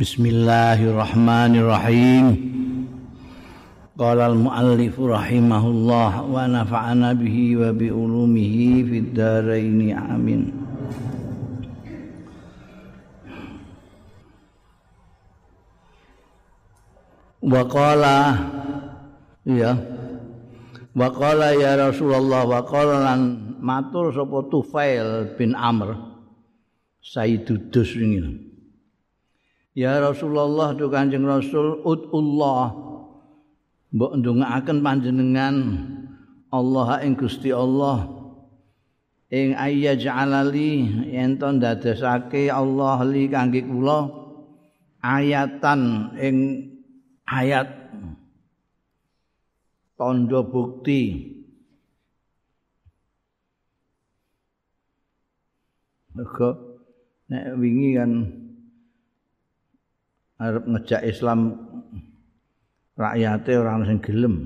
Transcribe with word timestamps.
Bismillahirrahmanirrahim. 0.00 2.32
Qala 4.00 4.32
al-muallif 4.32 4.96
rahimahullah 4.96 6.24
wa 6.24 6.48
nafa'ana 6.48 7.12
bihi 7.12 7.60
wa 7.60 7.68
bi 7.68 7.92
ulumihi 7.92 8.80
fid 8.88 9.12
dharain 9.12 9.92
amin. 9.92 10.56
Wa 17.44 17.60
qala 17.68 18.40
ya 19.44 19.76
Wa 20.96 21.12
qala 21.12 21.52
ya 21.52 21.76
Rasulullah 21.76 22.48
wa 22.48 22.64
qala 22.64 23.04
lan 23.04 23.52
matur 23.60 24.16
sapa 24.16 24.48
Tufail 24.48 25.36
bin 25.36 25.52
Amr 25.52 25.92
Sayyidudus 27.04 28.00
ini. 28.00 28.49
Ya 29.80 29.96
Rasulullah 29.96 30.76
tu 30.76 30.92
Kanjeng 30.92 31.24
Rasul 31.24 31.80
udullah. 31.80 32.68
Mbok 33.96 34.12
ndongaaken 34.20 34.84
panjenengan 34.84 35.56
Allah 36.52 37.00
ing 37.00 37.16
Gusti 37.16 37.48
Allah. 37.48 38.04
Ing 39.32 39.56
ayya 39.56 39.96
ja'alali 39.96 40.84
yen 41.08 41.40
to 41.40 41.48
ndadosake 41.48 42.52
Allah 42.52 43.00
li 43.08 43.24
kangge 43.32 43.64
kula 43.64 44.04
ayatan 45.00 46.12
ing 46.20 46.36
ayat 47.24 47.72
tanda 49.96 50.44
bukti. 50.44 51.02
Mereka 56.12 56.48
nek 57.32 57.44
wingi 57.56 57.96
kan 57.96 58.39
arep 60.40 60.64
ngejak 60.64 61.04
Islam 61.04 61.52
rakyate 62.96 63.52
orang 63.60 63.84
sing 63.84 63.98
gelem 64.00 64.36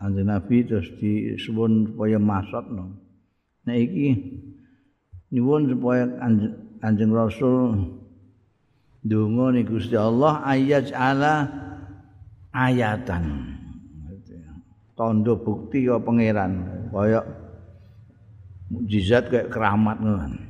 Kanjeng 0.00 0.32
Nabi 0.32 0.64
terus 0.64 0.88
disuwun 0.96 1.92
supaya 1.92 2.16
masakno. 2.16 2.96
Nek 3.68 3.76
iki 3.76 4.08
nyuwun 5.28 5.68
supaya 5.68 6.08
Kanjeng 6.80 7.12
Rasul 7.12 7.84
ndonga 9.04 9.52
ning 9.52 9.68
Gusti 9.68 9.92
Allah 10.00 10.40
ayat 10.40 10.88
ala 10.96 11.44
ayatan. 12.56 13.52
Tondo 14.96 15.36
bukti 15.36 15.84
ya 15.84 16.00
pangeran 16.00 16.64
kaya 16.88 17.20
mukjizat 18.72 19.28
kayak 19.28 19.52
keramat 19.52 20.00
ngono. 20.00 20.40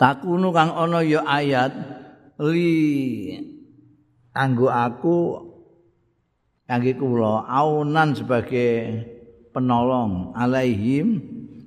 Takunu 0.00 0.48
kang 0.48 0.72
ana 0.72 1.04
ya 1.04 1.20
ayat 1.28 1.72
li 2.50 3.38
anggo 4.34 4.66
aku 4.66 5.38
kangge 6.66 6.98
kula 6.98 7.46
aunan 7.46 8.16
sebagai 8.16 9.06
penolong 9.52 10.34
alaihim 10.34 11.20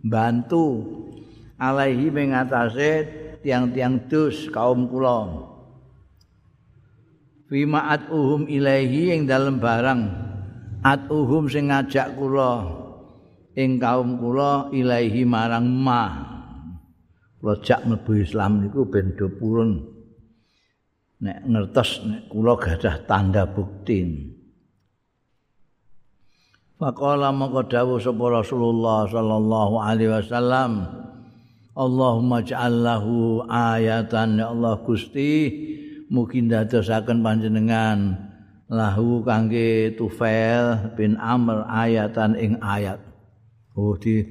bantu 0.04 0.84
alaihi 1.62 2.12
mengatasi 2.12 2.92
tiang-tiang 3.46 4.10
dus 4.10 4.50
kaum 4.52 4.90
kula. 4.90 5.48
Fima 7.46 7.94
atuhum 7.94 8.50
ilaihi 8.50 9.14
yang 9.14 9.30
dalam 9.30 9.62
barang 9.62 10.02
atuhum 10.82 11.46
sing 11.46 11.70
ngajak 11.70 12.18
kula 12.18 12.66
ing 13.54 13.78
kaum 13.78 14.18
kula 14.18 14.74
ilaihi 14.74 15.24
marang 15.24 15.70
ma. 15.70 16.34
Jak 17.62 17.86
mlebu 17.86 18.26
Islam 18.26 18.66
niku 18.66 18.90
ben 18.90 19.14
do 19.14 19.30
purun 19.30 19.95
nek 21.22 21.48
ngertos 21.48 22.04
nek 22.04 22.22
kula 22.28 22.60
gadah 22.60 23.06
tanda 23.08 23.48
bukti. 23.48 24.32
Faqala 26.76 27.32
maka 27.32 27.64
dawuh 27.72 28.04
sapa 28.04 28.44
Rasulullah 28.44 29.08
sallallahu 29.08 29.76
alaihi 29.80 30.12
wasallam 30.12 30.84
Allahumma 31.76 32.44
ja'allahu 32.44 33.48
ayatan 33.48 34.40
ya 34.40 34.52
Allah 34.52 34.80
Gusti 34.84 35.52
mugi 36.08 36.44
ndadosaken 36.44 37.20
panjenengan 37.20 38.16
lahu 38.72 39.24
kangge 39.24 39.96
Tufail 39.96 40.96
bin 40.96 41.20
Amr 41.20 41.68
ayatan 41.68 42.36
ing 42.40 42.60
ayat. 42.60 43.00
Oh 43.76 43.96
di 44.00 44.24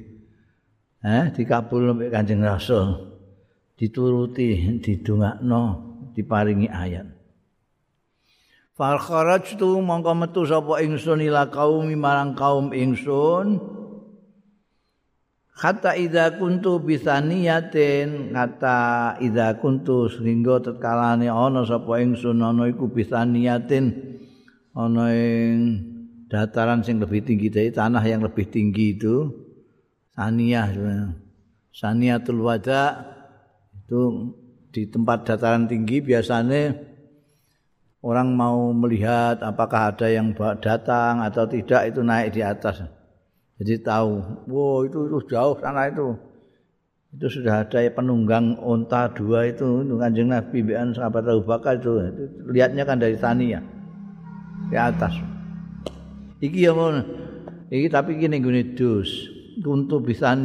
eh 1.05 1.25
dikabul 1.33 1.97
Kanjeng 2.09 2.41
Rasul. 2.45 3.13
Dituruti 3.77 4.81
didongakno 4.81 5.94
diparingi 6.15 6.71
ayat. 6.71 7.11
Fal 8.75 8.99
kharajtu 8.99 9.79
mongko 9.79 10.11
metu 10.15 10.43
sapa 10.43 10.83
ingsun 10.83 11.23
ila 11.23 11.47
kaum 11.47 11.87
marang 11.95 12.35
kaum 12.35 12.75
ingsun. 12.75 13.59
Kata 15.55 15.95
idza 15.95 16.35
kuntu 16.35 16.83
bisaniyatin 16.83 18.35
kata 18.35 19.15
idza 19.23 19.55
kuntu 19.63 20.11
sehingga 20.11 20.59
tetkalane 20.59 21.31
ana 21.31 21.63
sapa 21.63 22.03
ingsun 22.03 22.43
ana 22.43 22.67
iku 22.67 22.91
bisaniyatin 22.91 23.95
ana 24.75 25.15
ing 25.15 25.79
dataran 26.27 26.83
sing 26.83 26.99
lebih 26.99 27.23
tinggi 27.23 27.47
dari 27.47 27.71
tanah 27.71 28.03
yang 28.03 28.27
lebih 28.27 28.51
tinggi 28.51 28.99
itu 28.99 29.31
saniyah 30.11 30.75
saniyatul 31.71 32.43
wada 32.43 33.15
itu 33.79 34.35
di 34.75 34.91
tempat 34.91 35.23
dataran 35.23 35.71
tinggi 35.71 36.03
biasanya 36.03 36.75
orang 38.03 38.35
mau 38.35 38.75
melihat 38.75 39.39
apakah 39.39 39.95
ada 39.95 40.11
yang 40.11 40.35
datang 40.59 41.23
atau 41.23 41.47
tidak 41.47 41.95
itu 41.95 42.03
naik 42.03 42.35
di 42.35 42.43
atas. 42.43 42.83
Jadi 43.55 43.79
tahu, 43.79 44.19
wow 44.51 44.83
itu, 44.83 45.07
itu 45.07 45.31
jauh 45.31 45.55
sana 45.63 45.87
itu. 45.87 46.11
Itu 47.15 47.31
sudah 47.31 47.63
ada 47.63 47.79
penunggang 47.95 48.59
onta 48.59 49.07
dua 49.15 49.47
itu, 49.47 49.87
itu 49.87 49.95
kanjeng 49.95 50.27
Nabi 50.27 50.59
bian 50.59 50.91
sahabat 50.91 51.23
Abu 51.23 51.47
Bakar 51.47 51.79
itu, 51.79 51.95
itu 52.11 52.23
lihatnya 52.51 52.83
kan 52.83 52.99
dari 52.99 53.15
Tania 53.15 53.63
di 54.67 54.75
atas. 54.75 55.15
Iki 56.43 56.67
ya 56.67 56.75
mau, 56.75 56.91
iki 57.71 57.87
tapi 57.87 58.19
gini 58.19 58.43
gini 58.43 58.75
dus, 58.75 59.31
untuk 59.63 60.03
bisa 60.03 60.35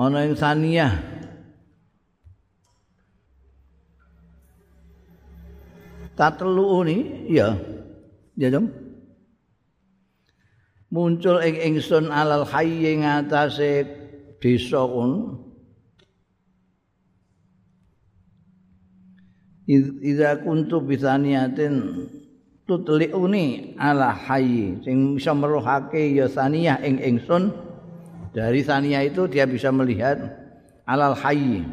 ana 0.00 0.24
ing 0.24 0.32
saniyah. 0.32 0.92
Tatlu 6.16 6.84
ni 6.84 6.96
ya 7.32 7.56
ya 8.36 8.52
dong 8.52 8.68
muncul 10.92 11.40
ing 11.40 11.56
ingsun 11.56 12.12
alal 12.12 12.44
hayy 12.44 12.92
ing 12.92 13.04
atase 13.04 13.88
desa 14.40 14.84
kun 14.84 15.40
Iza 20.02 20.42
kuntu 20.42 20.82
bisaniyatin 20.82 22.10
tutliuni 22.66 23.78
ala 23.78 24.10
hayy 24.10 24.82
sing 24.82 25.14
bisa 25.14 25.30
meruhake 25.30 26.10
ya 26.10 26.26
saniyah 26.26 26.82
ing 26.82 26.98
ingsun 26.98 27.69
Dari 28.30 28.62
sania 28.62 29.02
itu 29.02 29.26
dia 29.26 29.42
bisa 29.46 29.74
melihat 29.74 30.18
alal 30.86 31.18
hayy. 31.18 31.66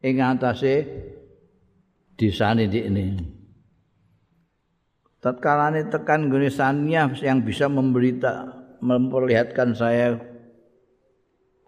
Ing 0.00 0.16
atase 0.20 0.84
disane 2.16 2.68
di 2.68 2.80
ini. 2.84 3.06
Tatkala 5.20 5.72
tekan 5.92 6.32
gune 6.32 6.48
sania 6.48 7.08
yang 7.20 7.44
bisa 7.44 7.68
memberita 7.68 8.48
memperlihatkan 8.80 9.76
saya 9.76 10.16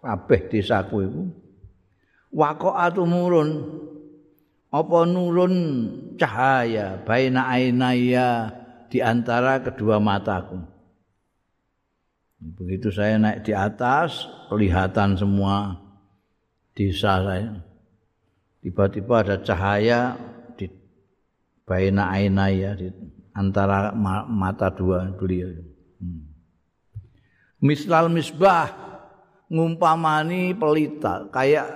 kabeh 0.00 0.48
desaku 0.48 0.96
itu. 1.04 1.22
Waqa'atu 2.32 3.04
murun 3.04 3.48
apa 4.72 4.98
nurun 5.04 5.54
cahaya 6.16 7.04
baina 7.04 7.44
ainaya 7.52 8.48
di 8.88 9.04
antara 9.04 9.60
kedua 9.60 10.00
mataku. 10.00 10.71
Begitu 12.42 12.90
saya 12.90 13.22
naik 13.22 13.46
di 13.46 13.54
atas, 13.54 14.26
kelihatan 14.50 15.14
semua 15.14 15.78
desa 16.74 17.22
saya. 17.22 17.62
Tiba-tiba 18.58 19.22
ada 19.22 19.38
cahaya 19.38 20.18
di 20.58 20.66
baina 21.62 22.10
aina 22.10 22.50
ya 22.50 22.74
di 22.74 22.90
antara 23.30 23.94
mata 24.26 24.74
dua 24.74 25.06
beliau. 25.14 25.54
Hmm. 26.02 26.34
Mislal 27.62 28.10
misbah 28.10 28.74
ngumpamani 29.46 30.50
pelita 30.58 31.30
kayak 31.30 31.66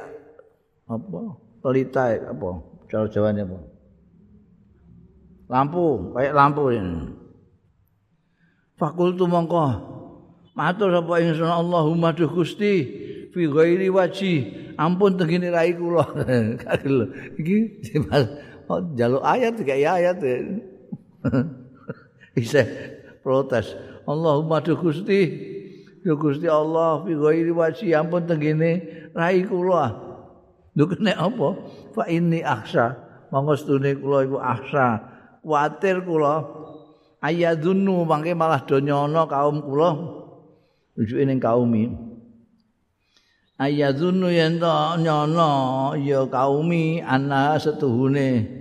apa? 0.90 1.22
Pelita 1.62 2.10
apa? 2.10 2.48
Cara 2.90 3.06
Jawanya 3.06 3.46
apa? 3.46 3.58
Lampu, 5.46 6.10
kayak 6.10 6.34
lampu 6.34 6.74
ini. 6.74 7.14
Fakultu 8.74 9.30
mongko 9.30 9.95
matur 10.56 10.88
sapa 10.88 11.20
ingsun 11.20 11.53
Allahumma 11.53 12.17
duh 12.17 12.32
Gusti 12.32 12.75
fi 13.29 13.43
ghairi 13.44 13.93
waji 13.93 14.32
ampun 14.81 15.20
tengene 15.20 15.53
rai 15.53 15.76
kula. 15.76 16.08
Iki 17.41 17.56
oh, 18.73 18.81
jaluk 18.97 19.20
ayat 19.20 19.61
kayak 19.61 19.93
ayat. 20.00 20.17
Bisa 22.35 22.64
protes. 23.20 23.76
Allahumma 24.08 24.64
du 24.64 24.73
Gusti 24.81 25.20
ya 26.00 26.17
Gusti 26.17 26.49
Allah 26.49 27.05
fi 27.05 27.12
ghairi 27.12 27.52
waji 27.52 27.93
ampun 27.93 28.25
tengene 28.25 28.81
rai 29.12 29.44
kula. 29.44 29.93
Lho 30.73 30.85
kene 30.88 31.12
apa? 31.12 31.49
Fa 31.93 32.09
inni 32.09 32.41
akhsa 32.41 32.97
monggo 33.29 33.52
stune 33.61 33.93
kula 34.00 34.25
iku 34.25 34.41
akhsa 34.41 35.05
kuatir 35.44 36.00
kula. 36.00 36.64
Ayadunnu 37.20 38.09
mangke 38.09 38.32
malah 38.32 38.64
do 38.64 38.81
nyono 38.81 39.29
kaum 39.29 39.61
kula 39.61 40.25
rujuke 40.96 41.22
ning 41.28 41.38
kaumi. 41.38 41.93
Ayadunnu 43.56 44.28
yen 44.32 44.60
to 44.60 45.00
nyono 45.00 45.96
ya 46.00 46.25
kaumi 46.28 47.00
ana 47.00 47.56
setuhune. 47.56 48.56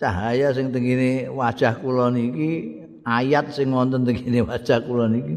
Cahaya 0.00 0.52
sing 0.52 0.72
tengene 0.72 1.28
wajah 1.32 1.80
kula 1.80 2.12
niki 2.12 2.80
ayat 3.04 3.52
sing 3.52 3.72
wonten 3.72 4.04
tengene 4.04 4.44
wajah 4.44 4.80
kula 4.84 5.08
niki 5.08 5.36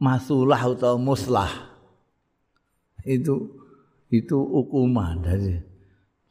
masulah 0.00 0.60
utawa 0.68 0.96
muslah. 0.96 1.52
Itu 3.04 3.52
itu 4.08 4.36
hukuman. 4.36 5.20
Dari 5.20 5.60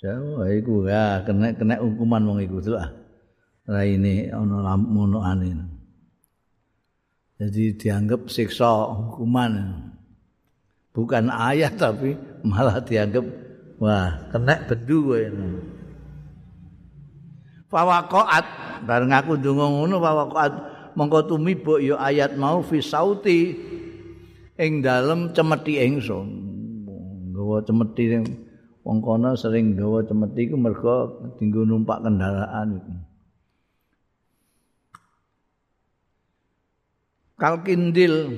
jauh 0.02 0.42
iku 0.42 0.90
ya 0.90 1.22
kena 1.22 1.54
kena 1.54 1.78
hukuman 1.78 2.26
wong 2.26 2.40
iku 2.42 2.58
tuh 2.60 2.78
ah 2.82 2.90
raine 3.70 4.34
ana 4.34 4.58
lampu 4.74 5.06
anin. 5.22 5.71
Jadi 7.42 7.74
dianggap 7.74 8.30
siksa 8.30 8.70
hukuman. 8.94 9.82
Bukan 10.94 11.26
ayat 11.26 11.74
tapi 11.74 12.14
malah 12.46 12.78
dianggap 12.86 13.26
wah 13.82 14.30
kena 14.30 14.62
bedu 14.70 15.10
kowe. 15.10 15.24
Fawaqat 17.74 18.46
bareng 18.86 19.10
aku 19.10 19.42
ndonga 19.42 19.66
ngono 19.74 19.98
fawaqat 19.98 20.54
mongko 20.94 21.34
tumibuk 21.34 21.82
ya 21.82 21.98
ayat 21.98 22.38
mau 22.38 22.62
fi 22.62 22.78
sauti 22.78 23.58
ing 24.62 24.86
dalem 24.86 25.34
cemeti 25.34 25.82
ingsun. 25.82 26.28
Gawa 27.34 27.66
cemeti 27.66 28.22
wong 28.86 29.02
kono 29.02 29.34
sering 29.34 29.74
gawa 29.74 30.06
cemeti 30.06 30.46
ku 30.46 30.62
mergo 30.62 31.26
dinggo 31.42 31.66
numpak 31.66 32.06
kendaraan 32.06 32.78
iku. 32.78 33.11
Kalkindil 37.42 38.30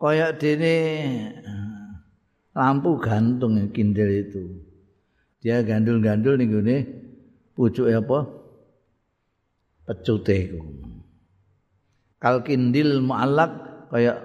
kaya 0.00 0.32
dene 0.32 0.76
lampu 2.56 2.96
gantung 2.96 3.60
kindil 3.76 4.08
itu. 4.08 4.44
Dia 5.44 5.60
gandul-gandul 5.60 6.40
ning 6.40 6.48
gone 6.48 6.76
pucuke 7.52 7.92
apa? 7.92 8.18
Pecute 9.84 10.36
iku. 10.48 10.60
Kalkindil 12.20 13.04
muallak 13.04 13.52
kaya 13.92 14.16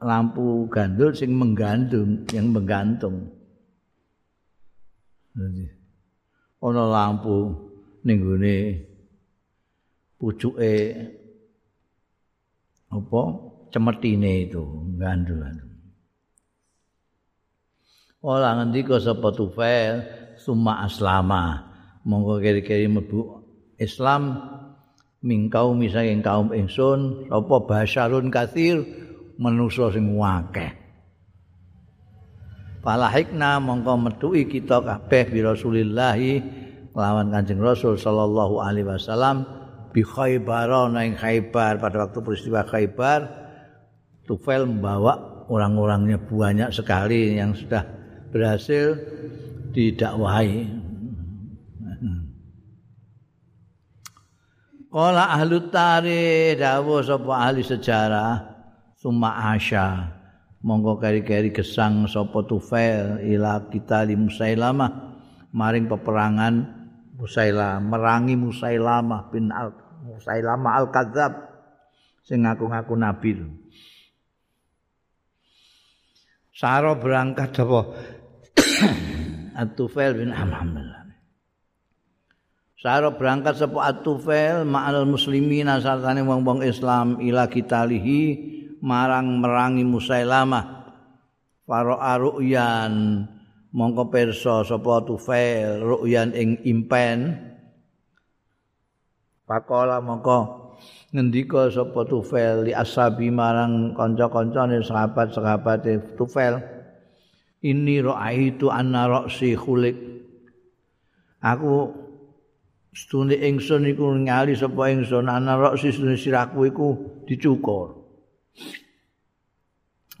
lampu 0.00 0.64
gandul 0.72 1.12
sing 1.12 1.36
menggantung 1.36 2.24
yang 2.32 2.48
menggantung. 2.56 3.36
Jadi 5.36 5.68
ana 6.60 6.84
lampu 6.88 7.52
ning 8.04 8.16
gone 8.24 8.56
pucuke 10.16 10.72
apa? 12.90 13.22
Cemetine 13.70 14.50
itu 14.50 14.66
gandul 14.98 15.46
Ola 18.20 18.58
ngendika 18.60 19.00
sapa 19.00 19.32
tufail? 19.32 20.04
Summa 20.36 20.84
aslama. 20.84 21.70
Monggo 22.04 22.36
kiri-kiri 22.42 22.90
mlebu 22.90 23.40
Islam 23.80 24.36
ming 25.24 25.48
kaum 25.52 25.80
saking 25.84 26.20
kaum 26.20 26.52
ingsun 26.52 27.30
sapa 27.30 27.56
basyarun 27.64 28.28
kathir 28.28 28.84
manusa 29.40 29.88
sing 29.94 30.12
akeh. 30.20 30.72
Falahikna 32.80 33.60
mongko 33.60 33.94
metuhi 34.00 34.48
kita 34.48 34.80
kabeh 34.80 35.28
bi 35.28 35.40
Rasulillah 35.44 36.16
lawan 36.96 37.28
Kanjeng 37.28 37.60
Rasul 37.60 38.00
sallallahu 38.00 38.60
alaihi 38.60 38.88
wasallam 38.88 39.59
bi 39.90 40.02
Khaybar 40.06 40.70
nang 40.90 41.18
Khaybar 41.18 41.82
pada 41.82 42.06
waktu 42.06 42.18
peristiwa 42.22 42.62
Khaybar 42.66 43.20
Tufail 44.30 44.62
membawa 44.62 45.44
orang-orangnya 45.50 46.22
banyak 46.22 46.70
sekali 46.70 47.34
yang 47.34 47.50
sudah 47.50 47.82
berhasil 48.30 48.94
didakwahi. 49.74 50.70
Kala 54.90 55.34
ahli 55.34 55.54
tarikh 55.70 56.58
dawuh 56.58 57.02
sapa 57.02 57.30
ahli 57.46 57.62
sejarah 57.62 58.42
summa 58.98 59.54
asya 59.54 60.14
monggo 60.66 60.98
kari-kari 60.98 61.54
gesang 61.54 62.10
sapa 62.10 62.42
Tufail 62.46 63.22
ila 63.22 63.70
kita 63.70 64.02
li 64.06 64.18
Musailamah 64.18 64.90
maring 65.54 65.86
peperangan 65.86 66.79
Musailamah 67.20 67.84
merangi 67.84 68.32
Musailamah 68.32 69.28
bin 69.28 69.52
Al 69.52 69.76
Musailamah 70.08 70.72
Al 70.80 70.86
Kadzab 70.88 71.32
sing 72.24 72.48
ngaku-ngaku 72.48 72.94
nabi. 72.96 73.30
Saro 76.56 76.96
berangkat 76.96 77.52
apa? 77.60 77.80
At-Tufail 79.60 80.16
bin 80.16 80.32
Alhamdulillah. 80.32 81.12
Saro 82.80 83.12
berangkat 83.12 83.60
sapa 83.60 83.92
At-Tufail 83.92 84.64
ma'al 84.64 85.04
muslimin 85.04 85.68
asartane 85.68 86.24
wong-wong 86.24 86.64
Islam 86.64 87.20
ila 87.20 87.44
kitalihi 87.52 88.20
marang 88.80 89.40
merangi 89.40 89.84
Musailamah. 89.84 90.64
Faro 91.68 92.00
aruyan 92.00 93.24
mongko 93.70 94.10
perso 94.10 94.66
sapa 94.66 95.06
tufail 95.06 95.82
ru'yan 95.82 96.34
ing 96.34 96.58
impen? 96.66 97.38
Pakola 99.46 100.02
mongko. 100.02 100.58
Ngendika 101.10 101.68
sapa 101.68 102.06
tufail 102.06 102.70
li 102.70 102.72
asabi 102.72 103.28
marang 103.34 103.92
kanca-kancane 103.94 104.82
sahabat-sahabate 104.82 106.16
tufail? 106.18 106.62
Ini 107.60 108.00
ra'aitu 108.00 108.72
anna 108.72 109.04
ra'si 109.04 109.52
khulik 109.52 109.92
aku 111.44 111.92
stune 112.96 113.36
ingsun 113.36 113.84
iku 113.84 114.16
ngali 114.16 114.56
sapa 114.56 114.88
ingsun 114.88 115.28
anna 115.28 115.60
ra'si 115.60 115.92
stune 115.92 116.16
siraku 116.16 116.72
iku 116.72 116.88
dicukur. 117.28 118.00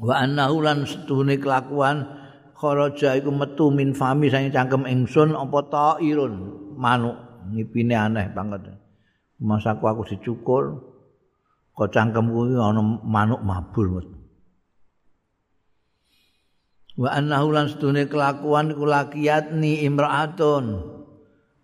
Wa 0.04 0.20
annahu 0.20 0.64
lan 0.64 0.84
stune 0.84 1.40
kelakuan 1.40 2.19
kharaja 2.60 3.16
iku 3.16 3.32
metu 3.32 3.72
min 3.72 3.96
fami 3.96 4.28
sang 4.28 4.52
cangkem 4.52 4.84
ingsun 4.84 5.32
apa 5.32 5.58
ta'irun 5.72 6.34
manuk 6.76 7.16
ngipine 7.48 7.96
aneh 7.96 8.28
banget. 8.36 8.76
Masaku 9.40 9.88
aku 9.88 10.02
dicukur 10.12 10.76
kok 11.72 11.88
cangkemku 11.88 12.52
iki 12.52 12.60
ana 12.60 12.84
manuk 12.84 13.40
mabur 13.40 14.04
wa 17.00 17.08
annahu 17.16 17.48
lan 17.56 17.72
sedune 17.72 18.04
kelakuan 18.04 18.76
iku 18.76 18.84
lakiyatni 18.84 19.80
imraatun. 19.88 21.00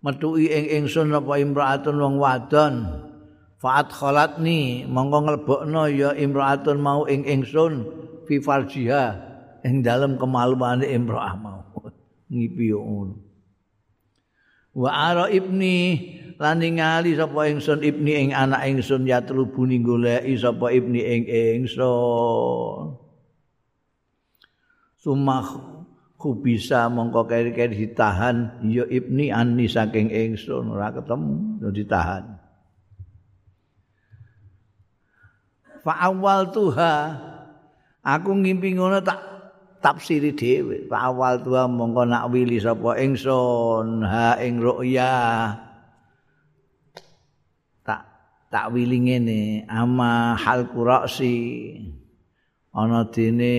Metuki 0.01 0.49
ing 0.49 0.65
ingsun 0.81 1.13
apa 1.13 1.37
imraatun 1.37 2.01
wong 2.01 2.15
wadon. 2.17 3.05
Faat 3.57 3.89
khalatni 3.93 4.85
mongko 4.85 5.17
nglebokno 5.25 5.89
ya 5.89 6.13
imraatun 6.17 6.77
mau 6.81 7.05
ing 7.05 7.25
ingsun 7.25 7.85
fi 8.25 8.37
farjiha 8.41 9.26
ing 9.67 9.83
dalem 9.83 10.15
kemaluane 10.15 10.87
imro'ah 10.87 11.35
mau 11.35 11.67
ngipi 12.31 12.71
ngono. 12.71 13.15
Wa 14.77 14.91
ara 14.93 15.25
ibni 15.27 16.05
lan 16.37 16.61
ningali 16.61 17.17
sapa 17.17 17.49
ingsun 17.49 17.81
ibni 17.81 18.13
ing 18.13 18.29
anak 18.29 18.61
ingsun 18.69 19.09
ya 19.09 19.25
trubuni 19.25 19.81
goleki 19.81 20.37
sapa 20.37 20.69
ibni 20.69 21.01
ing 21.01 21.23
ingsun. 21.25 22.93
Sumah 25.01 25.45
ku 26.17 26.37
bisa 26.37 26.89
mongko 26.93 27.25
keri-keri 27.25 27.89
ditahan 27.89 28.61
ya 28.69 28.85
ibni 28.85 29.33
ani 29.33 29.65
saking 29.65 30.13
ingsun. 30.13 30.69
Ora 30.69 30.93
ketemu 30.93 31.57
yo 31.57 31.69
ditahan. 31.73 32.37
Fa 35.81 35.93
awal 36.05 36.53
tuha 36.53 37.17
aku 38.05 38.29
ngimpi 38.45 38.77
ngono 38.77 39.01
tak 39.01 39.36
tafsiri 39.81 40.33
dhewe 40.33 40.89
awal 40.89 41.39
tua 41.45 41.69
mongko 41.69 42.03
nak 42.09 42.27
wili 42.33 42.57
sapa 42.57 42.97
ingsun 42.97 44.01
ha 44.03 44.35
ing 44.41 44.57
ru'ya. 44.57 45.53
Tak 47.85 48.01
tak 48.49 48.65
wili 48.73 48.97
ngene 49.05 49.41
ama 49.69 50.33
hal 50.35 50.67
qurasi 50.73 51.37
ana 52.73 53.05
dene 53.09 53.55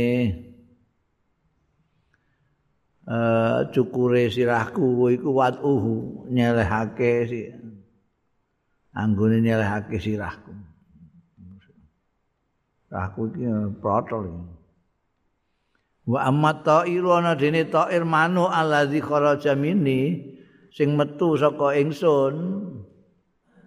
uh, 3.06 3.66
cukure 3.70 4.30
sirahku 4.30 5.10
iku 5.14 5.30
watuhu 5.34 6.26
nyelehake 6.30 7.12
si 7.30 7.40
anggone 8.94 9.38
nyelehake 9.38 9.96
sirahku. 10.02 10.52
Aku 12.88 13.28
iki 13.28 13.44
protol 13.84 14.32
iki 14.32 14.57
wa 16.08 16.24
amma 16.24 16.64
ta'iru 16.64 17.12
ana 17.12 17.36
dene 17.36 17.68
ta'ir 17.68 18.08
manu 18.08 18.48
allazi 18.48 19.04
kharaja 19.04 19.52
minni 19.52 20.24
sing 20.72 20.96
metu 20.96 21.36
saka 21.36 21.76
ingsun 21.76 22.64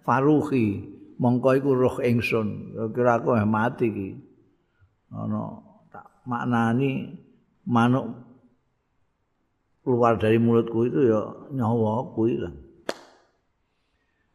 faruhi 0.02 0.92
mongko 1.22 1.48
iku 1.62 1.70
roh 1.78 1.96
ingsun. 2.02 2.74
Kira 2.90 3.22
aku 3.22 3.38
mati 3.46 3.86
iki. 3.86 4.10
Ana 5.14 5.62
tak 5.94 6.26
maknani 6.26 7.14
manuk 7.68 8.10
keluar 9.86 10.18
dari 10.18 10.38
mulutku 10.42 10.90
itu 10.90 11.14
ya 11.14 11.22
nyawa 11.54 12.10
kuwi 12.14 12.42
lah. 12.42 12.54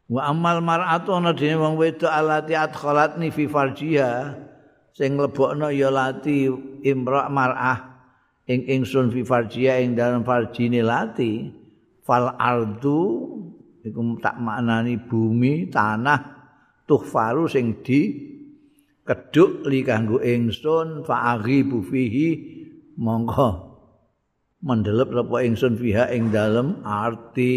Wa 0.08 0.32
amal 0.32 0.64
mar'atu 0.64 1.12
ana 1.12 1.36
dene 1.36 1.60
wong 1.60 1.76
wedok 1.76 2.08
alati 2.08 2.56
adkhalatni 2.56 3.28
fi 3.28 3.44
farjiha 3.44 4.12
sing 4.96 5.20
mlebokno 5.20 5.68
ya 5.68 5.92
lati 5.92 6.48
imra 6.80 7.28
mar'ah 7.28 7.87
ing 8.48 8.64
ingsun 8.64 9.12
fi 9.12 9.20
farjia 9.22 9.76
ing 9.84 9.92
dalam 9.92 10.24
farjine 10.24 10.80
lati 10.80 11.52
fal 12.00 12.32
ardu 12.40 13.00
iku 13.84 14.00
tak 14.24 14.40
maknani 14.40 14.96
bumi 14.96 15.68
tanah 15.68 16.20
tuhfaru 16.88 17.44
sing 17.44 17.84
di 17.84 18.00
keduk 19.04 19.68
li 19.68 19.84
kanggo 19.84 20.24
ingsun 20.24 21.04
fa 21.04 21.36
aghibu 21.36 21.84
fihi 21.84 22.28
monggo 22.96 23.68
mendelep 24.64 25.12
sapa 25.12 25.36
ingsun 25.44 25.78
fiha 25.78 26.10
ing 26.10 26.34
dalem 26.34 26.82
arti. 26.82 27.54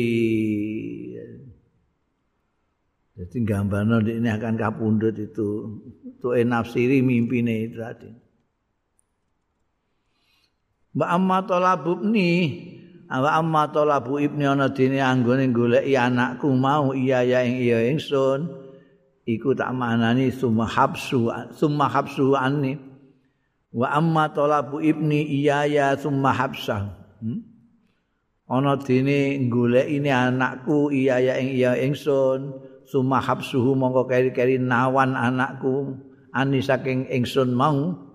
Jadi 3.11 3.37
gambarnya 3.45 4.01
ini 4.05 4.29
akan 4.29 4.53
kapundut 4.57 5.17
itu. 5.17 5.81
Tuh 6.21 6.37
nafsiri 6.45 7.01
mimpine 7.01 7.69
itu 7.69 7.77
tadi 7.81 8.20
Mbak 10.91 11.09
amma 11.09 11.37
talabu 11.47 12.03
ibni. 12.03 12.31
Wa 13.11 13.39
amma 13.39 13.67
talabu 13.71 14.19
ibni 14.19 14.47
ana 14.47 14.71
dene 14.71 14.99
anggone 15.03 15.51
goleki 15.51 15.95
anakku 15.95 16.47
mau 16.55 16.91
iya 16.95 17.23
ya 17.23 17.43
ing 17.43 17.59
iya 17.59 17.79
ingsun. 17.91 18.47
Iku 19.27 19.55
tak 19.55 19.71
manani 19.75 20.31
summa 20.31 20.67
habsu 20.67 21.31
summa 21.55 21.87
habsu 21.87 22.35
anni. 22.35 22.75
Wa 23.71 23.95
amma 23.95 24.31
talabu 24.31 24.83
ibni 24.83 25.27
iya 25.27 25.63
ya 25.67 25.95
summa 25.95 26.35
habsa. 26.35 26.91
Hmm? 27.21 27.47
ana 28.51 28.75
dene 28.75 29.47
goleki 29.47 30.03
anakku 30.11 30.91
iya 30.91 31.23
ya 31.23 31.33
ing 31.39 31.55
iya 31.55 31.79
ingsun. 31.79 32.67
Summa 32.83 33.23
habsuhu 33.23 33.71
mongko 33.79 34.11
keri-keri 34.11 34.59
nawan 34.59 35.15
anakku. 35.15 35.95
Ani 36.35 36.59
saking 36.59 37.07
ingsun 37.11 37.55
mau 37.55 38.10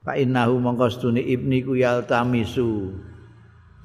Fa 0.00 0.16
innahu 0.16 0.56
mongko 0.56 0.86
stune 0.88 1.20
ibni 1.20 1.60
ku 1.60 1.76
yaltamisu. 1.76 2.88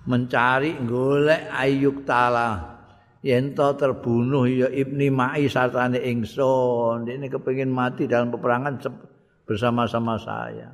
Mencari 0.07 0.79
golek 0.87 1.51
ayuk 1.51 2.07
tala. 2.07 2.77
Yen 3.25 3.57
terbunuh 3.57 4.45
ya 4.45 4.69
ibni 4.69 5.09
mai 5.09 5.49
sartane 5.49 5.97
ingsun. 5.97 7.09
Ini 7.09 7.25
kepengin 7.27 7.73
mati 7.73 8.05
dalam 8.05 8.29
peperangan 8.29 8.79
bersama-sama 9.43 10.15
saya. 10.21 10.71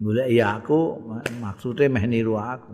Golek 0.00 0.32
ya 0.32 0.56
aku 0.58 0.96
maksudnya 1.44 1.92
meh 1.92 2.08
niru 2.08 2.40
aku. 2.40 2.72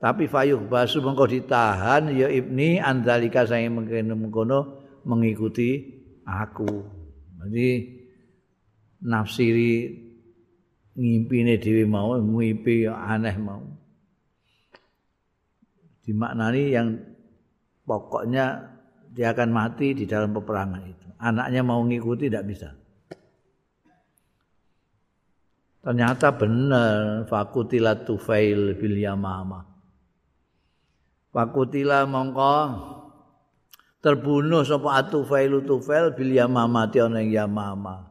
Tapi 0.00 0.30
fayuh 0.30 0.64
basu 0.64 1.04
mengko 1.04 1.28
ditahan 1.28 2.08
ya 2.14 2.30
ibni 2.30 2.80
andalika 2.80 3.44
saya 3.44 3.68
mengkono 3.68 4.80
mengikuti 5.04 5.82
aku. 6.24 6.88
Jadi 7.42 7.99
nafsiri 9.00 9.96
ngimpine 10.96 11.56
dhewe 11.56 11.84
mau 11.88 12.16
ngimpi 12.16 12.84
aneh 12.88 13.36
mau. 13.40 13.64
Dimaknani 16.04 16.62
yang 16.72 16.88
pokoknya 17.84 18.76
dia 19.10 19.32
akan 19.32 19.50
mati 19.52 19.96
di 19.96 20.04
dalam 20.04 20.34
peperangan 20.36 20.82
itu. 20.84 21.06
Anaknya 21.20 21.60
mau 21.64 21.80
ngikuti 21.84 22.28
tidak 22.28 22.44
bisa. 22.48 22.70
Ternyata 25.80 26.36
benar 26.36 27.24
fakutila 27.24 27.96
tufail 28.04 28.76
bil 28.76 28.96
yamama. 29.00 29.64
Fakutila 31.32 32.04
mongko 32.04 32.56
terbunuh 34.04 34.66
sapa 34.66 34.98
atufailu 35.04 35.64
tufail 35.64 36.12
bil 36.12 36.32
yamama 36.36 36.90
ana 36.90 37.20
yamama 37.22 38.09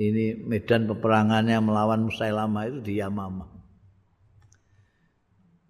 ini 0.00 0.40
medan 0.48 0.88
peperangannya 0.88 1.60
melawan 1.60 2.08
Musailamah 2.08 2.72
itu 2.72 2.78
di 2.80 2.92
Yamamah. 3.04 3.50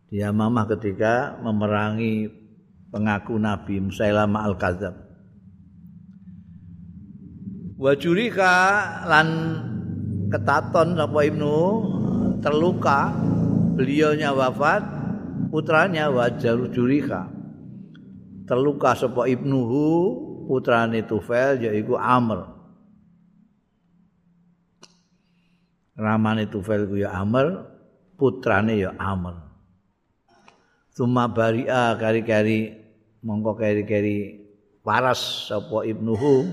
Di 0.07 0.23
Yamamah 0.23 0.71
ketika 0.71 1.35
memerangi 1.43 2.31
pengaku 2.95 3.35
Nabi 3.43 3.83
Musailamah 3.91 4.47
Al-Kadzab. 4.47 4.95
Wajurika 7.81 8.55
lan 9.11 9.29
ketaton 10.31 10.95
sapa 10.95 11.21
Ibnu 11.27 11.57
terluka, 12.39 13.11
beliaunya 13.75 14.31
wafat, 14.31 14.85
putranya 15.51 16.07
Wajar 16.07 16.71
Jurika. 16.71 17.27
Terluka 18.47 18.95
sapa 18.95 19.27
Ibnuhu, 19.27 19.87
putrane 20.47 21.03
Tufel 21.03 21.67
yaiku 21.67 21.99
Amr. 21.99 22.60
Ramane 26.01 26.49
Tufel 26.49 26.89
ku 26.89 26.97
ya 26.97 27.13
Amr, 27.13 27.69
putrane 28.17 28.81
ya 28.81 28.97
Amr. 28.97 29.37
Suma 30.97 31.29
baria 31.29 31.93
kari-kari 32.01 32.73
mongko 33.21 33.61
kari-kari 33.61 34.41
waras 34.81 35.53
sapa 35.53 35.85
ibnuhu. 35.85 36.49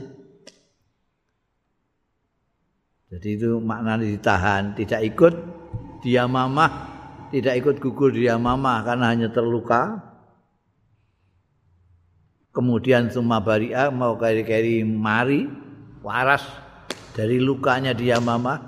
Jadi 3.07 3.39
itu 3.39 3.63
maknanya 3.63 4.03
ditahan, 4.03 4.75
tidak 4.75 4.99
ikut 5.15 5.35
dia 6.03 6.27
mamah, 6.27 6.71
tidak 7.31 7.55
ikut 7.63 7.75
gugur 7.79 8.11
dia 8.11 8.35
mamah 8.35 8.83
karena 8.83 9.15
hanya 9.15 9.31
terluka. 9.31 10.03
Kemudian 12.51 13.07
suma 13.07 13.39
baria 13.39 13.87
mau 13.95 14.19
kari-kari 14.19 14.83
mari 14.83 15.47
waras 16.03 16.43
dari 17.15 17.39
lukanya 17.39 17.95
dia 17.95 18.19
mamah 18.19 18.66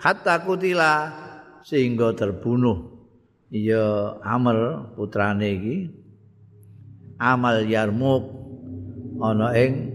hatta 0.00 0.40
kutila 0.42 1.12
sehingga 1.60 2.16
terbunuh. 2.16 2.98
Ya 3.52 4.16
Amr 4.24 4.90
putrane 4.96 5.48
iki. 5.54 5.76
Amal 7.20 7.68
Yarmuk 7.68 8.24
ana 9.20 9.52
ing 9.52 9.92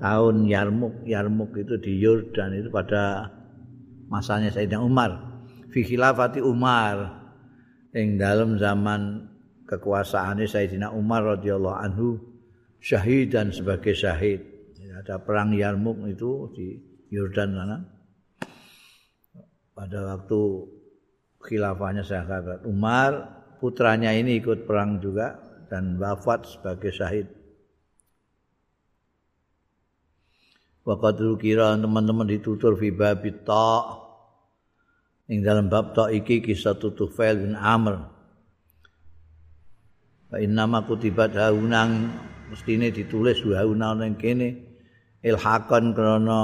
tahun 0.00 0.48
Yarmuk. 0.48 1.04
Yarmuk 1.04 1.52
itu 1.60 1.76
di 1.76 2.00
Yordan 2.00 2.56
itu 2.56 2.72
pada 2.72 3.28
masanya 4.08 4.48
Sayyidina 4.48 4.80
Umar. 4.80 5.44
Fi 5.68 5.84
khilafati 5.84 6.40
Umar 6.40 7.20
ing 7.92 8.16
dalam 8.16 8.56
zaman 8.56 9.28
kekuasaannya 9.68 10.48
Sayyidina 10.48 10.88
Umar 10.94 11.36
radhiyallahu 11.36 11.78
anhu 11.84 12.08
syahid 12.80 13.36
dan 13.36 13.52
sebagai 13.52 13.92
syahid. 13.92 14.40
Ada 15.02 15.18
perang 15.18 15.50
Yarmuk 15.50 15.98
itu 16.06 16.54
di 16.54 16.78
Yordan 17.10 17.58
sana 17.58 17.76
pada 19.82 20.14
waktu 20.14 20.70
khilafahnya 21.42 22.06
sahabat 22.06 22.62
Umar 22.70 23.42
putranya 23.58 24.14
ini 24.14 24.38
ikut 24.38 24.62
perang 24.62 25.02
juga 25.02 25.42
dan 25.66 25.98
wafat 25.98 26.46
sebagai 26.46 26.94
syahid. 26.94 27.26
Waqad 30.86 31.18
kira 31.42 31.74
teman-teman 31.74 32.30
ditutur 32.30 32.78
fi 32.78 32.94
babi 32.94 33.34
ta' 33.42 33.98
ing 35.26 35.42
dalam 35.42 35.66
bab 35.66 35.98
ta' 35.98 36.14
iki 36.14 36.38
kisah 36.46 36.78
Tufail 36.78 37.42
bin 37.42 37.58
Amr. 37.58 38.06
Fa 40.30 40.38
inna 40.38 40.70
ma 40.70 40.86
kutibat 40.86 41.34
haunang 41.34 42.06
mestine 42.54 42.94
ditulis 42.94 43.42
haunang 43.42 43.98
ning 43.98 44.14
kene. 44.14 44.62
Ilhaqan 45.26 45.90
krana 45.90 46.42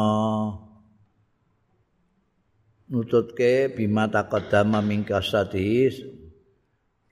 nututke 2.88 3.72
bima 3.72 4.08
taqaddama 4.08 4.80
min 4.80 5.04
kasati 5.04 5.88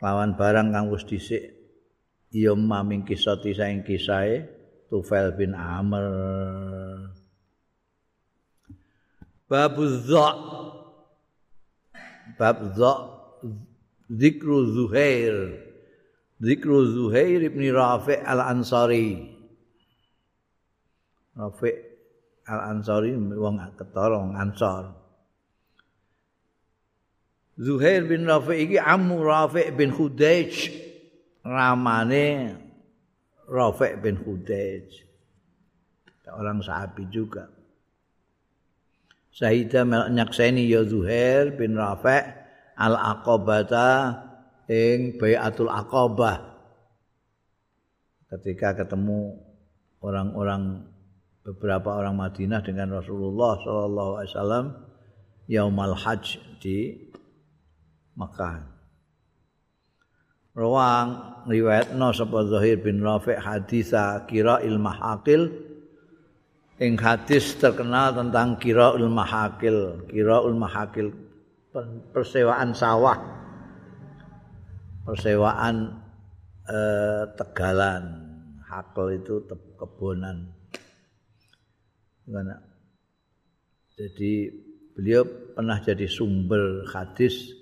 lawan 0.00 0.36
barang 0.36 0.72
kang 0.72 0.88
wis 0.92 1.04
dhisik 1.04 1.56
ya 2.32 2.52
maming 2.56 3.04
kisati 3.04 3.52
saing 3.56 3.84
kisahe 3.84 4.56
Tufail 4.86 5.34
bin 5.34 5.50
Amr 5.50 6.06
Bab 9.50 9.76
dha 9.78 10.28
Bab 12.38 12.58
dha 12.74 12.94
Zikru 14.06 14.70
Zuhair. 14.70 15.58
Zikru 16.38 16.86
Zuhair 16.86 17.42
ibn 17.42 17.62
Rafi' 17.74 18.22
al-Ansari. 18.22 19.34
Rafi' 21.34 21.78
al-Ansari 22.46 23.18
wong 23.18 23.58
ketara 23.74 24.14
wong 24.22 24.38
Ansar. 24.38 25.05
Zuhair 27.56 28.04
bin 28.04 28.28
Rafi' 28.28 28.68
iki 28.68 28.78
amu 28.80 29.24
Rafi' 29.24 29.72
bin 29.72 29.92
Khudaij. 29.92 30.52
Ramane 31.40 32.56
Rafi' 33.48 33.96
bin 34.00 34.20
Khudaij. 34.20 34.88
Orang 36.26 36.60
sahabat 36.60 37.08
juga. 37.08 37.48
Sayyida 39.32 39.84
nyakseni 40.12 40.68
ya 40.68 40.84
Zuhair 40.84 41.56
bin 41.56 41.76
Rafi' 41.80 42.24
al-Aqabata 42.76 44.20
ing 44.68 45.16
Bai'atul 45.16 45.72
Aqabah. 45.72 46.56
Ketika 48.26 48.76
ketemu 48.84 49.38
orang-orang 50.02 50.92
beberapa 51.46 51.94
orang 51.94 52.18
Madinah 52.18 52.60
dengan 52.60 52.98
Rasulullah 52.98 53.54
sallallahu 53.62 54.12
alaihi 54.18 54.32
wasallam 54.34 54.66
yaumal 55.46 55.94
hajj 55.94 56.42
di 56.58 57.05
Mekah. 58.16 58.64
Rawang 60.56 61.08
riwayatno 61.52 62.16
sapa 62.16 62.48
Zahir 62.48 62.80
bin 62.80 63.04
Rafi' 63.04 63.36
hadisa 63.36 64.24
kira 64.24 64.64
ilmahaqil 64.64 65.52
ing 66.76 66.96
hadis 67.00 67.56
terkenal 67.56 68.12
tentang 68.12 68.60
kiraul 68.60 69.08
mahakil 69.08 70.04
kiraul 70.12 70.56
mahakil 70.56 71.08
persewaan 72.12 72.76
sawah 72.76 73.16
persewaan 75.08 75.96
eh, 76.68 77.24
tegalan 77.36 78.04
hakil 78.68 79.06
itu 79.16 79.34
kebonan 79.76 80.52
Gimana? 82.26 82.58
jadi 83.96 84.52
beliau 84.92 85.22
pernah 85.56 85.80
jadi 85.80 86.04
sumber 86.04 86.84
hadis 86.92 87.56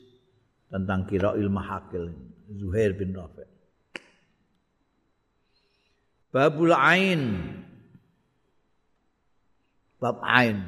tentang 0.75 1.07
kiraul 1.07 1.47
mahakil 1.47 2.11
Zuhair 2.51 2.99
bin 2.99 3.15
Rafi. 3.15 3.47
Babul 6.35 6.75
Ain. 6.75 7.23
Bab 10.03 10.19
ain. 10.27 10.67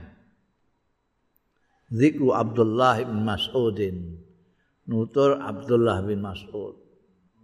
Zikru 1.91 2.31
Abdullah 2.31 3.03
bin 3.03 3.27
Mas'udin. 3.27 4.17
Nutur 4.87 5.43
Abdullah 5.43 6.07
bin 6.07 6.23
Mas'ud. 6.23 6.79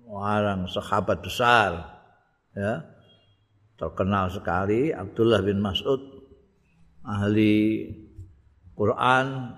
Orang 0.07 0.71
sahabat 0.71 1.19
besar 1.21 1.99
ya. 2.55 2.87
Terkenal 3.75 4.31
sekali 4.31 4.95
Abdullah 4.95 5.43
bin 5.43 5.59
Mas'ud. 5.59 6.01
Ahli 7.03 7.91
Quran 8.79 9.53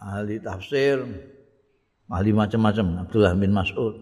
ahli 0.00 0.40
tafsir 0.42 1.04
ahli 2.12 2.30
macam-macam. 2.36 3.08
Abdullah 3.08 3.32
bin 3.32 3.56
Mas'ud. 3.56 3.96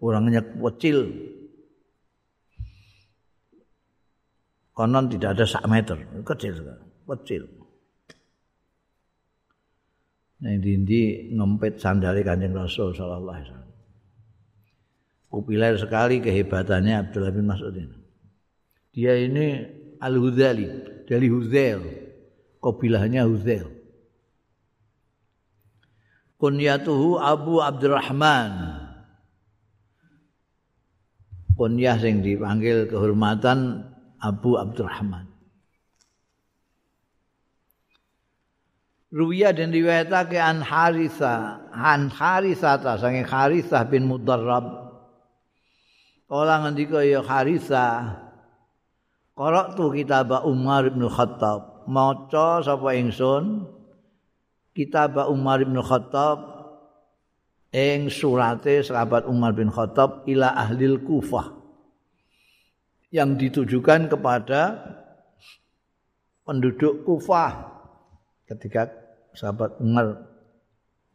Orangnya 0.00 0.40
kecil. 0.40 1.12
Konon 4.72 5.12
tidak 5.12 5.36
ada 5.36 5.44
sak 5.44 5.68
meter. 5.68 6.00
Kecil 6.24 6.56
kecil. 7.10 7.42
Nah, 10.40 10.56
dindi 10.56 11.28
ngempet 11.36 11.76
sandali 11.76 12.24
kanjeng 12.24 12.56
Rasul 12.56 12.96
Sallallahu 12.96 13.34
Alaihi 13.36 13.46
Wasallam. 13.50 13.70
Populer 15.30 15.72
sekali 15.76 16.16
kehebatannya 16.24 16.94
Abdullah 17.06 17.34
bin 17.34 17.46
Mas'ud 17.46 17.74
ini. 17.76 17.98
Dia 18.90 19.14
ini 19.20 19.62
Al 20.00 20.16
Huzali 20.16 20.66
dari 21.06 21.28
Huzail, 21.28 21.82
kabilahnya 22.58 23.28
Huzail. 23.28 23.68
Kunyatuhu 26.40 27.20
Abu 27.20 27.60
Abdurrahman. 27.60 28.80
Kunyah 31.52 32.00
sing 32.00 32.24
dipanggil 32.24 32.88
kehormatan 32.88 33.84
Abu 34.16 34.56
Abdurrahman. 34.56 35.28
Ruwiya 39.10 39.52
dan 39.52 39.74
riwayatake 39.74 40.38
an 40.38 40.64
Harisa, 40.64 41.66
an 41.74 42.08
Harisa 42.08 42.78
ta 42.80 42.96
sange 42.96 43.26
Harisa 43.26 43.84
bin 43.84 44.06
Mudarrab. 44.06 44.96
Kala 46.30 46.62
ngendika 46.62 47.02
ya 47.02 47.20
Harisa, 47.20 48.16
Qara'tu 49.34 49.90
kitab 49.92 50.30
Umar 50.46 50.88
bin 50.88 51.04
Khattab. 51.10 51.84
Maca 51.90 52.62
sapa 52.62 52.94
ingsun 52.94 53.66
kitab 54.80 55.20
Umar 55.28 55.60
bin 55.60 55.76
Khattab 55.76 56.40
ing 57.68 58.08
surate 58.08 58.80
sahabat 58.80 59.28
Umar 59.28 59.52
bin 59.52 59.68
Khattab 59.68 60.24
ila 60.24 60.56
ahlil 60.56 61.04
Kufah. 61.04 61.60
yang 63.12 63.36
ditujukan 63.36 64.08
kepada 64.08 64.78
penduduk 66.46 67.04
Kufah 67.04 67.52
ketika 68.48 68.88
sahabat 69.36 69.76
Umar 69.84 70.16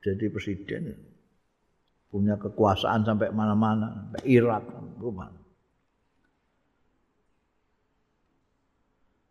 jadi 0.04 0.30
presiden 0.30 0.93
punya 2.13 2.38
kekuasaan 2.38 3.01
sampai 3.01 3.34
mana-mana 3.34 4.12
sampai 4.12 4.21
Irak 4.28 4.63
rumah 4.99 5.32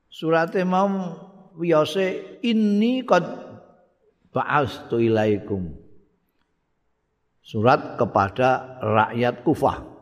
suratnya 0.09 0.65
mau 0.65 0.89
wiyose 1.61 2.41
ini 2.41 3.05
qad 3.05 3.44
ba'astu 4.35 4.99
ilaikum 4.99 5.71
surat 7.39 7.95
kepada 7.95 8.83
rakyat 8.83 9.47
Kufah 9.47 9.95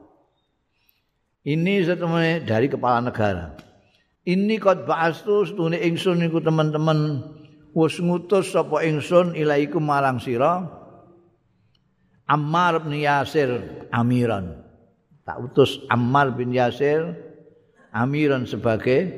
Ini 1.42 1.82
setemene 1.82 2.46
dari 2.46 2.70
kepala 2.70 3.02
negara. 3.02 3.50
Ini 4.22 4.62
kot 4.62 4.86
ba'astu 4.86 5.42
setune 5.42 5.74
ingsun 5.74 6.22
niku 6.22 6.38
teman-teman 6.38 7.18
wis 7.74 7.98
ngutus 7.98 8.54
sapa 8.54 8.86
ingsun 8.86 9.34
ilaiku 9.34 9.82
marang 9.82 10.22
sira 10.22 10.62
Ammar 12.30 12.86
bin 12.86 13.02
Yasir 13.02 13.58
amiran. 13.90 14.62
Tak 15.26 15.50
utus 15.50 15.82
Ammar 15.90 16.30
bin 16.38 16.54
Yasir 16.54 17.10
amiran 17.90 18.46
sebagai 18.46 19.10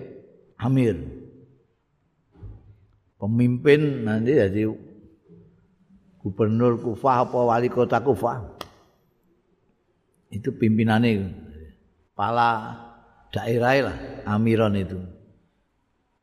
amir. 0.56 0.96
Pemimpin 3.20 4.08
nanti 4.08 4.32
jadi 4.32 4.64
gubernur 6.24 6.80
Kufah 6.80 7.28
apa 7.28 7.36
wali 7.36 7.68
kota 7.68 8.00
Kufah. 8.00 8.40
Itu 10.32 10.56
pimpinannya 10.56 11.30
kepala 12.16 12.80
daerah 13.28 13.92
lah 13.92 13.96
amiron 14.24 14.74
itu. 14.80 14.98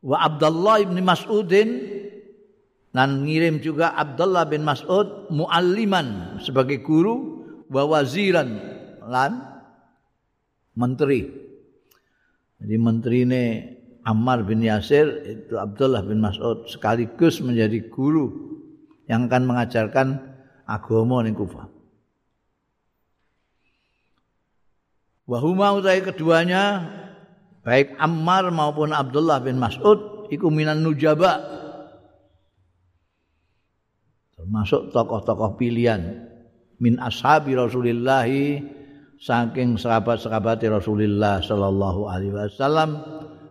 Wa 0.02 0.26
Abdullah 0.26 0.82
bin 0.82 1.06
Mas'udin 1.06 1.70
dan 2.92 3.24
ngirim 3.24 3.62
juga 3.62 3.94
Abdullah 3.94 4.50
bin 4.50 4.66
Mas'ud 4.66 5.30
mualliman 5.30 6.42
sebagai 6.42 6.82
guru 6.82 7.46
wa 7.70 7.86
waziran 7.86 8.58
lan 9.06 9.46
menteri. 10.74 11.30
Jadi 12.58 12.76
menteri 12.82 13.18
ini 13.24 13.44
Ammar 14.02 14.42
bin 14.44 14.66
Yasir 14.66 15.24
itu 15.30 15.62
Abdullah 15.62 16.02
bin 16.02 16.20
Mas'ud 16.20 16.66
sekaligus 16.66 17.38
menjadi 17.40 17.86
guru 17.88 18.51
yang 19.12 19.28
akan 19.28 19.44
mengajarkan 19.44 20.08
agama 20.64 21.20
ning 21.20 21.36
Kufah 21.36 21.68
Wahuma 25.32 25.72
utai 25.80 26.04
keduanya 26.04 26.92
baik 27.64 27.96
Ammar 27.96 28.52
maupun 28.52 28.92
Abdullah 28.92 29.40
bin 29.40 29.64
Mas'ud 29.64 30.28
iku 30.28 30.52
minan 30.52 30.84
nujaba. 30.84 31.40
Termasuk 34.36 34.92
tokoh-tokoh 34.92 35.56
pilihan 35.56 36.28
min 36.84 37.00
ashabi 37.00 37.56
Rasulillah 37.56 38.28
saking 39.24 39.80
sahabat-sahabat 39.80 40.68
Rasulullah 40.68 41.40
sallallahu 41.40 42.12
alaihi 42.12 42.36
wasallam 42.36 43.00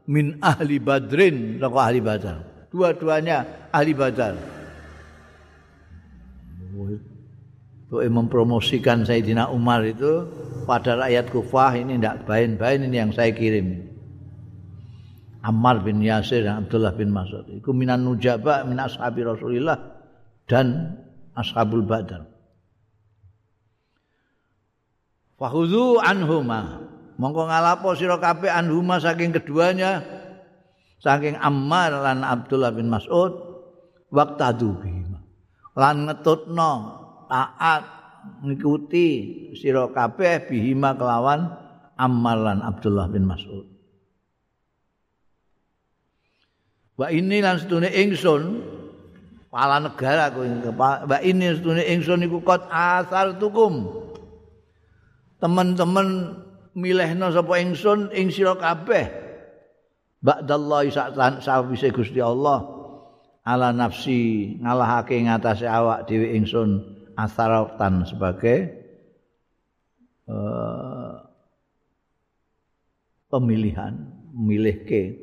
min 0.04 0.36
ahli 0.44 0.76
Badrin 0.84 1.56
tokoh 1.64 1.80
ahli 1.80 2.04
Badar. 2.04 2.68
Dua-duanya 2.68 3.70
ahli 3.72 3.96
Badar 3.96 4.59
mempromosikan 7.90 9.02
Sayyidina 9.02 9.50
Umar 9.50 9.82
itu 9.82 10.26
pada 10.64 10.94
rakyat 10.94 11.26
Kufah 11.34 11.74
ini 11.74 11.98
tidak 11.98 12.22
bain-bain 12.24 12.86
ini 12.86 12.96
yang 13.02 13.10
saya 13.10 13.34
kirim. 13.34 13.90
Ammar 15.40 15.80
bin 15.80 16.04
Yasir 16.04 16.44
dan 16.44 16.68
Abdullah 16.68 16.92
bin 16.92 17.10
Mas'ud. 17.10 17.48
Iku 17.48 17.72
minan 17.72 18.04
nujaba 18.04 18.60
min 18.68 18.76
ashabi 18.76 19.24
Rasulillah 19.24 19.80
dan 20.44 21.00
ashabul 21.32 21.82
badar. 21.82 22.28
Fakhudhu 25.40 25.96
anhuma. 25.96 26.84
Mongko 27.16 27.48
ngalapo 27.48 27.96
sira 27.96 28.20
kabeh 28.20 28.52
anhuma 28.52 29.00
saking 29.00 29.32
keduanya 29.32 30.04
saking 31.00 31.36
Ammar 31.40 31.92
lan 31.96 32.20
Abdullah 32.20 32.72
bin 32.76 32.92
Mas'ud 32.92 33.32
waqtadu 34.12 34.76
bihima. 34.76 34.99
Lan 35.78 36.10
ngetutno 36.10 36.72
taat 37.30 37.82
ngikuti 38.42 39.08
sira 39.54 39.86
kabeh 39.90 40.50
bihima 40.50 40.98
kelawan 40.98 41.46
Ammar 42.00 42.38
lan 42.40 42.58
Abdullah 42.64 43.12
bin 43.12 43.28
Mas'ud. 43.28 43.68
Wa 46.96 47.12
ini 47.12 47.44
lan 47.44 47.60
setune 47.60 47.92
ingsun 47.92 48.42
kepala 49.48 49.84
negara 49.84 50.32
aku 50.32 50.40
Wa 50.80 51.18
ini 51.20 51.52
setune 51.60 51.84
ingsun 51.84 52.24
iku 52.24 52.40
kot 52.40 52.64
asal 52.72 53.36
tukum. 53.36 53.84
Teman-teman 55.44 56.40
milihna 56.72 57.28
sapa 57.32 57.60
ingsun 57.60 58.08
ing 58.16 58.32
sira 58.32 58.56
kabeh. 58.56 59.12
Ba'dallahi 60.24 60.92
sa'wise 61.40 61.88
Gusti 61.92 62.20
Allah 62.20 62.79
ala 63.50 63.74
nafsi 63.74 64.54
ngalahake 64.62 65.18
ngatasé 65.26 65.66
awak 65.66 66.06
dhewe 66.06 66.38
ingsun 66.38 66.86
asaratan 67.18 68.06
sebagai 68.06 68.70
uh, 70.30 71.18
pemilihan 73.26 73.98
memilihke 74.30 75.18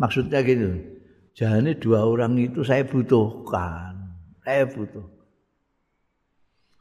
maksudnya 0.00 0.40
gitu 0.40 0.96
Jadi 1.36 1.76
dua 1.76 2.00
orang 2.00 2.32
itu 2.40 2.64
saya 2.64 2.80
butuhkan. 2.88 3.92
Saya 4.40 4.64
butuh. 4.64 5.04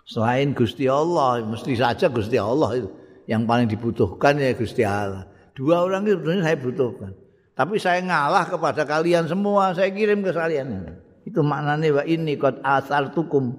Selain 0.07 0.55
Gusti 0.55 0.87
Allah, 0.87 1.43
mesti 1.43 1.75
saja 1.75 2.07
Gusti 2.07 2.39
Allah 2.39 2.71
itu 2.79 2.89
yang 3.27 3.43
paling 3.43 3.67
dibutuhkan 3.67 4.39
ya 4.39 4.55
Gusti 4.55 4.87
Allah. 4.87 5.27
Dua 5.51 5.83
orang 5.83 6.07
itu 6.07 6.15
sebenarnya 6.23 6.43
saya 6.47 6.57
butuhkan. 6.63 7.11
Tapi 7.55 7.79
saya 7.79 8.03
ngalah 8.03 8.51
kepada 8.51 8.83
kalian 8.83 9.31
semua, 9.31 9.71
saya 9.71 9.87
kirim 9.89 10.21
ke 10.21 10.35
kalian. 10.35 10.91
Itu 11.23 11.39
maknanya 11.41 11.99
wa 11.99 12.03
ini 12.03 12.35
kot 12.35 12.59
asar 12.59 13.15
tukum. 13.15 13.55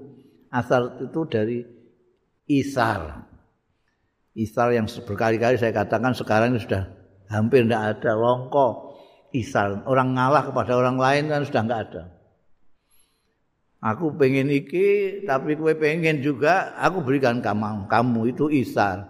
Asar 0.53 1.01
itu 1.01 1.21
dari 1.27 1.65
isar. 2.47 3.25
Isar 4.37 4.77
yang 4.77 4.85
berkali-kali 4.85 5.57
saya 5.57 5.73
katakan 5.73 6.13
sekarang 6.13 6.55
ini 6.55 6.61
sudah 6.61 6.85
hampir 7.33 7.65
tidak 7.65 7.99
ada 7.99 8.13
longkok. 8.15 8.87
isal 9.37 9.85
orang 9.85 10.17
ngalah 10.17 10.49
kepada 10.49 10.73
orang 10.73 10.97
lain 10.97 11.29
kan 11.29 11.45
sudah 11.45 11.63
enggak 11.67 11.83
ada 11.91 12.03
aku 13.85 14.17
pengen 14.17 14.49
iki 14.49 15.21
tapi 15.29 15.59
kue 15.59 15.77
pengen 15.77 16.25
juga 16.25 16.73
aku 16.81 17.05
berikan 17.05 17.45
kamu 17.45 17.85
kamu 17.91 18.21
itu 18.33 18.49
isal 18.49 19.05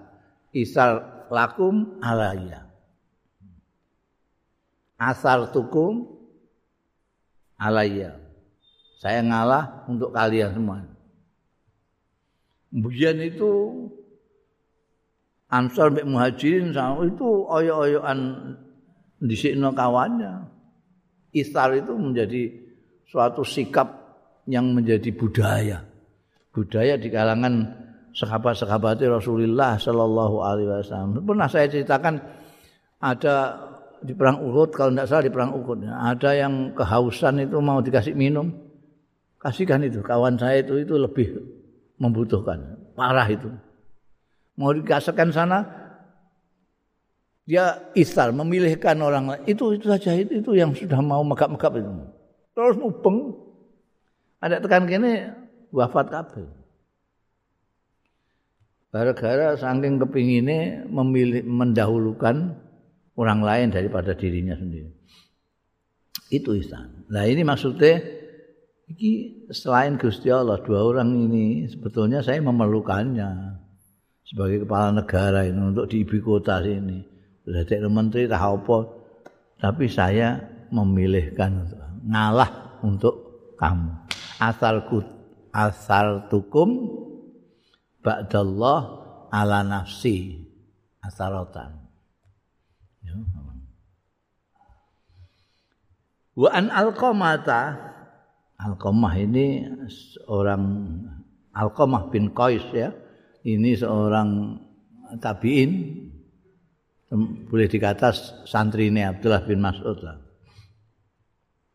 isal 0.51 1.05
lakum 1.31 2.01
alaya 2.03 2.66
asal 4.97 5.53
tukum 5.53 6.05
alaya 7.61 8.17
saya 9.01 9.21
ngalah 9.21 9.85
untuk 9.89 10.13
kalian 10.13 10.53
semua 10.57 10.97
Kemudian 12.77 13.17
itu 13.25 13.53
Ansar 15.49 15.95
Mbak 15.97 16.07
Muhajirin 16.11 16.77
itu 17.09 17.29
oyo-oyoan 17.49 18.53
disikno 19.23 19.73
kawannya. 19.73 20.45
Istar 21.33 21.73
itu 21.73 21.97
menjadi 21.97 22.53
suatu 23.09 23.41
sikap 23.49 23.89
yang 24.45 24.77
menjadi 24.77 25.09
budaya. 25.17 25.89
Budaya 26.53 27.01
di 27.01 27.09
kalangan 27.09 27.65
sahabat-sahabat 28.13 29.01
Rasulullah 29.09 29.81
Shallallahu 29.81 30.37
Alaihi 30.45 30.69
Wasallam. 30.69 31.25
Pernah 31.25 31.49
saya 31.49 31.73
ceritakan 31.73 32.21
ada 33.01 33.57
di 34.07 34.15
perang 34.15 34.39
Uhud 34.39 34.71
kalau 34.71 34.95
tidak 34.95 35.07
salah 35.11 35.25
di 35.27 35.33
perang 35.35 35.53
Uhud. 35.59 35.83
Ada 35.91 36.31
yang 36.39 36.73
kehausan 36.79 37.43
itu 37.43 37.59
mau 37.59 37.83
dikasih 37.83 38.15
minum. 38.15 38.55
Kasihkan 39.43 39.83
itu. 39.83 40.01
Kawan 40.01 40.39
saya 40.39 40.63
itu 40.63 40.79
itu 40.79 40.95
lebih 40.95 41.43
membutuhkan. 41.99 42.79
Parah 42.95 43.27
itu. 43.27 43.51
Mau 44.55 44.71
dikasihkan 44.71 45.35
sana 45.35 45.67
dia 47.47 47.91
istar 47.99 48.31
memilihkan 48.31 48.97
orang 49.03 49.35
lain. 49.35 49.43
Itu 49.51 49.75
itu 49.75 49.91
saja. 49.91 50.15
Itu, 50.15 50.39
itu 50.39 50.51
yang 50.55 50.71
sudah 50.73 51.03
mau 51.03 51.27
megap-megap 51.27 51.83
itu. 51.83 51.91
Terus 52.55 52.79
mubeng. 52.79 53.35
Ada 54.39 54.63
tekan 54.63 54.87
kene 54.87 55.35
wafat 55.75 56.07
kabeh. 56.09 56.47
Gara-gara 58.95 59.59
saking 59.61 60.01
kepingine 60.01 60.89
memilih 60.89 61.45
mendahulukan 61.45 62.57
orang 63.17 63.41
lain 63.43 63.69
daripada 63.73 64.15
dirinya 64.15 64.55
sendiri. 64.57 64.93
Itu 66.31 66.55
istan 66.55 67.07
nah 67.07 67.23
ini 67.23 67.43
maksudnya 67.47 68.03
ini 68.87 69.43
selain 69.51 69.99
Gusti 69.99 70.31
Allah 70.31 70.63
dua 70.63 70.83
orang 70.87 71.11
ini 71.15 71.67
sebetulnya 71.67 72.23
saya 72.23 72.39
memerlukannya 72.39 73.59
sebagai 74.27 74.67
kepala 74.67 74.91
negara 74.91 75.47
ini 75.47 75.59
untuk 75.59 75.87
di 75.87 76.03
ibu 76.03 76.19
kota 76.23 76.63
sini. 76.63 77.03
Jadi 77.47 77.79
menteri 77.87 78.27
tak 78.27 78.43
apa 78.43 78.79
tapi 79.63 79.87
saya 79.87 80.39
memilihkan 80.75 81.71
ngalah 82.07 82.83
untuk 82.83 83.55
kamu. 83.55 83.91
Asalku 84.43 85.01
asal 85.55 86.29
tukum 86.29 86.91
ba'dallah 88.05 88.81
ala 89.33 89.65
nafsi 89.65 90.43
asaratan. 91.01 91.71
ya. 91.81 91.86
Wa 96.37 96.49
an 96.53 96.69
alqamata 96.69 97.61
alqamah 98.61 99.15
ini 99.17 99.65
seorang 99.89 100.63
alqamah 101.57 102.13
bin 102.13 102.33
qais 102.37 102.65
ya 102.73 102.93
ini 103.47 103.73
seorang 103.79 104.61
tabiin 105.23 105.71
boleh 107.47 107.71
dikata 107.71 108.11
santri 108.45 108.91
ini 108.91 109.07
Abdullah 109.07 109.47
bin 109.47 109.63
Mas'ud 109.63 109.99
lah. 110.03 110.19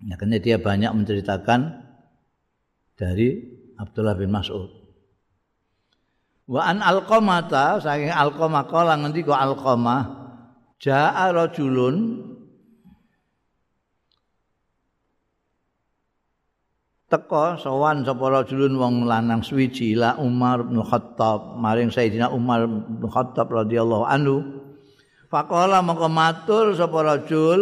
Ya, 0.02 0.20
karena 0.20 0.42
dia 0.42 0.58
banyak 0.60 0.92
menceritakan 0.92 1.88
dari 3.00 3.40
Abdullah 3.80 4.18
bin 4.20 4.34
Mas'ud. 4.34 4.68
Wa 6.52 6.68
an 6.68 6.84
alqamata 6.84 7.80
saking 7.80 8.12
alqamah 8.12 8.68
kala 8.68 9.00
ngendi 9.00 9.24
kok 9.24 9.40
alqamah 9.40 10.21
jaa 10.82 11.30
rajulun 11.30 12.26
teko 17.06 17.62
sowan 17.62 18.02
sapa 18.02 18.26
rajulun 18.42 18.74
wong 18.82 18.96
lanang 19.06 19.46
suwiji 19.46 19.94
la 19.94 20.18
Umar 20.18 20.66
bin 20.66 20.82
Khattab 20.82 21.62
maring 21.62 21.94
Sayyidina 21.94 22.34
Umar 22.34 22.66
bin 22.66 23.06
Khattab 23.06 23.52
radhiyallahu 23.52 24.06
anhu. 24.10 24.36
Faqala 25.30 25.86
mongko 25.86 26.08
matur 26.10 26.74
sapa 26.74 27.04
rajul 27.06 27.60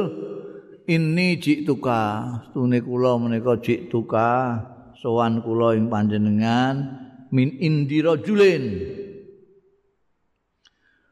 ini 0.87 1.37
jiktuka 1.37 2.01
stune 2.49 2.81
kula 2.81 3.19
menika 3.19 3.59
jiktuka 3.59 4.29
sowan 4.95 5.43
kula 5.43 5.75
ing 5.77 5.91
panjenengan 5.91 6.97
min 7.29 7.51
indi 7.61 8.01
rajulin 8.01 8.63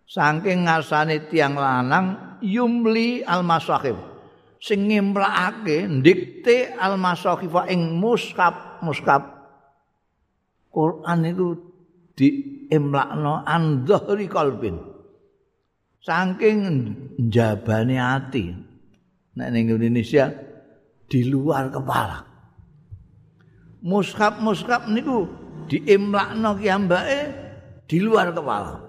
saking 0.07 0.71
ngarsane 0.71 1.27
tiang 1.27 1.59
lanang 1.59 2.39
yumli 2.39 3.27
al 3.27 3.43
masahib 3.43 3.99
sing 4.63 4.87
ngimplakake 4.87 5.83
ndikte 5.83 6.71
al 6.79 6.95
masahib 6.95 7.51
ing 7.67 7.99
muskap 7.99 8.79
muskap 8.79 9.35
Quran 10.71 11.19
itu 11.27 11.47
diimlakno 12.15 13.43
andhari 13.43 14.31
kalbin 14.31 14.97
saking 16.07 16.95
njabane 17.19 17.97
ati. 17.99 18.45
Nek 19.37 19.47
ning 19.53 19.69
Indonesia 19.69 20.31
di 21.05 21.27
luar 21.27 21.69
kepala. 21.69 22.25
Mushaf-mushaf 23.83 24.89
niku 24.89 25.29
diimlakno 25.69 26.57
ki 26.57 26.67
ambake 26.71 27.19
di 27.85 27.97
luar 28.01 28.33
kepala 28.33 28.86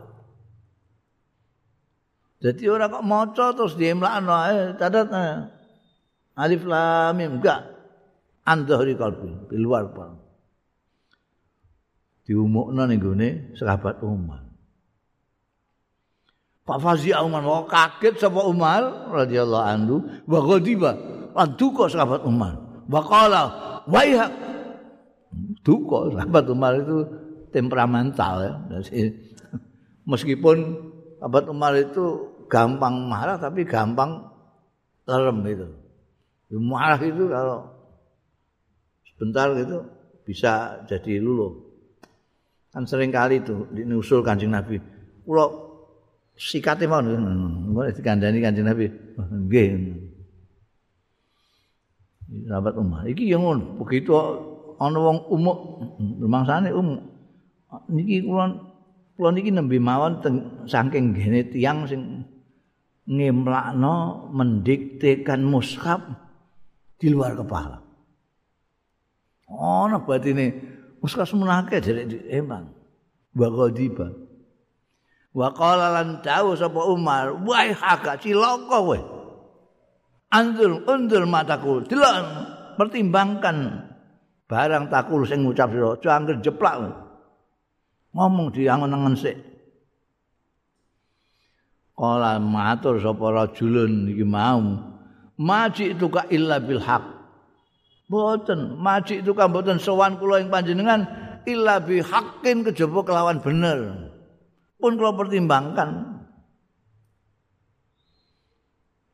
jadi 2.38 2.62
orang 2.70 2.94
kok 2.94 3.06
maca 3.06 3.46
terus 3.54 3.74
diimlakno 3.74 4.34
catat 4.78 5.08
eh. 5.10 5.36
alif 6.38 6.62
lam 6.62 7.18
mim 7.18 7.42
enggak. 7.42 7.76
Andhari 8.48 8.96
kalbi 8.96 9.28
di 9.52 9.60
luar 9.60 9.90
kepala 9.92 10.28
diumukno 12.28 12.84
ning 12.84 13.00
gone 13.00 13.28
sahabat 13.56 14.04
Umar. 14.04 14.44
Pak 16.68 16.78
Fazi 16.84 17.16
Umar 17.16 17.40
mau 17.40 17.64
kaget 17.64 18.20
sama 18.20 18.44
Umar 18.44 19.08
radhiyallahu 19.08 19.64
anhu. 19.64 19.96
Wa 20.28 20.44
ghadiba 20.44 20.92
lan 21.32 21.56
duka 21.56 21.88
sahabat 21.88 22.28
Umar. 22.28 22.84
Wa 22.84 23.00
qala 23.00 23.42
waiha 23.88 24.28
duka 25.64 26.12
sahabat 26.12 26.44
Umar 26.52 26.76
itu 26.76 27.08
temperamental 27.48 28.34
ya. 28.44 28.52
Meskipun 30.12 30.56
sahabat 31.16 31.48
Umar 31.48 31.72
itu 31.80 32.27
gampang 32.48 33.06
marah 33.06 33.36
tapi 33.36 33.62
gampang 33.68 34.24
lerem 35.04 35.38
itu. 35.46 35.68
Marah 36.56 37.00
itu 37.04 37.28
kalau 37.28 37.68
sebentar 39.04 39.52
gitu 39.56 39.84
bisa 40.24 40.84
jadi 40.88 41.20
luluh. 41.20 41.68
Kan 42.72 42.84
sering 42.88 43.12
kali 43.12 43.40
itu 43.40 43.68
diusul 43.72 44.24
kancing 44.24 44.52
Nabi. 44.52 44.80
Kulo 45.24 45.44
sikate 46.36 46.88
mau 46.88 47.04
ngono 47.04 47.88
dikandani 47.92 48.38
kancing 48.40 48.66
Nabi. 48.68 48.86
Nggih. 49.16 49.68
Sahabat 52.48 52.74
Umar. 52.76 53.08
Iki 53.08 53.24
yang 53.28 53.44
ngono. 53.44 53.80
Begitu 53.80 54.12
ana 54.76 54.98
wong 55.00 55.18
umuk 55.32 55.58
rumangsane 56.20 56.72
umuk. 56.72 57.00
Niki 57.92 58.24
kula 58.24 58.52
kula 59.16 59.34
niki 59.36 59.52
nembe 59.52 59.76
mawon 59.76 60.20
saking 60.64 61.12
gene 61.12 61.44
tiyang 61.48 61.84
sing 61.88 62.24
ngemlakno 63.08 64.28
mendiktekan 64.36 65.40
mushaf 65.40 66.04
di 67.00 67.08
luar 67.08 67.32
kepala. 67.32 67.80
Ana 69.48 70.04
batine 70.04 70.52
mushaf 71.00 71.24
semenake 71.24 71.80
derek 71.80 72.28
emang. 72.28 72.76
Wa 73.32 73.48
qadiba. 73.48 74.12
Wa 75.32 75.48
qala 75.56 75.96
lan 75.96 76.20
tahu 76.20 76.52
sapa 76.52 76.84
Umar, 76.84 77.32
"Wahai 77.48 77.72
haka 77.72 78.20
cilaka 78.20 78.68
kowe." 78.68 78.98
Anzul 80.28 80.84
undur 80.84 81.24
mataku, 81.24 81.88
delok 81.88 82.16
pertimbangkan 82.76 83.88
barang 84.44 84.92
takul 84.92 85.24
sing 85.24 85.40
ngucap 85.44 85.72
sira, 85.72 85.96
aja 85.96 86.36
jeplak. 86.44 86.76
Ngomong 88.12 88.52
di 88.52 88.68
angen-angen 88.68 89.16
sik. 89.16 89.36
Kala 91.98 92.38
matur 92.38 93.02
sapa 93.02 93.26
rajulun 93.34 94.14
iki 94.14 94.22
mau. 94.22 94.62
Maji 95.34 95.98
itu 95.98 96.06
ka 96.06 96.30
illa 96.30 96.62
bil 96.62 96.78
haq. 96.78 97.02
Boten, 98.06 98.78
maji 98.78 99.18
itu 99.18 99.34
ka 99.34 99.50
boten 99.50 99.82
sowan 99.82 100.14
kula 100.14 100.38
ing 100.38 100.46
panjenengan 100.46 101.02
illa 101.42 101.82
bi 101.82 101.98
haqqin 101.98 102.62
kejaba 102.62 103.02
kelawan 103.02 103.42
bener. 103.42 104.10
Pun 104.78 104.94
kula 104.94 105.10
pertimbangkan. 105.18 106.22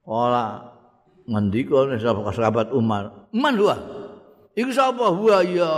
Ora 0.04 0.60
ngendika 1.24 1.88
sapa 1.96 2.28
sahabat 2.36 2.68
Umar, 2.76 3.32
"Man 3.32 3.56
huwa?" 3.56 3.76
Iku 4.52 4.70
sapa 4.76 5.08
huwa 5.08 5.40
ya 5.40 5.72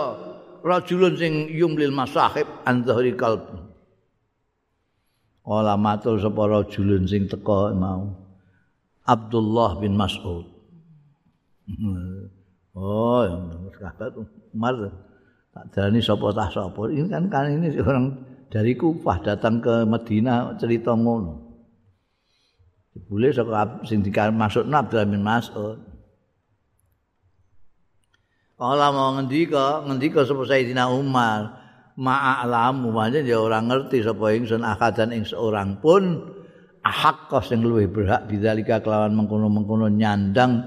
rajulun 0.66 1.14
sing 1.14 1.46
yumlil 1.54 1.94
masahib 1.94 2.50
an 2.66 2.82
dhahri 2.82 3.14
qalbi. 3.14 3.65
Ola 5.46 5.78
matul 5.78 6.18
sapa 6.18 6.42
rajulun 6.50 7.06
sing 7.06 7.30
teka 7.30 7.70
mau. 7.70 8.10
Abdullah 9.06 9.78
bin 9.78 9.94
Mas'ud. 9.94 10.42
Oh, 12.74 13.22
sahabat 13.78 14.10
Umar 14.50 14.74
tak 15.54 15.64
darani 15.70 16.02
sapa 16.02 16.34
tah 16.34 16.50
sapa. 16.50 16.90
Ini 16.90 17.06
kan 17.06 17.30
kan 17.30 17.46
ini 17.46 17.78
orang 17.78 18.18
dari 18.50 18.74
Kufah 18.74 19.22
datang 19.22 19.62
ke 19.62 19.86
Madinah 19.86 20.58
cerita 20.58 20.98
ngono. 20.98 21.46
Boleh 23.06 23.30
saka 23.30 23.86
sing 23.86 24.02
dikar 24.02 24.34
masuk 24.34 24.66
Abdullah 24.66 25.06
bin 25.06 25.22
Mas'ud. 25.22 25.78
Kala 28.56 28.88
mau 28.90 29.14
ngendika, 29.14 29.86
ngendika 29.86 30.26
sapa 30.26 30.42
Sayyidina 30.42 30.90
Umar. 30.90 31.65
Ma'alamu. 31.96 32.92
Manjen 32.92 33.24
ya 33.24 33.40
ora 33.40 33.58
ngerti 33.64 34.04
sapa 34.04 34.32
ingsun 34.36 34.62
akadan 34.62 35.10
ing 35.16 35.24
seorang 35.24 35.80
pun 35.80 36.32
ahakka 36.84 37.42
sing 37.42 37.64
luwih 37.66 37.90
berhak 37.90 38.30
bidzalika 38.30 38.78
kelawan 38.84 39.16
mengkono-mengkono 39.16 39.90
nyandang 39.90 40.62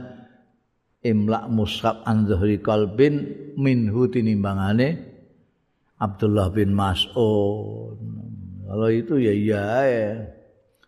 imlak 0.99 1.47
mushaf 1.47 2.03
an 2.03 2.27
zuhri 2.27 2.59
qalbin 2.59 3.23
minhu 3.55 4.11
tinimbangane 4.11 5.07
Abdullah 5.99 6.51
bin 6.51 6.75
Mas'ud. 6.75 7.95
Kalau 8.69 8.89
itu 8.91 9.19
ya 9.19 9.33
iya 9.33 9.63
ya 9.87 10.09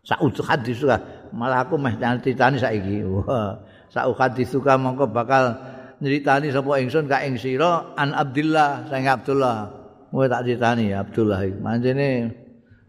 saud 0.03 0.35
hadis 0.43 0.79
suka. 0.79 0.99
Malah 1.31 1.63
aku 1.67 1.79
meh 1.79 1.95
nyritani 1.95 2.59
saiki. 2.59 3.03
Wah 3.07 3.59
saud 3.91 4.15
hadis 4.19 4.51
suka 4.51 4.75
mongko 4.75 5.11
bakal 5.11 5.55
nyritani 5.99 6.51
sapa 6.51 6.79
ingsun 6.79 7.07
ka 7.07 7.23
ing 7.23 7.35
sira 7.39 7.95
an 7.95 8.15
Abdullah 8.15 8.87
sang 8.87 9.07
Abdullah 9.07 9.80
Kowe 10.11 10.27
tak 10.27 10.43
critani 10.43 10.91
Abdullah 10.91 11.39
iki. 11.47 11.55
Manjene 11.63 12.07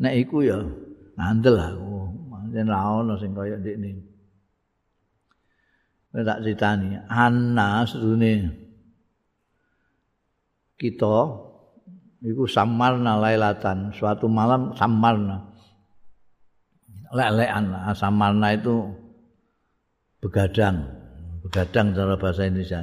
nek 0.02 0.14
iku 0.18 0.42
ya 0.42 0.58
ngandel 1.14 1.54
aku. 1.54 1.90
Manjen 2.26 2.66
ra 2.66 2.98
ono 2.98 3.14
sing 3.14 3.30
kaya 3.30 3.62
ndekne. 3.62 4.02
Kowe 6.11 6.22
tak 6.26 6.42
critani 6.42 6.98
Anna 7.06 7.87
sedune 7.87 8.62
kita 10.82 11.18
iku 12.26 12.42
samarna 12.50 13.22
lailatan 13.22 13.94
suatu 13.94 14.26
malam 14.26 14.74
samarna 14.74 15.46
lelekan 17.14 17.94
samarna 17.94 18.50
itu 18.50 18.90
begadang 20.18 20.82
begadang 21.46 21.94
cara 21.94 22.18
bahasa 22.18 22.50
Indonesia 22.50 22.82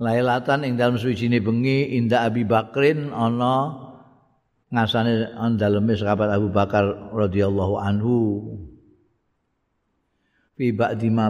lailatan 0.00 0.64
ing 0.64 0.80
dalem 0.80 0.96
suwijine 0.96 1.44
bengi 1.44 1.92
inda 2.00 2.24
Abi 2.24 2.48
Bakrin 2.48 3.12
ana 3.12 3.76
ngasane 4.72 5.36
an 5.36 5.60
daleme 5.60 5.92
sahabat 5.92 6.32
Abu 6.32 6.48
Bakar 6.48 7.12
radhiyallahu 7.12 7.74
anhu. 7.76 8.16
Fi 10.56 10.72
ba'di 10.72 11.12
ma 11.12 11.28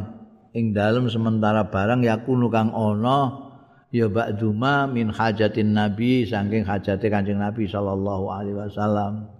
ing 0.54 0.70
dalem 0.70 1.10
sementara 1.10 1.66
barang 1.66 2.06
yakunu 2.06 2.46
kang 2.46 2.70
ana 2.70 3.50
ya 3.90 4.06
ba'duma 4.06 4.86
min 4.86 5.10
hajatin 5.10 5.74
nabi 5.74 6.22
saking 6.22 6.62
hajate 6.62 7.10
Kanjeng 7.10 7.42
Nabi 7.42 7.66
sallallahu 7.66 8.24
alaihi 8.30 8.54
wasallam. 8.54 9.34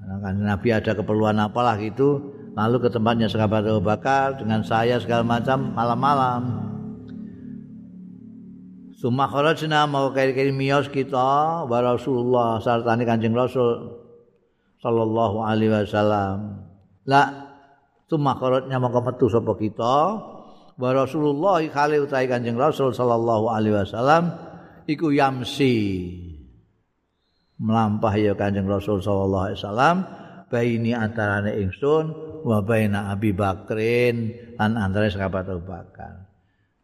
Kan 0.00 0.44
Nabi 0.44 0.68
ada 0.72 0.92
keperluan 0.96 1.40
apalah 1.40 1.76
gitu 1.80 2.36
lalu 2.56 2.84
ke 2.84 2.88
tempatnya 2.88 3.28
sahabat 3.32 3.64
Abu 3.64 3.84
Bakar 3.84 4.36
dengan 4.36 4.60
saya 4.64 4.96
segala 4.96 5.24
macam 5.24 5.76
malam-malam 5.76 6.69
Suma 9.00 9.32
kharajna 9.32 9.88
mau 9.88 10.12
kiri-kiri 10.12 10.52
miyos 10.52 10.92
kita 10.92 11.64
wa 11.64 11.78
Rasulullah 11.80 12.60
sartane 12.60 13.08
Kanjeng 13.08 13.32
Rasul 13.32 13.96
sallallahu 14.76 15.40
alaihi 15.40 15.72
wasallam. 15.72 16.68
La 17.08 17.48
suma 18.12 18.36
kharajna 18.36 18.76
mau 18.76 18.92
metu 19.00 19.32
sapa 19.32 19.56
kita 19.56 19.96
wa 20.76 20.90
Rasulullah 20.92 21.64
kali 21.64 21.96
utahe 21.96 22.28
Kanjeng 22.28 22.60
Rasul 22.60 22.92
sallallahu 22.92 23.48
alaihi 23.48 23.80
wasallam 23.80 24.36
iku 24.84 25.08
yamsi. 25.16 25.76
Melampah 27.56 28.12
ya 28.20 28.36
Kanjeng 28.36 28.68
Rasul 28.68 29.00
sallallahu 29.00 29.44
alaihi 29.48 29.60
wasallam 29.64 29.96
baini 30.52 30.92
antarane 30.92 31.56
ingsun 31.56 32.04
wa 32.44 32.60
baina 32.60 33.16
Abi 33.16 33.32
Bakrin 33.32 34.36
lan 34.60 34.76
antara 34.76 35.08
sahabat 35.08 35.48
Abu 35.48 35.64
Bakar. 35.64 36.28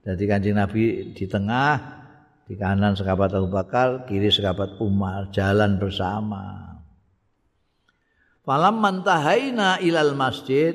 Jadi 0.01 0.25
Kanjeng 0.25 0.57
Nabi 0.57 1.13
di 1.13 1.29
tengah 1.29 2.06
di 2.47 2.55
kanan 2.55 2.95
sekabat 2.95 3.35
Abu 3.35 3.51
Bakar, 3.51 4.07
kiri 4.07 4.31
sekabat 4.31 4.79
Umar, 4.79 5.35
jalan 5.35 5.83
bersama. 5.83 6.79
Falam 8.47 8.79
mantahaina 8.79 9.83
ilal 9.83 10.15
masjid, 10.15 10.73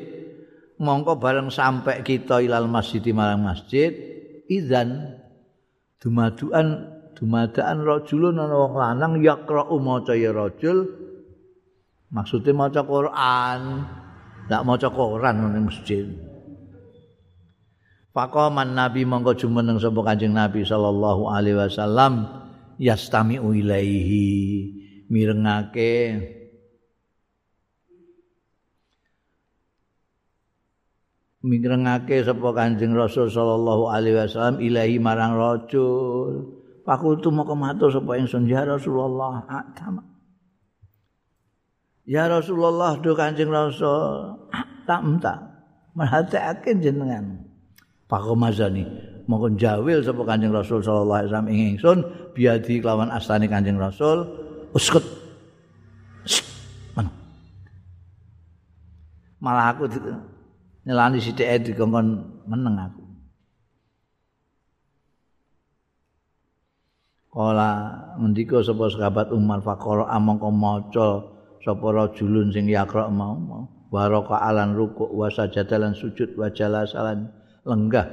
mongko 0.76 1.16
bareng 1.16 1.48
sampai 1.48 2.04
kita 2.04 2.44
ilal 2.44 2.68
masjid 2.68 3.00
marang 3.16 3.48
masjid, 3.48 3.96
izan 4.52 5.16
dumaduan 6.04 6.92
dumadaan 7.16 7.88
rajulun 7.88 8.36
ana 8.36 8.56
wong 8.68 8.76
lanang 8.76 9.14
yaqra'u 9.24 9.80
maca 9.80 10.12
ya 10.12 10.36
rajul. 10.36 10.90
Maksudnya 12.12 12.52
maca 12.52 12.84
Quran. 12.84 13.62
Ndak 14.52 14.62
maca 14.68 14.88
Quran 14.92 15.36
ning 15.56 15.64
masjid 15.72 16.31
Faqaman 18.12 18.76
Nabi 18.76 19.08
mongko 19.08 19.40
jumeneng 19.40 19.80
sapa 19.80 20.04
Kanjeng 20.04 20.36
Nabi 20.36 20.68
sallallahu 20.68 21.32
alaihi 21.32 21.56
wasallam 21.56 22.28
yastami'u 22.76 23.56
ilaihi 23.56 24.28
mirengake 25.08 26.20
mirengake 31.40 32.20
sapa 32.28 32.52
Kanjeng 32.52 32.92
Rasul 32.92 33.32
sallallahu 33.32 33.88
alaihi 33.88 34.20
wasallam 34.20 34.60
ilahi 34.60 35.00
marang 35.00 35.40
rajul. 35.40 36.60
Fakultu 36.84 37.32
mongko 37.32 37.56
matur 37.56 37.96
sapa 37.96 38.20
ingsun 38.20 38.44
ya 38.44 38.68
Rasulullah 38.68 39.46
atama 39.48 40.04
Ya 42.04 42.28
Rasulullah 42.28 43.00
do 43.00 43.16
Kanjeng 43.16 43.48
Rasul 43.48 44.36
tak 44.84 45.00
entah 45.00 45.40
merhatiake 45.96 46.76
jenengan 46.82 47.51
Pakomazani 48.12 48.84
mongko 49.32 49.56
jawil 49.56 50.04
sapa 50.04 50.28
Kanjeng 50.28 50.52
Rasul 50.52 50.84
sallallahu 50.84 51.20
alaihi 51.24 51.30
wasallam 51.32 51.52
ingsun 51.56 51.98
biadi 52.36 52.84
kelawan 52.84 53.08
asane 53.08 53.48
Kanjeng 53.48 53.80
Rasul. 53.80 54.28
Uskut. 54.76 55.04
Malah 59.42 59.74
aku 59.74 59.90
nyelani 60.86 61.18
sithike 61.18 61.50
e 61.50 61.56
dikongkon 61.58 62.08
meneng 62.46 62.78
aku. 62.78 63.04
Kala 67.32 67.72
mendika 68.20 68.62
sapa 68.62 68.92
sahabat 68.92 69.32
Umar 69.34 69.64
faqara 69.64 70.06
ah, 70.12 70.20
amangka 70.20 70.52
maca 70.52 71.10
sapa 71.64 71.88
rajulun 71.90 72.52
sing 72.52 72.68
yakra 72.68 73.08
mau, 73.08 73.40
mau. 73.40 73.64
waraka 73.88 74.40
alan 74.40 74.76
rukuk 74.76 75.10
wa 75.10 75.32
sajadalan 75.32 75.96
sujud 75.96 76.36
wa 76.36 76.52
jalasalan. 76.52 77.41
Lenggah. 77.66 78.08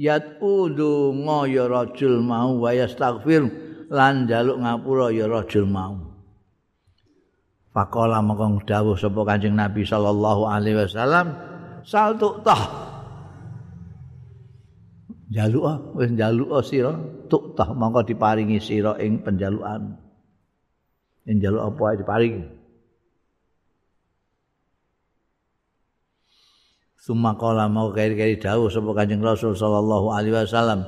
Yat 0.00 0.40
udunga 0.40 1.46
ya 1.46 1.68
rajul 1.68 2.24
mau 2.24 2.56
wa 2.58 2.72
yastaghfir 2.72 3.44
lan 3.92 4.24
jaluk 4.24 4.58
ngapura 4.58 5.12
ya 5.12 5.28
rajul 5.28 5.68
mau. 5.68 6.00
Faqala 7.72 8.20
mangka 8.20 8.68
dawuh 8.68 8.96
sapa 8.96 9.20
Kanjeng 9.24 9.56
Nabi 9.56 9.84
sallallahu 9.84 10.42
alaihi 10.44 10.76
wasallam 10.84 11.36
sal 11.84 12.16
tah. 12.20 12.62
Jaluk 15.32 15.96
wis 15.96 16.12
jaluk 16.12 16.52
sira? 16.60 16.92
Tuk 17.32 17.56
tah 17.56 17.72
diparingi 18.04 18.60
sira 18.60 19.00
ing 19.00 19.24
penjalukan. 19.24 19.96
Ing 21.24 21.40
jaluk 21.40 21.72
apa 21.72 21.96
diparingi 21.96 22.61
Suma 27.02 27.34
kala 27.34 27.66
mau 27.66 27.90
kari-kari 27.90 28.38
dawuh 28.38 28.70
sapa 28.70 28.94
Kanjeng 28.94 29.26
Rasul 29.26 29.58
sallallahu 29.58 30.14
alaihi 30.14 30.38
wasallam. 30.38 30.86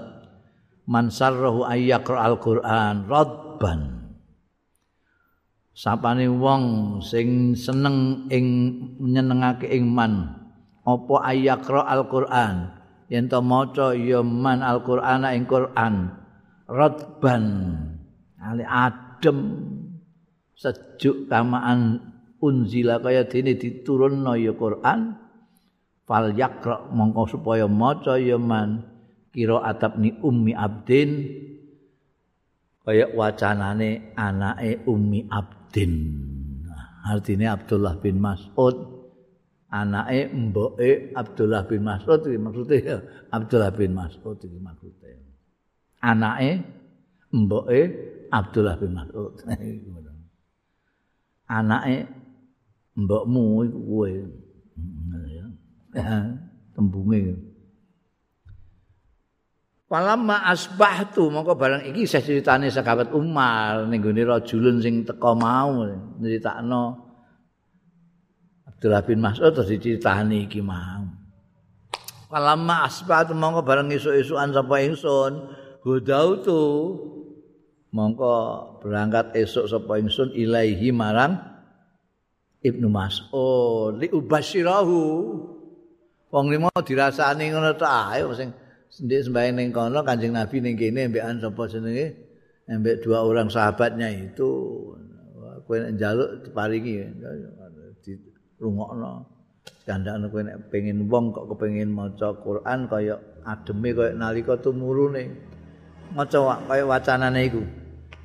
Man 0.86 1.10
sarrahu 1.10 1.66
ayyaqra 1.66 2.30
al-Qur'an 2.30 3.10
radban. 3.10 4.14
Sapane 5.74 6.30
wong 6.30 6.62
sing 7.02 7.58
seneng 7.58 8.30
ing 8.30 8.46
nyenengake 9.02 9.66
ing 9.66 9.90
man 9.90 10.38
apa 10.86 11.34
ayyaqra 11.34 11.82
al-Qur'an? 11.82 12.78
Yen 13.10 13.26
to 13.26 13.42
maca 13.42 13.90
ya 13.98 14.22
man 14.22 14.62
Al-Qur'ana 14.62 15.34
ing 15.34 15.50
Qur'an 15.50 16.14
radban. 16.70 17.44
Ali 18.38 18.62
adem. 18.62 19.38
Sejuk 20.54 21.26
kamaan 21.26 21.98
unzila 22.38 23.02
kaya 23.02 23.26
dene 23.26 23.58
diturunno 23.58 24.38
ya 24.38 24.54
Qur'an 24.54 25.23
fal 26.04 26.32
yaqra 26.32 26.88
mongko 26.92 27.24
supaya 27.32 27.66
maca 27.68 28.20
ya 28.20 28.36
man 28.36 28.84
kira 29.34 29.60
atabni 29.64 30.14
ummi 30.20 30.52
abdin 30.54 31.10
kaya 32.84 33.08
wacanane 33.16 34.12
anake 34.12 34.84
ummi 34.84 35.24
abdin. 35.32 35.92
Artinya 37.04 37.52
Abdullah 37.56 37.96
bin 38.00 38.20
Mas'ud 38.20 38.76
anake 39.72 40.28
mboke 40.32 41.12
Abdullah 41.16 41.68
bin 41.68 41.84
Mas'ud 41.84 42.20
iki 42.24 42.38
maksude 42.40 42.76
Abdullah 43.32 43.70
bin 43.72 43.92
Mas'ud 43.96 44.38
iki 44.40 44.58
maksude. 44.60 45.10
Anake 46.00 46.64
mboke 47.32 47.80
Abdullah 48.32 48.76
bin 48.80 48.92
Mas'ud. 48.96 49.36
Anake 51.56 52.08
mbokmu 52.96 53.68
iku 53.68 53.80
kowe 53.84 54.12
tembunge 56.74 57.54
Palamma 59.84 60.48
asbahtu 60.50 61.30
mongko 61.30 61.54
barang 61.54 61.82
iki 61.86 62.08
saya 62.08 62.26
critane 62.26 62.66
sekabat 62.66 63.14
Umar 63.14 63.86
ning 63.86 64.02
gone 64.02 64.26
rajulun 64.26 64.82
sing 64.82 65.06
teka 65.06 65.38
mau 65.38 65.86
nyritakno 66.18 67.04
Abdullah 68.84 69.06
bin 69.06 69.22
Mas'ud 69.22 69.54
terus 69.54 69.70
diceritani 69.70 70.50
iki 70.50 70.58
mau. 70.58 71.06
Kalama 72.26 72.82
asbat 72.90 73.30
mongko 73.30 73.62
bareng 73.62 73.94
esuk-esukan 73.94 74.50
sapa 74.50 74.82
ingsun, 74.82 75.32
godau 75.86 76.42
tu 76.42 76.62
mongko 77.94 78.34
berangkat 78.82 79.30
esuk 79.38 79.70
sapa 79.70 80.02
ingsun 80.02 80.34
ilaihi 80.34 80.90
marang 80.90 81.38
Ibnu 82.58 82.90
Mas'ud 82.90 84.02
li 84.02 84.10
ubashirahu. 84.10 85.00
Wong 86.34 86.50
limo 86.50 86.66
dirasani 86.82 87.54
ngono 87.54 87.78
ta 87.78 88.10
ae 88.10 88.26
sing 88.34 88.50
sendiri 88.90 89.22
sembahyang 89.22 89.54
ning 89.54 89.68
kono 89.70 90.02
Kanjeng 90.02 90.34
Nabi 90.34 90.58
ning 90.58 90.74
kene 90.74 91.06
ambekan 91.06 91.38
sapa 91.38 91.70
jenenge 91.70 92.10
ambek 92.66 93.06
dua 93.06 93.22
orang 93.22 93.46
sahabatnya 93.46 94.10
itu 94.10 94.50
kowe 95.62 95.78
njaluk 95.78 96.42
diparingi 96.42 97.06
rungokno. 98.58 99.30
Kandhane 99.86 100.26
kowe 100.26 100.42
nek 100.42 100.74
pengin 100.74 101.06
wong 101.06 101.30
kok 101.30 101.54
kepengin 101.54 101.94
maca 101.94 102.34
Quran 102.42 102.90
kaya 102.90 103.14
ademe 103.46 103.94
kaya 103.94 104.18
nalika 104.18 104.58
tumurune. 104.58 105.38
Maca 106.18 106.66
kaya 106.66 106.82
wacanane 106.82 107.40
iku. 107.46 107.62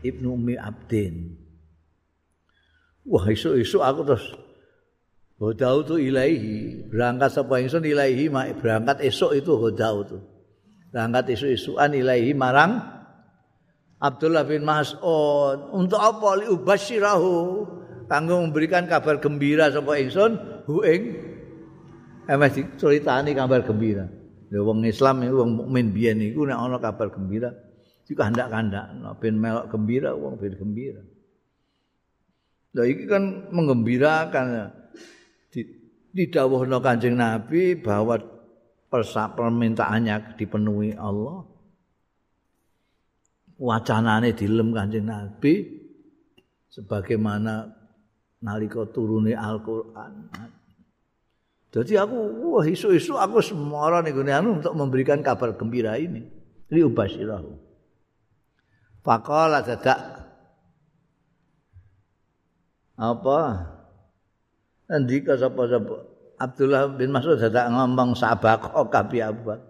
Ibnu 0.02 0.34
Ummi 0.34 0.56
Abdin. 0.58 1.38
Wah, 3.06 3.26
isu-isu 3.30 3.86
aku 3.86 4.02
terus 4.02 4.26
Hodau 5.40 5.88
tu 5.88 5.96
ilaihi. 5.96 6.92
Berangkat 6.92 7.32
sapa 7.32 7.64
ingsun 7.64 7.88
ilaihi 7.88 8.28
berangkat 8.60 9.00
esok 9.08 9.40
itu 9.40 9.56
hodau 9.56 10.04
tu 10.04 10.20
berangkat 10.90 11.38
isu-isuan 11.38 11.94
ilaihi 11.94 12.34
marang 12.34 12.82
Abdullah 14.00 14.48
bin 14.48 14.64
Mas'ud. 14.64 15.76
Untuk 15.76 16.00
apa? 16.00 16.40
Li 16.40 16.48
ubashirahu 16.48 17.68
kanggo 18.08 18.42
memberikan 18.42 18.88
kabar 18.88 19.20
gembira 19.20 19.70
sapa 19.70 20.00
ingsun 20.00 20.64
hu 20.66 20.82
ing 20.88 21.02
emes 22.26 22.56
diceritani 22.56 23.36
kabar 23.36 23.62
gembira. 23.68 24.08
Lha 24.50 24.60
wong 24.66 24.88
Islam 24.88 25.28
iku 25.28 25.46
wong 25.46 25.52
mukmin 25.62 25.94
biyen 25.94 26.24
iku 26.26 26.48
nek 26.48 26.58
ana 26.58 26.78
kabar 26.82 27.12
gembira 27.14 27.54
dikandak-kandak 28.10 28.90
ben 29.22 29.38
melok 29.38 29.70
gembira 29.70 30.16
wong 30.16 30.40
ben 30.42 30.56
gembira. 30.58 31.04
Lah 32.74 32.86
iki 32.88 33.04
kan 33.04 33.52
menggembirakan 33.52 34.74
didhawuhna 36.20 36.84
Kanjeng 36.84 37.16
Nabi 37.16 37.80
bahwa 37.80 38.20
permintaannya 38.92 40.36
dipenuhi 40.36 41.00
Allah. 41.00 41.48
Wacanane 43.56 44.36
dilem 44.36 44.76
Kanjeng 44.76 45.08
Nabi 45.08 45.64
sebagaimana 46.68 47.72
nalika 48.44 48.84
turune 48.92 49.32
Al-Qur'an. 49.32 50.28
Jadi 51.70 51.96
aku 51.96 52.18
wah 52.50 52.66
isu-isu 52.66 53.16
aku 53.16 53.40
semara 53.46 54.02
ning 54.02 54.18
anu 54.28 54.60
untuk 54.60 54.74
memberikan 54.76 55.24
kabar 55.24 55.56
gembira 55.56 55.96
ini. 55.96 56.26
Li 56.74 56.82
ubashirahu. 56.84 57.52
Faqala 59.06 59.64
dadak 59.64 60.00
apa? 63.00 63.40
Andika 64.90 65.38
sapa-sapa 65.38 66.09
Abdullah 66.40 66.88
bin 66.96 67.12
Mas'ud 67.12 67.36
dadak 67.36 67.68
ngomong 67.68 68.16
sabak 68.16 68.72
kabi 68.88 69.20
Abu 69.20 69.52
Bakar. 69.52 69.68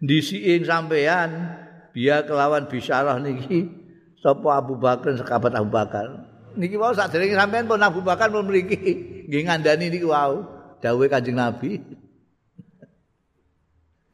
Disiing 0.00 0.68
sampean 0.68 1.56
biya 1.96 2.24
kelawan 2.28 2.68
bisyarah 2.68 3.16
niki 3.16 3.68
sapa 4.20 4.60
Abu 4.60 4.76
Bakar 4.76 5.16
sekabat 5.16 5.56
Abu 5.56 5.72
Bakar. 5.72 6.30
niki 6.58 6.74
wau 6.74 6.90
sadurunge 6.90 7.36
sampean 7.36 7.70
pun 7.70 7.78
Abu 7.78 8.02
Bakar 8.02 8.26
pun 8.32 8.46
mriki 8.46 8.76
nggih 9.28 9.42
ngandani 9.46 9.86
niki 9.92 10.06
wau 10.06 10.44
dawuhe 10.82 11.06
Kanjeng 11.06 11.38
Nabi. 11.38 11.80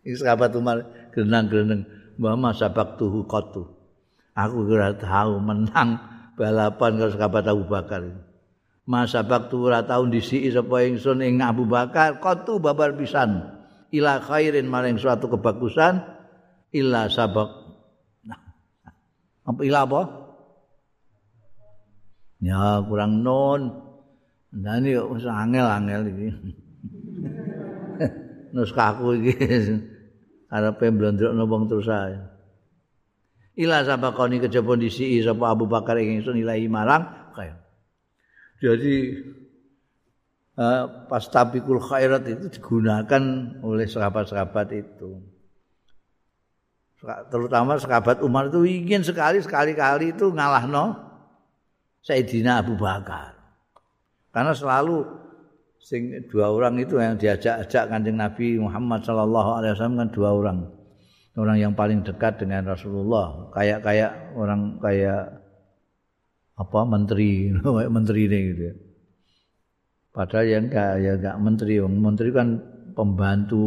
Iki 0.06 0.22
sahabat 0.22 0.54
Umar 0.54 0.86
grenang-greneng 1.10 1.82
Muhammad 2.14 2.54
sabak 2.54 2.94
tuhu. 2.94 3.26
Aku 4.36 4.56
ora 4.68 4.92
tahu 4.94 5.40
menang 5.40 5.98
balapan 6.38 7.00
karo 7.00 7.10
sahabat 7.10 7.44
Abu 7.50 7.64
Bakar. 7.66 8.04
Mas 8.86 9.10
sabak 9.10 9.50
tuhu 9.50 9.66
ora 9.66 9.82
tau 9.82 10.06
disiki 10.06 10.46
sapa 10.54 10.86
ingsun 10.86 11.18
ing 11.18 11.42
Abu 11.42 11.66
Bakar 11.66 12.22
qatu 12.22 12.62
babar 12.62 12.94
pisan. 12.94 13.42
Ila 13.90 14.22
khairin 14.22 14.70
maring 14.70 14.94
suatu 14.94 15.26
kebagusan 15.26 16.06
illa 16.70 17.10
sabak. 17.10 17.50
Apa 19.46 19.60
ila 19.66 19.82
apa? 19.82 20.02
Ya 22.38 22.78
kurang 22.86 23.26
non. 23.26 23.74
Ini 24.54 25.02
wis 25.10 25.26
angel-angel 25.26 26.02
iki. 26.06 26.28
Nuskaku 28.54 29.18
iki 29.18 29.34
arepe 30.46 30.94
blondrokno 30.94 31.42
wong 31.50 31.66
terus 31.66 31.90
ae. 31.90 32.14
Ila 33.58 33.82
sabakoni 33.82 34.38
kejaba 34.38 34.78
disiki 34.78 35.26
sapa 35.26 35.58
Abu 35.58 35.66
Bakar 35.66 35.98
ing 35.98 36.22
ingsun 36.22 36.38
ilahi 36.38 36.70
marang 36.70 37.34
kaya. 37.34 37.65
Jadi 38.56 38.96
uh, 40.56 40.84
pas 41.06 41.24
tabikul 41.28 41.80
khairat 41.80 42.24
itu 42.28 42.46
digunakan 42.48 43.22
oleh 43.60 43.86
sahabat-sahabat 43.86 44.68
itu. 44.72 45.20
Terutama 47.30 47.76
sahabat 47.76 48.24
Umar 48.24 48.48
itu 48.48 48.64
ingin 48.64 49.04
sekali 49.04 49.38
sekali-kali 49.38 50.16
itu 50.16 50.32
ngalah 50.32 50.64
no 50.64 50.96
Sayyidina 52.00 52.64
Abu 52.64 52.74
Bakar. 52.74 53.36
Karena 54.32 54.56
selalu 54.56 55.04
sing 55.76 56.24
dua 56.32 56.50
orang 56.50 56.80
itu 56.80 56.98
yang 56.98 57.14
diajak-ajak 57.14 57.92
kanjeng 57.92 58.18
Nabi 58.18 58.58
Muhammad 58.58 59.04
sallallahu 59.04 59.50
alaihi 59.60 59.72
wasallam 59.76 60.00
kan 60.00 60.10
dua 60.10 60.30
orang. 60.34 60.58
Orang 61.36 61.60
yang 61.60 61.76
paling 61.76 62.00
dekat 62.00 62.40
dengan 62.40 62.64
Rasulullah, 62.64 63.52
kayak 63.52 63.84
kayak 63.84 64.32
orang 64.32 64.80
kayak 64.80 65.45
apa 66.56 66.78
menteri, 66.88 67.52
menteri 67.96 68.20
ini 68.28 68.38
gitu 68.52 68.62
ya. 68.72 68.74
Padahal 70.16 70.46
yang 70.48 70.64
enggak 70.72 70.90
ya 71.04 71.12
enggak 71.20 71.36
menteri, 71.36 71.74
menteri 71.84 72.28
kan 72.32 72.48
pembantu 72.96 73.60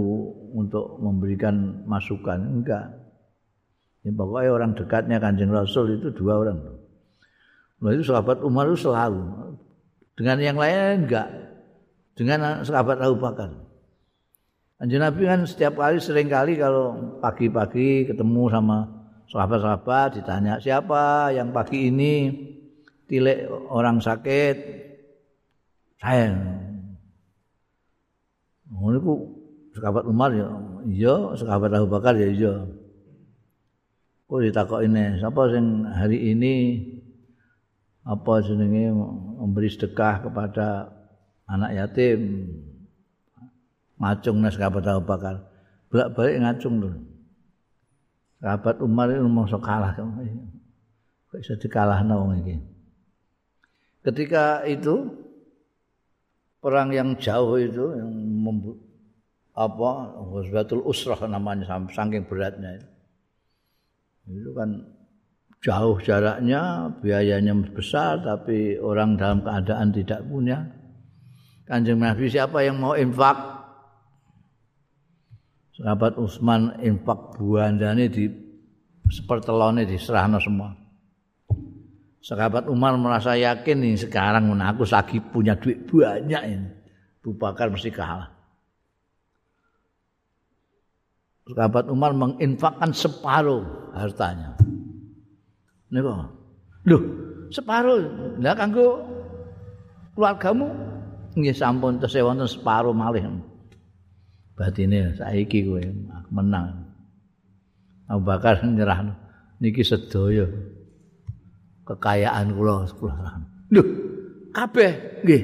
untuk 0.58 0.98
memberikan 0.98 1.86
masukan, 1.86 2.42
enggak. 2.42 2.90
Ya, 4.02 4.10
pokoknya 4.10 4.50
orang 4.50 4.72
dekatnya 4.74 5.22
kanjeng 5.22 5.54
Rasul 5.54 6.02
itu 6.02 6.10
dua 6.10 6.42
orang. 6.42 6.58
Nah 7.80 7.92
itu 7.94 8.04
sahabat 8.10 8.42
Umar 8.42 8.66
itu 8.74 8.90
selalu. 8.90 9.54
Dengan 10.18 10.38
yang 10.42 10.58
lain 10.58 11.06
enggak. 11.06 11.30
Dengan 12.18 12.66
sahabat 12.66 12.98
Abu 13.00 13.22
Bakar. 13.22 13.54
Kanjeng 14.80 15.04
Nabi 15.04 15.22
kan 15.28 15.44
setiap 15.44 15.76
kali 15.76 16.00
sering 16.02 16.32
kali 16.32 16.56
kalau 16.56 17.20
pagi-pagi 17.20 18.08
ketemu 18.08 18.48
sama 18.48 18.80
sahabat-sahabat 19.28 20.24
ditanya 20.24 20.56
siapa 20.58 21.36
yang 21.36 21.52
pagi 21.52 21.92
ini 21.92 22.16
tilik 23.10 23.50
orang 23.50 23.98
sakit 23.98 24.56
saya. 25.98 26.32
Ngono 28.70 28.96
iku 29.02 29.14
sahabat 29.74 30.06
Umar 30.06 30.32
ya 30.38 30.48
iya, 30.86 31.34
sahabat 31.34 31.74
Abu 31.74 31.90
Bakar 31.90 32.14
ya 32.16 32.30
iya. 32.30 32.54
Kok 34.30 34.46
ditakok 34.46 34.86
ini, 34.86 35.18
siapa 35.18 35.42
sing 35.50 35.90
hari 35.90 36.38
ini 36.38 36.54
apa 38.06 38.46
jenenge 38.46 38.94
memberi 39.42 39.74
sedekah 39.74 40.30
kepada 40.30 40.94
anak 41.50 41.74
yatim? 41.74 42.46
Ngacung 43.98 44.38
nas 44.38 44.54
sahabat 44.54 44.86
Abu 44.86 45.04
Bakar. 45.10 45.50
Bolak-balik 45.90 46.46
ngacung 46.46 46.78
tuh. 46.78 46.96
Sahabat 48.38 48.78
Umar 48.86 49.10
itu 49.10 49.26
mau 49.26 49.50
kalah. 49.50 49.98
Kok 49.98 51.38
bisa 51.42 51.58
dikalah 51.58 52.06
wong 52.06 52.46
iki 52.46 52.79
ketika 54.10 54.66
itu 54.66 55.14
perang 56.60 56.90
yang 56.92 57.16
jauh 57.16 57.56
itu 57.56 57.96
yang 57.96 58.12
membu 58.42 58.76
apa 59.54 60.18
Ghazwatul 60.34 60.84
Usrah 60.88 61.20
namanya 61.30 61.78
saking 61.92 62.26
beratnya 62.26 62.80
itu. 64.30 64.50
Kan 64.56 64.88
jauh 65.60 65.98
jaraknya 66.00 66.94
biayanya 67.04 67.54
besar 67.76 68.24
tapi 68.24 68.80
orang 68.80 69.20
dalam 69.20 69.46
keadaan 69.46 69.90
tidak 69.94 70.22
punya. 70.26 70.64
Kanjeng 71.70 72.02
Nabi 72.02 72.26
siapa 72.32 72.66
yang 72.66 72.82
mau 72.82 72.98
infak? 72.98 73.38
Sahabat 75.80 76.18
Utsman 76.20 76.76
infak 76.82 77.40
buandane 77.40 78.12
di 78.12 78.26
sepertelone 79.08 79.88
diserahno 79.88 80.42
semua 80.42 80.89
Sahabat 82.30 82.70
Umar 82.70 82.94
merasa 82.94 83.34
yakin 83.34 83.82
nih 83.82 84.06
sekarang 84.06 84.54
aku 84.54 84.86
lagi 84.86 85.18
punya 85.18 85.58
duit 85.58 85.90
banyak 85.90 86.44
ini. 86.46 86.70
Abu 87.26 87.34
Bakar 87.34 87.74
mesti 87.74 87.90
kalah. 87.90 88.30
Sahabat 91.50 91.90
Umar 91.90 92.14
menginfakkan 92.14 92.94
separuh 92.94 93.66
hartanya. 93.98 94.54
Nih 95.90 96.06
kok, 96.06 96.30
loh 96.86 97.04
separuh, 97.50 97.98
lah 98.38 98.54
kanggo 98.54 99.02
keluargamu 100.14 100.70
nggih 101.34 101.58
sampun 101.58 101.98
tesih 101.98 102.30
wonten 102.30 102.46
separuh 102.46 102.94
malih. 102.94 103.26
Batine 104.54 105.18
saiki 105.18 105.66
kowe 105.66 105.82
menang. 106.30 106.94
Abu 108.06 108.22
Bakar 108.22 108.62
nyerah 108.62 109.18
niki 109.58 109.82
sedaya. 109.82 110.46
Kekayaan 111.90 112.54
kula 112.54 112.86
sekolahan. 112.86 113.42
Lho, 113.74 113.82
kabeh 114.54 115.26
nggih. 115.26 115.44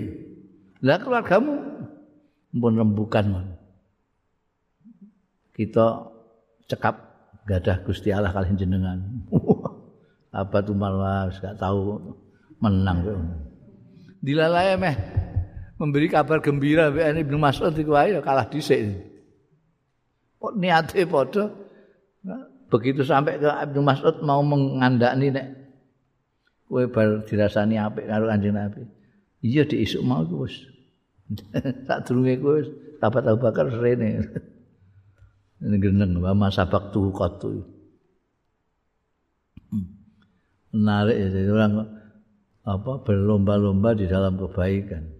Lah 0.86 1.02
keluargamu 1.02 1.58
pun 2.54 2.74
rembukan 2.78 3.26
mon. 3.26 3.48
Kita 5.58 6.06
cekap 6.70 6.96
gadah 7.50 7.82
Gusti 7.82 8.14
Allah 8.14 8.30
kali 8.30 8.54
jenengan. 8.54 9.02
Apa 10.36 10.62
tuh 10.62 10.78
malah 10.78 11.34
gak 11.34 11.58
tahu 11.58 11.98
menang 12.62 13.02
kok. 13.02 13.18
Dilalai 14.22 14.78
meh 14.78 14.96
memberi 15.82 16.12
kabar 16.12 16.44
gembira 16.44 16.92
ini 16.92 17.24
Ibnu 17.26 17.40
Mas'ud 17.42 17.74
iku 17.74 17.98
ae 17.98 18.14
kalah 18.22 18.46
dhisik. 18.52 19.00
Kok 20.38 20.54
niate 20.60 21.08
padha 21.10 21.50
begitu 22.70 23.02
sampai 23.02 23.40
ke 23.40 23.48
Ibnu 23.48 23.82
Mas'ud 23.82 24.22
mau 24.22 24.44
mengandani 24.44 25.32
nek 25.32 25.65
kowe 26.66 26.84
bar 26.90 27.24
dirasani 27.26 27.78
apik 27.78 28.10
karo 28.10 28.30
Kanjeng 28.30 28.58
Nabi. 28.58 28.84
Iya 29.46 29.64
di 29.70 29.86
isuk 29.86 30.02
mau 30.02 30.26
ku 30.26 30.46
wis. 30.46 30.56
Sak 31.88 32.10
durunge 32.10 32.42
kowe 32.42 32.60
sahabat 32.98 33.24
Abu 33.30 33.40
Bakar 33.46 33.70
rene. 33.70 34.22
Ini 35.66 35.78
geneng 35.80 36.20
wa 36.20 36.36
masabak 36.36 36.92
tuh 36.92 37.16
qatu. 37.16 37.64
Hmm. 39.72 39.88
Menarik 40.76 41.16
ya 41.16 41.28
jadi 41.32 41.50
orang 41.50 41.74
apa 42.66 42.92
berlomba-lomba 43.06 43.96
di 43.96 44.06
dalam 44.10 44.36
kebaikan. 44.36 45.16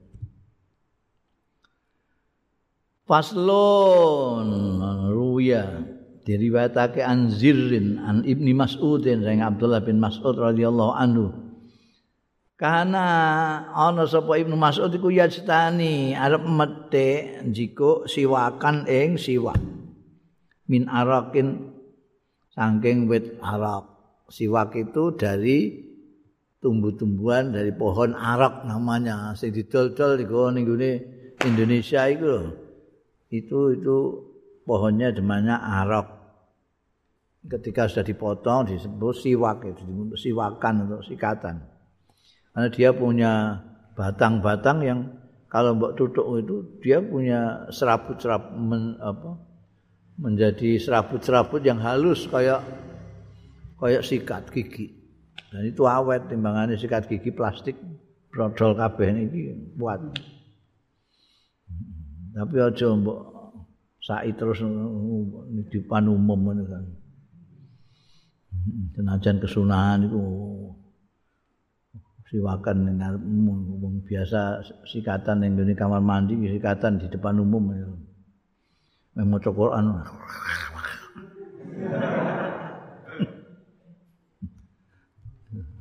Faslon 3.06 4.50
ruya 5.14 5.95
diriwayatake 6.26 7.06
an 7.06 7.30
Zirrin 7.30 8.02
an 8.02 8.26
Ibni 8.26 8.58
Mas'udin 8.58 9.22
sing 9.22 9.46
Abdullah 9.46 9.86
bin 9.86 10.02
Mas'ud 10.02 10.34
radhiyallahu 10.34 10.94
anhu. 10.98 11.30
Karena 12.56 13.06
ana 13.76 14.08
sapa 14.08 14.42
Ibnu 14.42 14.58
Mas'ud 14.58 14.90
iku 14.90 15.14
yajtani 15.14 16.18
arep 16.18 16.44
metik 16.48 17.46
jiko 17.52 18.10
siwakan 18.10 18.90
ing 18.90 19.22
siwak 19.22 19.60
min 20.66 20.88
arakin 20.88 21.76
saking 22.56 23.12
wit 23.12 23.38
arak 23.44 23.86
siwak 24.32 24.72
itu 24.74 25.14
dari 25.20 25.84
tumbuh-tumbuhan 26.64 27.54
dari 27.54 27.76
pohon 27.76 28.18
arak 28.18 28.66
namanya. 28.66 29.36
Sing 29.38 29.54
didol-dol 29.54 30.24
di 30.24 30.26
Indonesia 31.44 32.08
itu 32.08 32.50
itu 33.30 33.60
itu 33.76 33.98
pohonnya 34.64 35.12
namanya 35.12 35.60
arak 35.84 36.15
ketika 37.46 37.86
sudah 37.86 38.06
dipotong 38.06 38.70
disebut 38.70 39.14
siwak 39.16 39.66
itu 39.66 39.84
siwakan 40.18 40.90
untuk 40.90 41.02
sikatan. 41.06 41.62
Karena 42.52 42.68
dia 42.72 42.90
punya 42.96 43.32
batang-batang 43.94 44.78
yang 44.82 45.00
kalau 45.52 45.78
mbok 45.78 45.96
tutuk 45.96 46.26
itu 46.42 46.56
dia 46.84 47.00
punya 47.00 47.70
serabut-serabut 47.72 48.56
men, 48.60 48.98
apa 49.00 49.40
menjadi 50.20 50.80
serabut-serabut 50.80 51.62
yang 51.64 51.80
halus 51.80 52.28
kayak 52.28 52.64
kayak 53.80 54.04
sikat 54.04 54.44
gigi. 54.52 54.92
Dan 55.52 55.68
itu 55.72 55.84
awet 55.88 56.28
timbangannya 56.28 56.76
sikat 56.76 57.08
gigi 57.08 57.32
plastik 57.32 57.76
brodol 58.36 58.76
kabeh 58.76 59.16
ini 59.16 59.56
buat 59.80 60.00
tapi 62.36 62.60
aja 62.60 62.92
mbok 62.92 63.20
sai 64.04 64.36
terus 64.36 64.60
di 64.60 65.64
depan 65.72 66.12
umum 66.12 66.52
kan 66.68 66.84
senajan 68.96 69.38
kesunahan 69.38 70.06
itu 70.10 70.24
siwakan 72.34 72.78
dengan 72.90 73.14
umum 73.22 74.02
biasa 74.02 74.66
sikatan 74.90 75.46
yang 75.46 75.62
di 75.62 75.78
kamar 75.78 76.02
mandi 76.02 76.34
sikatan 76.36 76.98
di 76.98 77.08
depan 77.08 77.38
umum 77.38 77.64
ya. 77.72 77.88
Memang 79.16 79.40
Quran 79.40 79.86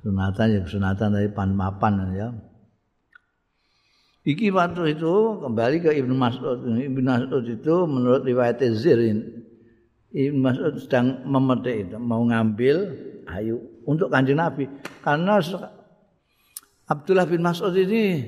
sunatan 0.04 0.46
ya 0.52 0.62
sunatan 0.68 1.08
dari 1.16 1.28
pan 1.32 1.50
mapan 1.56 2.14
ya 2.14 2.28
Iki 4.24 4.56
waktu 4.56 4.96
itu 4.96 5.44
kembali 5.44 5.84
ke 5.84 6.00
Ibnu 6.00 6.16
Mas'ud. 6.16 6.64
Ibnu 6.64 7.04
Mas'ud 7.04 7.44
itu 7.44 7.74
menurut 7.84 8.24
riwayat 8.24 8.56
Zirin 8.72 9.43
Ibn 10.14 10.38
Mas'ud 10.38 10.74
sedang 10.78 11.26
memetik 11.26 11.90
itu, 11.90 11.98
mau 11.98 12.22
ngambil 12.22 12.76
ayu 13.26 13.58
untuk 13.82 14.14
kanjeng 14.14 14.38
Nabi. 14.38 14.70
Karena 15.02 15.42
Abdullah 16.86 17.26
bin 17.26 17.42
Mas'ud 17.42 17.74
ini 17.74 18.22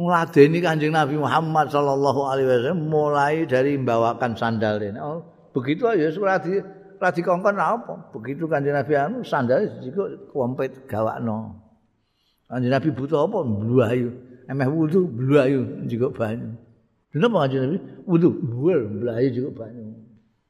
ngeladeni 0.00 0.58
kanjeng 0.64 0.96
Nabi 0.96 1.20
Muhammad 1.20 1.68
Sallallahu 1.68 2.20
Alaihi 2.24 2.48
Wasallam 2.48 2.80
mulai 2.88 3.44
dari 3.44 3.76
membawakan 3.76 4.32
sandal 4.32 4.80
ini. 4.80 4.96
Oh, 4.96 5.20
begitu 5.52 5.84
aja 5.84 6.08
surat 6.08 6.40
di 6.40 6.56
Radi 7.00 7.20
kongkon 7.20 7.56
apa? 7.60 8.12
Begitu 8.16 8.48
kanjeng 8.48 8.76
Nabi 8.76 8.96
sandal 9.28 9.68
juga 9.84 10.08
kompet 10.32 10.88
gawakno. 10.88 11.60
Kanjeng 12.48 12.72
Nabi 12.72 12.88
butuh 12.96 13.28
apa? 13.28 13.44
Mblayu. 13.44 14.30
emeh 14.50 14.66
wudu 14.66 15.06
blayu 15.06 15.86
juga 15.86 16.10
banyu. 16.10 16.58
Kenapa 17.10 17.50
aja 17.50 17.66
Nabi 17.66 17.78
wudu 18.06 18.30
buar 18.38 18.86
blayu 18.86 19.28
juga 19.34 19.66
banyu. 19.66 19.98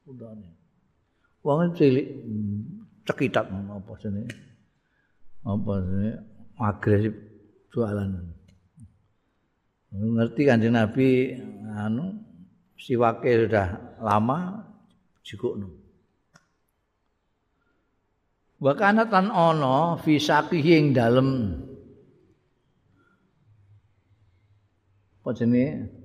Udane. 0.05 0.45
Wong 1.41 1.73
cilik 1.73 2.05
hmm, 2.05 2.85
cekitak 3.09 3.49
apa 3.49 3.91
sini? 3.97 4.29
Apa 5.41 5.73
sini? 5.81 6.09
Agresif 6.61 7.13
jualan. 7.73 8.09
Ngerti 9.91 10.41
kan 10.45 10.61
Nabi 10.61 11.33
anu 11.73 12.21
siwake 12.77 13.49
sudah 13.49 13.97
lama 13.97 14.61
jikukno. 15.25 15.81
Wa 18.61 18.77
kana 18.77 19.09
tan 19.09 19.33
ana 19.33 19.97
fi 19.97 20.21
saqihi 20.21 20.71
ing 20.77 20.85
dalem 20.93 21.57
apa 25.21 25.37
jenenge 25.37 26.00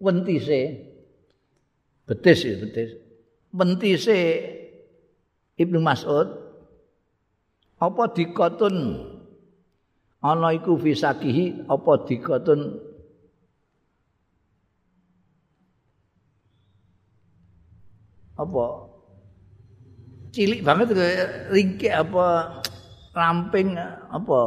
wentise. 0.00 0.82
Betis 2.06 2.38
ya 2.46 2.54
betis. 2.62 2.90
Wentise 3.50 4.18
Ibnu 5.56 5.80
Mas'ud 5.80 6.28
apa 7.76 8.02
dikotun? 8.12 8.76
Ana 10.24 10.50
iku 10.56 10.80
fi 10.80 10.96
saqihi 10.96 11.68
apa 11.68 11.92
dikotun? 12.08 12.60
Apa? 18.36 18.64
Cilik 20.36 20.60
banget 20.60 20.92
ringkik 21.48 21.92
apa 21.92 22.60
ramping 23.16 23.80
apa? 24.12 24.42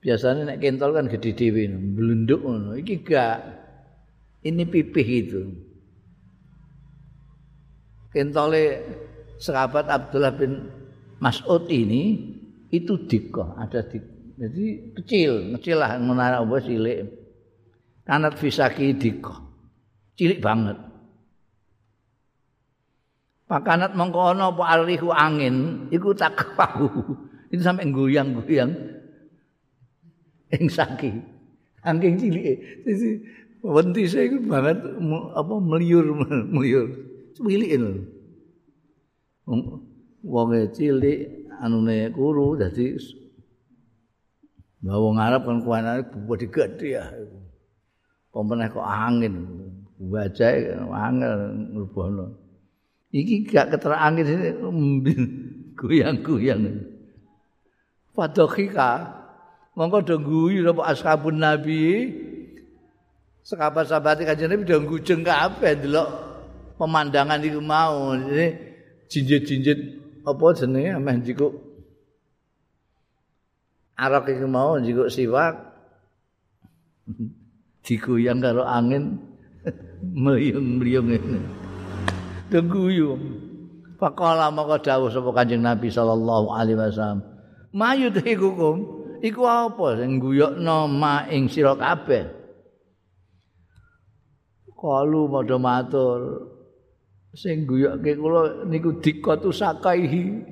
Biasanya 0.00 0.54
nek 0.54 0.60
kentol 0.62 0.96
kan 0.96 1.10
gede 1.10 1.36
dewi 1.36 1.68
belunduk 1.68 2.40
ngono. 2.40 2.78
Iki 2.78 3.04
gak 3.04 3.36
ini 4.48 4.64
pipih 4.64 5.08
itu 5.08 5.42
kentole 8.10 8.82
sahabat 9.36 9.86
Abdullah 9.86 10.32
bin 10.32 10.72
Mas'ud 11.20 11.68
ini 11.68 12.34
itu 12.72 12.96
diko 13.04 13.52
ada 13.60 13.84
di 13.84 14.00
jadi 14.38 14.66
kecil 14.96 15.52
kecil 15.60 15.76
lah 15.82 16.00
menara 16.00 16.40
ubah 16.40 16.62
cilik 16.64 17.04
kanat 18.08 18.40
fisaki 18.40 18.96
diko 18.96 19.36
cilik 20.16 20.40
banget 20.40 20.88
Pakanat 23.48 23.96
ana 23.96 24.52
apa 24.52 24.62
arihu 24.76 25.08
angin 25.08 25.88
iku 25.88 26.12
tak 26.12 26.36
kau. 26.52 26.84
Itu 27.52 27.64
sampai 27.64 27.88
goyang-goyang. 27.88 28.76
Ing 30.52 30.68
saki. 30.68 31.16
Angking 31.80 32.20
cilik. 32.20 32.84
Wenti 33.58 34.06
saya 34.06 34.30
itu 34.30 34.38
banget 34.46 34.78
apa 35.34 35.54
meliur 35.58 36.06
meliur. 36.54 36.86
Itu. 37.38 37.90
Wong 40.22 40.48
cilik 40.74 41.50
anune 41.58 42.10
kuru 42.14 42.58
dadi 42.58 42.94
Bawa 44.78 45.08
ngarep 45.18 45.42
kan 45.42 45.58
kuanane 45.66 46.02
budi 46.06 46.46
gede 46.46 47.02
ya. 47.02 47.10
Pemenah 48.30 48.70
kok 48.70 48.86
angin. 48.86 49.34
Wajah 49.98 50.86
angel 50.86 51.34
ngrubono. 51.74 52.38
Iki 53.10 53.50
gak 53.50 53.74
keterangin 53.74 54.28
ini 54.28 54.48
goyang-goyang. 55.78 56.62
Fadokhika 58.14 59.18
mongko 59.74 59.98
do 60.06 60.16
guyu 60.22 60.62
napa 60.62 60.94
ashabun 60.94 61.42
nabi 61.42 62.14
sahabat-sahabat 63.48 64.28
kanjeng 64.28 64.52
Nabi 64.52 64.68
do 64.68 64.76
ngujeng 64.84 65.24
kabeh 65.24 65.72
delok 65.80 66.08
pemandangan 66.76 67.40
iku 67.40 67.64
mau 67.64 68.12
ini 68.12 68.52
jinjit-jinjit 69.08 69.78
apa 70.28 70.44
jenenge 70.52 70.92
ameh 70.92 71.16
jikuk 71.24 71.56
arak 73.96 74.28
iku 74.28 74.44
mau 74.44 74.76
jikuk 74.76 75.08
siwak 75.08 75.56
digoyang 77.88 78.44
karo 78.44 78.68
angin 78.68 79.16
meliung-meliung 80.22 81.08
ini 81.16 81.40
deguyu. 82.52 83.16
Faqala 83.98 84.48
maka 84.54 84.78
dawuh 84.78 85.10
sapa 85.10 85.34
Kanjeng 85.34 85.60
Nabi 85.60 85.90
sallallahu 85.90 86.54
alaihi 86.54 86.78
wasallam. 86.78 87.26
Mayut 87.74 88.14
hukum 88.14 88.76
iku 89.18 89.42
apa 89.44 89.98
sing 89.98 90.22
guyokno 90.22 90.86
ma 90.86 91.26
ing 91.26 91.50
sira 91.50 91.74
kabeh? 91.74 92.37
Kalu 94.78 95.26
padha 95.26 95.58
matur 95.58 96.20
sing 97.34 97.66
guyokke 97.66 98.14
kula 98.14 98.62
niku 98.70 99.02
dikotu 99.02 99.50
sakaihi 99.50 100.46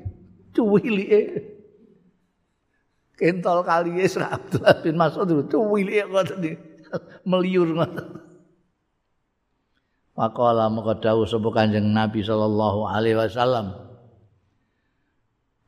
cuwilike. 0.50 1.22
Kentol 3.16 3.64
kali 3.64 4.02
es 4.02 4.18
Abdullah 4.18 4.76
bin 4.84 4.98
Mas'ud 4.98 5.30
cuwilike 5.46 6.10
kok 6.10 6.42
meliur 7.30 7.70
ngoten. 7.70 8.26
Waqala 10.16 10.72
maka 10.72 10.96
dawuh 10.96 11.28
sapa 11.28 11.48
Kanjeng 11.52 11.92
Nabi 11.92 12.24
sallallahu 12.24 12.88
alaihi 12.88 13.20
wasallam. 13.20 13.78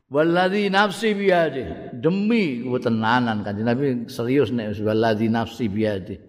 Walladzi 0.09 0.73
nafsi 0.73 1.13
biyadi 1.13 1.93
demi 1.93 2.65
tenanan 2.81 3.45
Kanjeng 3.45 3.67
Nabi 3.69 3.85
serius 4.09 4.49
nek 4.49 4.73
walladzi 4.81 5.29
nafsi 5.29 5.69
biyadi. 5.69 6.28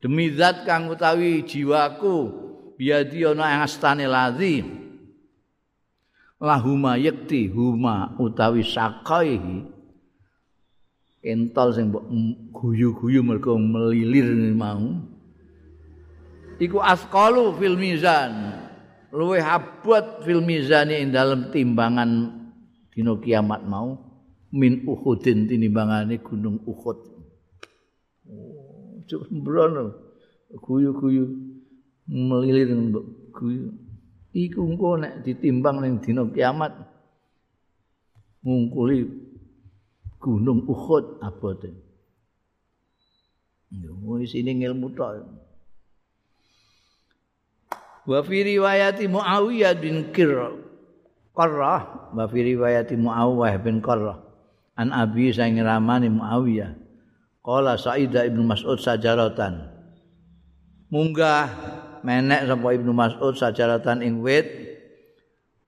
Demi 0.00 0.32
zat 0.32 0.64
kang 0.64 0.88
utawi 0.88 1.44
jiwaku 1.44 2.32
biyadi 2.80 3.28
ana 3.28 3.60
astane 3.60 4.08
ladzi. 4.08 4.64
Lahuma 6.40 6.96
yakti 6.96 7.52
huma 7.52 8.16
utawi 8.16 8.64
sakaihi 8.64 9.68
entol 11.20 11.68
sing 11.76 11.92
guyu-guyu 12.48 13.20
mergo 13.20 13.60
melilir 13.60 14.56
mau. 14.56 15.04
Iku 16.56 16.80
asqalu 16.80 17.60
fil 17.60 17.76
mizan. 17.76 18.56
Luwe 19.12 19.44
abot 19.44 20.24
fil 20.24 20.40
mizan 20.40 20.88
ing 20.88 21.12
dalam 21.12 21.52
timbangan 21.52 22.40
dina 22.88 23.12
kiamat 23.20 23.68
mau 23.68 24.00
min 24.48 24.86
uhudin 24.86 25.44
tinimbangane 25.44 26.22
gunung 26.24 26.62
uhud 26.64 27.09
sembrono 29.10 29.90
guyu-guyu 30.54 31.26
melilir 32.06 32.70
guyu 33.34 33.74
iku 34.34 34.60
engko 34.62 34.98
nek 34.98 35.26
ditimbang 35.26 35.82
ning 35.82 35.98
dina 35.98 36.22
kiamat 36.30 36.70
ngungkuli 38.46 39.06
gunung 40.20 40.68
uhud 40.68 41.18
abote. 41.24 41.70
Yo 43.70 43.94
isine 44.18 44.54
ilmu 44.58 44.90
tok. 44.94 45.24
Wa 48.08 48.18
fi 48.26 48.36
riwayati 48.42 49.06
Muawiyah 49.06 49.76
bin 49.78 50.10
Qir 50.10 50.34
Qarrah 51.36 52.10
wa 52.10 52.24
fi 52.26 52.38
riwayati 52.42 52.98
Muawiyah 52.98 53.60
bin 53.62 53.78
Qarrah. 53.78 54.18
An 54.74 54.90
Abi 54.90 55.30
saing 55.30 55.60
ramani 55.60 56.08
Muawiyah 56.08 56.79
qala 57.40 57.76
Sa'idah 57.80 58.28
ibnu 58.28 58.44
Mas'ud 58.44 58.76
sajaratan 58.76 59.64
munggah 60.92 61.48
menek 62.04 62.46
sapa 62.48 62.68
ibnu 62.76 62.92
Mas'ud 62.92 63.34
sajaratan 63.36 64.04
ing 64.04 64.20
wit 64.20 64.48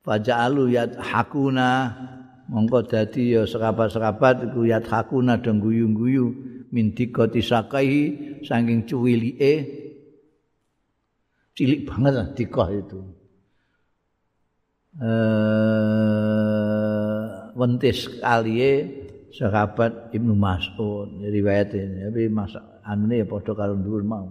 faja'alu 0.04 0.76
yat 0.76 0.96
hakuna 1.00 1.96
mongko 2.52 2.84
dadi 2.84 3.38
ya 3.38 3.48
sekabat-sekabat 3.48 4.52
iku 4.52 4.68
yat 4.68 4.84
hakuna 4.88 5.40
dong 5.40 5.62
guyu-guyu 5.62 6.26
min 6.72 6.92
dikoti 6.92 7.40
sakai 7.40 8.16
saking 8.44 8.84
cuwilike 8.88 9.82
cilik 11.52 11.84
banget 11.84 12.12
lah 12.16 12.28
dikah 12.32 12.68
itu. 12.72 13.00
Eh 15.00 16.12
wentis 17.56 18.08
kaliye 18.20 19.01
sahabat 19.32 20.12
Ibnu 20.12 20.36
Mas'ud 20.36 21.24
riwayat 21.24 21.72
ini 21.72 22.12
tapi 22.12 22.28
mas 22.28 22.52
anune 22.84 23.24
ya 23.24 23.26
padha 23.26 23.52
karo 23.56 23.72
dhuwur 23.80 24.04
mau. 24.04 24.28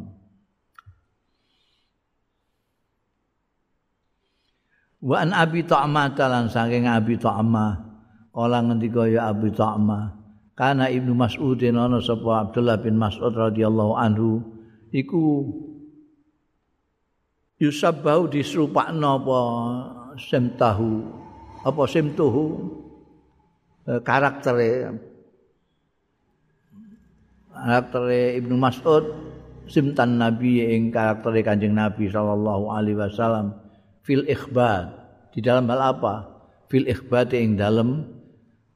Wa 5.01 5.25
an 5.25 5.33
Abi 5.33 5.65
Ta'mah 5.65 6.13
lan 6.13 6.45
saking 6.53 6.85
Abi 6.85 7.17
Ta'mah 7.17 7.71
kala 8.29 8.61
ngendika 8.61 9.09
ya 9.09 9.33
Abi 9.33 9.49
Ta'mah 9.49 10.13
kana 10.53 10.93
Ibnu 10.93 11.17
Mas'ud 11.17 11.57
ana 11.57 11.97
sapa 11.97 12.45
Abdullah 12.45 12.77
bin 12.77 13.01
Mas'ud 13.01 13.33
radhiyallahu 13.33 13.97
anhu 13.97 14.45
iku 14.93 15.49
yusabbau 17.57 18.29
diserupakno 18.29 19.17
apa 19.17 19.39
semtahu 20.21 21.01
apa 21.65 21.83
semtuhu 21.89 22.45
eh, 23.87 24.01
karaktere 24.03 24.97
karakter 27.51 28.03
Ibnu 28.41 28.55
Mas'ud 28.57 29.05
simtan 29.69 30.19
Nabi 30.19 30.65
ing 30.65 30.89
karakter 30.91 31.31
Kanjeng 31.45 31.77
Nabi 31.77 32.09
sallallahu 32.09 32.73
alaihi 32.73 32.97
wasallam 32.97 33.55
fil 34.01 34.25
ikhbar 34.27 35.01
di 35.31 35.39
dalam 35.39 35.69
hal 35.71 35.95
apa? 35.95 36.27
Fil 36.67 36.87
ikhbar 36.87 37.31
ing 37.35 37.55
dalam 37.55 38.07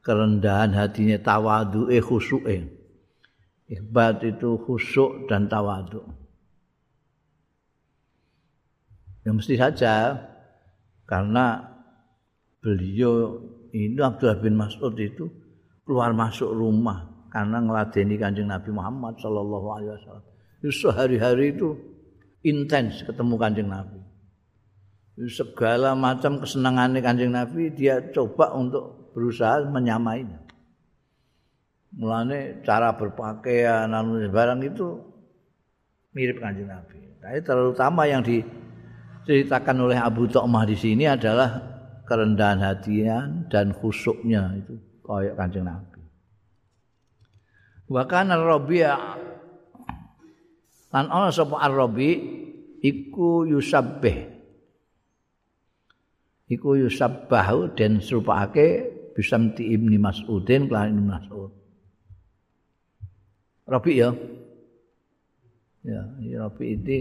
kerendahan 0.00 0.72
hatinya 0.72 1.20
tawadu 1.20 1.92
eh 1.92 2.00
khusyuke. 2.00 2.68
Ikhbar 3.66 4.22
itu 4.22 4.56
khusyuk 4.62 5.26
dan 5.26 5.50
tawadu. 5.50 6.06
Ya 9.26 9.34
mesti 9.34 9.58
saja 9.58 10.22
karena 11.02 11.66
beliau 12.62 13.42
ini 13.72 13.98
Abdullah 13.98 14.38
bin 14.38 14.54
Mas'ud 14.54 14.94
itu 14.98 15.26
keluar 15.86 16.10
masuk 16.12 16.50
rumah 16.50 17.28
karena 17.30 17.62
ngeladeni 17.62 18.16
kanjeng 18.16 18.48
Nabi 18.48 18.72
Muhammad 18.72 19.20
Sallallahu 19.20 19.66
Alaihi 19.70 19.92
Wasallam. 19.94 20.24
Sehari-hari 20.66 21.54
itu 21.54 21.78
intens 22.42 23.06
ketemu 23.06 23.34
kanjeng 23.38 23.68
Nabi. 23.70 24.00
Segala 25.30 25.92
macam 25.96 26.42
kesenangan 26.42 26.96
kanjeng 27.04 27.32
Nabi 27.32 27.70
dia 27.72 28.00
coba 28.10 28.56
untuk 28.56 29.12
berusaha 29.12 29.62
menyamainya. 29.68 30.42
Mulane 31.96 32.60
cara 32.64 32.92
berpakaian 32.92 33.88
anu 33.88 34.20
barang 34.28 34.60
itu 34.64 34.86
mirip 36.16 36.40
kanjeng 36.40 36.72
Nabi. 36.72 37.20
Tapi 37.20 37.38
terutama 37.44 38.08
yang 38.08 38.24
diceritakan 38.24 39.76
oleh 39.86 39.98
Abu 40.00 40.24
Tokmah 40.24 40.64
di 40.64 40.76
sini 40.76 41.04
adalah 41.04 41.75
kerendahan 42.06 42.62
hatinya 42.62 43.26
dan 43.50 43.74
khusyuknya 43.74 44.62
itu 44.62 44.78
kayak 45.02 45.34
kanjeng 45.34 45.66
Nabi. 45.66 46.02
wa 47.86 48.02
kana 48.02 48.34
rabi'a 48.34 48.98
lan 50.90 51.06
ana 51.12 51.30
sapa 51.30 51.60
ar-rabi 51.60 52.10
iku 52.80 53.44
yusabbih. 53.44 54.34
Iku 56.46 56.78
yusabbahu 56.78 57.74
den 57.74 57.98
serupake 57.98 58.86
bisamti 59.18 59.66
ibni 59.66 59.98
mas'udin 59.98 60.70
kelan 60.70 60.94
ibni 60.94 61.04
mas'ud. 61.10 61.50
Rabi 63.66 63.92
ya 63.98 64.14
ya 65.82 66.02
rabi 66.46 66.78
ini 66.78 66.98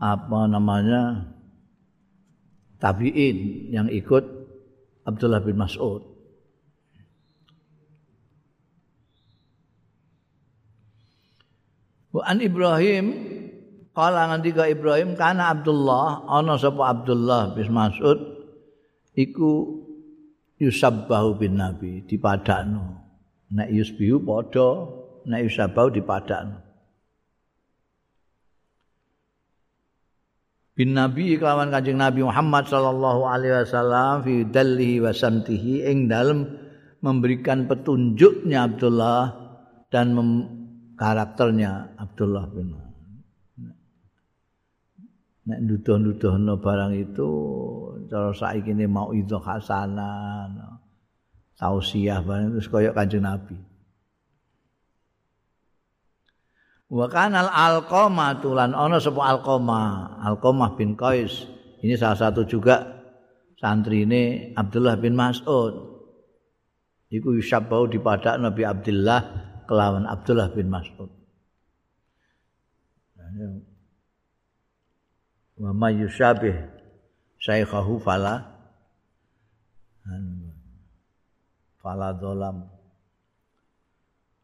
apa 0.00 0.48
namanya 0.48 1.35
tabiin 2.82 3.70
yang 3.72 3.88
ikut 3.88 4.24
Abdullah 5.06 5.40
bin 5.44 5.56
Mas'ud 5.56 6.16
Wa 12.16 12.32
an 12.32 12.40
Ibrahim 12.40 13.06
kala 13.92 14.32
ngendika 14.32 14.64
Ibrahim 14.72 15.20
kana 15.20 15.52
Abdullah 15.52 16.24
ana 16.24 16.56
sapa 16.56 16.88
Abdullah 16.88 17.52
bin 17.52 17.68
Mas'ud 17.68 18.16
iku 19.12 19.84
yusabbahu 20.56 21.36
bin 21.36 21.60
Nabi 21.60 22.08
dipadakno. 22.08 23.04
Nek 23.52 23.68
yusbihu 23.70 24.24
padha, 24.24 24.90
nek 25.28 25.40
yusabbahu 25.44 25.92
dipadakno. 25.92 26.65
Bin 30.76 30.92
Nabi 30.92 31.40
kelawan 31.40 31.72
Kanjeng 31.72 31.96
Nabi 31.96 32.20
Muhammad 32.20 32.68
sallallahu 32.68 33.24
alaihi 33.24 33.64
wasallam 33.64 34.20
fi 34.28 34.44
dallihi 34.44 35.00
wa 35.00 35.08
samtihi 35.08 35.88
ing 35.88 36.04
dalem 36.04 36.44
memberikan 37.00 37.64
petunjuknya 37.64 38.68
Abdullah 38.68 39.32
dan 39.88 40.12
karakternya 41.00 41.96
Abdullah 41.96 42.44
bin 42.52 42.76
Nek 45.46 45.62
nuduh-nuduhno 45.62 46.58
barang 46.58 46.92
itu 46.98 47.28
cara 48.10 48.34
saiki 48.34 48.74
ini 48.74 48.90
mau 48.90 49.14
itu 49.14 49.38
hasanah 49.38 50.50
tausiah 51.54 52.18
barang 52.18 52.58
itu 52.58 52.66
kaya 52.66 52.90
kanjeng 52.90 53.22
Nabi. 53.22 53.54
Wa 56.86 57.10
kanal 57.10 57.50
alqamah 57.50 58.38
tulan 58.38 58.70
ana 58.70 59.02
sapa 59.02 59.18
alqamah, 59.26 60.22
alqamah 60.22 60.78
bin 60.78 60.94
Qais. 60.94 61.50
Ini 61.82 61.98
salah 61.98 62.30
satu 62.30 62.46
juga 62.46 63.02
santri 63.58 64.06
ini 64.06 64.54
Abdullah 64.54 64.94
bin 64.94 65.18
Mas'ud. 65.18 65.98
Iku 67.10 67.38
yusabbau 67.38 67.90
di 67.90 67.98
padak 67.98 68.38
Nabi 68.38 68.62
Abdullah 68.62 69.20
kelawan 69.66 70.06
Abdullah 70.06 70.50
bin 70.54 70.70
Mas'ud. 70.70 71.10
Wa 75.58 75.70
ma 75.74 75.90
yusyabih 75.90 76.54
syaikhahu 77.42 77.98
fala 77.98 78.46
fala 81.82 82.14
dolam. 82.14 82.62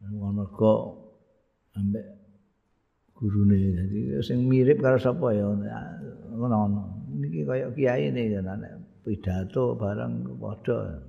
Ngono 0.03 0.43
kok 0.51 0.79
ambek 1.79 2.22
gurune. 3.23 3.55
Dadi 3.79 4.19
sing 4.19 4.43
mirip 4.43 4.83
karo 4.83 4.99
sapa 4.99 5.31
ya? 5.31 5.47
Ngono. 6.35 6.91
Niki 7.13 7.47
kaya 7.47 7.71
kiai 7.71 8.11
ini 8.11 8.35
kan 8.35 8.59
pidato 9.05 9.79
bareng 9.79 10.27
padha. 10.35 10.99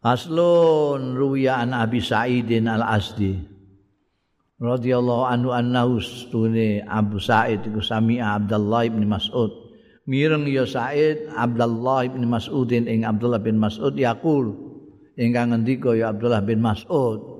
Aslun 0.00 1.16
ruya 1.16 1.60
an 1.60 1.76
Abi 1.76 2.00
Sa'idin 2.00 2.68
Al-Asdi. 2.68 3.36
Radhiyallahu 4.60 5.24
anhu 5.24 5.52
annahu 5.52 6.00
stune 6.00 6.84
Abu 6.84 7.20
Sa'id 7.20 7.64
iku 7.64 7.80
sami'a 7.80 8.36
Abdullah 8.40 8.88
bin 8.88 9.08
Mas'ud. 9.08 9.52
Mireng 10.08 10.48
ya 10.48 10.64
Sa'id 10.64 11.28
Abdullah 11.32 12.08
bin 12.08 12.28
Mas'udin 12.28 12.88
ing 12.88 13.04
Abdullah 13.04 13.40
bin 13.40 13.60
Mas'ud 13.60 13.96
yaqul. 13.96 14.52
Ingkang 15.20 15.52
ngendika 15.52 15.92
ya 15.92 16.16
Abdullah 16.16 16.44
bin 16.44 16.64
Mas'ud 16.64 17.39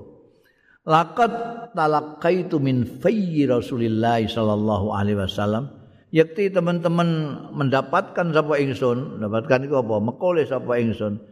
laqad 0.91 1.33
talaqqaitu 1.79 2.59
min 2.59 2.83
fayyi 2.83 3.47
Rasulillah 3.47 4.19
sallallahu 4.27 4.91
alaihi 4.91 5.23
wasallam. 5.23 5.71
Yakti 6.11 6.51
teman-teman 6.51 7.39
mendapatkan 7.55 8.35
sapa 8.35 8.59
ingsun 8.59 9.23
mendapatkan 9.23 9.63
iku 9.71 9.87
apa? 9.87 9.97
Mekole 10.03 10.43
sapa 10.43 10.83
ingsun. 10.83 11.23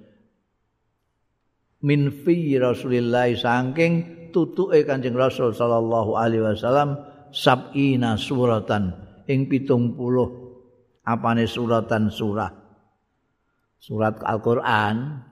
Min 1.83 2.15
fi 2.15 2.55
Rasulillah 2.63 3.35
saking 3.35 4.31
tutuke 4.31 4.87
Kanjeng 4.87 5.19
Rasul 5.19 5.51
sallallahu 5.51 6.15
alaihi 6.15 6.47
wasallam 6.47 6.95
sab'ina 7.35 8.15
suratan 8.15 8.95
ing 9.27 9.51
70 9.51 9.99
apane 11.03 11.45
suratan? 11.51 12.15
Surah. 12.15 12.51
Surat 13.79 14.23
Al-Qur'an. 14.23 15.27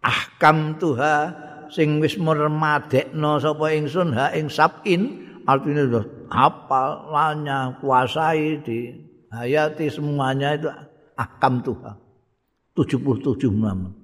Ahkam 0.00 0.76
tuha 0.80 1.51
sing 1.72 1.98
wis 2.04 2.20
mermadekno 2.20 3.40
sapa 3.40 3.72
ingsun 3.72 4.12
ha 4.12 4.30
ing 4.36 4.52
sab'in 4.52 5.32
artinya 5.48 5.82
sudah 5.88 6.04
hafal 6.28 7.10
lanya 7.10 7.80
kuasai 7.80 8.60
di 8.60 8.92
hayati 9.32 9.88
semuanya 9.88 10.54
itu 10.54 10.68
ahkam 11.16 11.64
tuha 11.64 11.96
77 12.76 13.48
nama 13.56 14.02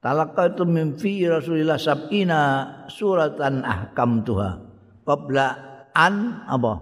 Talaqaitu 0.00 0.64
min 0.64 0.96
fi 0.96 1.28
Rasulillah 1.28 1.76
sab'ina 1.76 2.40
suratan 2.88 3.60
ahkam 3.60 4.24
tuha. 4.24 4.56
Qabla 5.04 5.46
an 5.92 6.48
apa? 6.48 6.72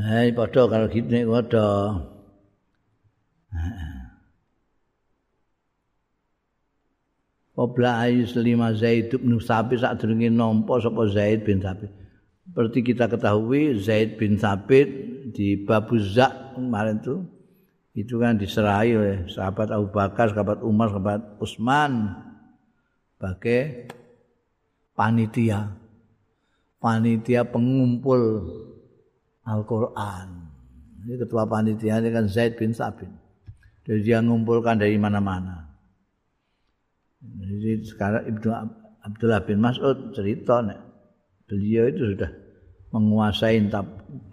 Hai 0.00 0.32
padha 0.32 0.64
karo 0.64 0.88
gitu 0.88 1.12
nek 1.12 1.28
padha. 1.28 1.66
Qabla 7.56 8.04
ayus 8.04 8.36
Zaid 8.76 9.16
bin 9.16 9.40
Sabit 9.40 9.80
durunge 9.80 10.28
nampa 10.28 10.76
sapa 10.76 11.08
Zaid 11.08 11.48
bin 11.48 11.64
Sabit. 11.64 11.88
Seperti 12.44 12.78
kita 12.84 13.08
ketahui 13.08 13.80
Zaid 13.80 14.20
bin 14.20 14.36
Sabit 14.36 14.88
di 15.32 15.64
Babuzak 15.64 16.52
kemarin 16.52 17.00
tuh 17.00 17.24
itu 17.96 18.20
kan 18.20 18.36
diserahi 18.36 18.92
oleh 18.92 19.18
sahabat 19.32 19.72
Abu 19.72 19.88
Bakar, 19.88 20.28
sahabat 20.36 20.60
Umar, 20.60 20.92
sahabat 20.92 21.40
Utsman 21.40 22.12
sebagai 23.16 23.88
panitia 24.92 25.72
panitia 26.76 27.42
pengumpul 27.48 28.46
Al-Qur'an. 29.42 30.28
Ini 31.02 31.18
ketua 31.18 31.48
panitia 31.48 31.98
ini 31.98 32.14
kan 32.14 32.30
Zaid 32.30 32.54
bin 32.60 32.70
Sabit. 32.76 33.25
Jadi 33.86 34.00
dia 34.02 34.18
mengumpulkan 34.18 34.82
dari 34.82 34.98
mana-mana. 34.98 35.62
Jadi 37.22 37.86
sekarang 37.86 38.26
Ibnu 38.26 38.50
Abdullah 39.06 39.46
bin 39.46 39.62
Mas'ud 39.62 40.10
cerita 40.10 40.58
nek 40.58 40.82
beliau 41.46 41.86
itu 41.86 42.02
sudah 42.14 42.30
menguasai 42.90 43.62
70 43.62 44.30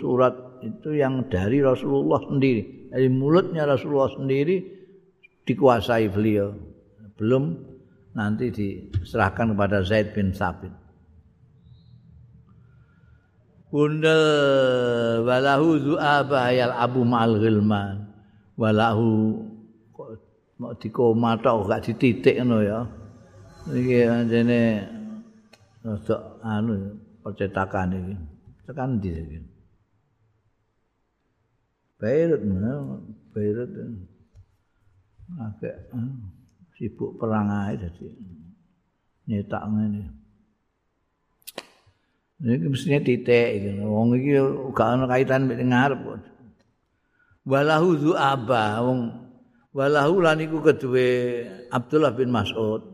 surat 0.00 0.64
itu 0.64 0.96
yang 0.96 1.28
dari 1.28 1.60
Rasulullah 1.60 2.24
sendiri. 2.24 2.88
Dari 2.88 3.08
mulutnya 3.12 3.68
Rasulullah 3.68 4.08
sendiri 4.16 4.64
dikuasai 5.44 6.08
beliau. 6.08 6.56
Belum 7.20 7.52
nanti 8.16 8.48
diserahkan 8.48 9.52
kepada 9.52 9.84
Zaid 9.84 10.16
bin 10.16 10.32
Sabit. 10.32 10.72
Bundel 13.70 15.22
walahu 15.22 15.78
zu'aba 15.78 16.50
yal 16.50 16.74
abu 16.74 17.06
ma'al 17.06 17.38
ghilman 17.38 18.09
walahu 18.60 19.40
mau 20.60 20.76
dikoma 20.76 21.40
tok 21.40 21.72
gak 21.72 21.88
dititik 21.88 22.36
ngono 22.44 22.60
ya. 22.60 22.84
Iki 23.72 23.96
anjene 24.04 24.60
rada 25.80 26.16
anu 26.44 27.00
percetakan 27.24 27.96
iki. 27.96 28.14
Tekan 28.68 29.00
ndi 29.00 29.08
iki? 29.08 29.38
Beirut 31.96 32.44
Beirut. 33.32 33.70
Agak 35.40 35.88
sibuk 36.76 37.16
perang 37.16 37.48
aja 37.48 37.88
jadi 37.88 38.06
nyetak 39.30 39.62
ngene. 39.64 40.04
Ini 42.40 42.66
mestinya 42.68 43.00
titik 43.00 43.48
gitu. 43.56 43.88
Wong 43.88 44.16
iki 44.20 44.36
gak 44.76 44.88
ana 44.96 45.04
kaitan 45.08 45.48
mek 45.48 45.60
ngarep. 45.64 46.00
Walahu 47.48 47.96
zu'aba 47.96 48.84
wong 48.84 49.00
walahu 49.72 50.20
lan 50.20 50.44
iku 50.44 50.60
kedue 50.60 51.08
Abdullah 51.72 52.12
bin 52.12 52.28
Mas'ud. 52.28 52.84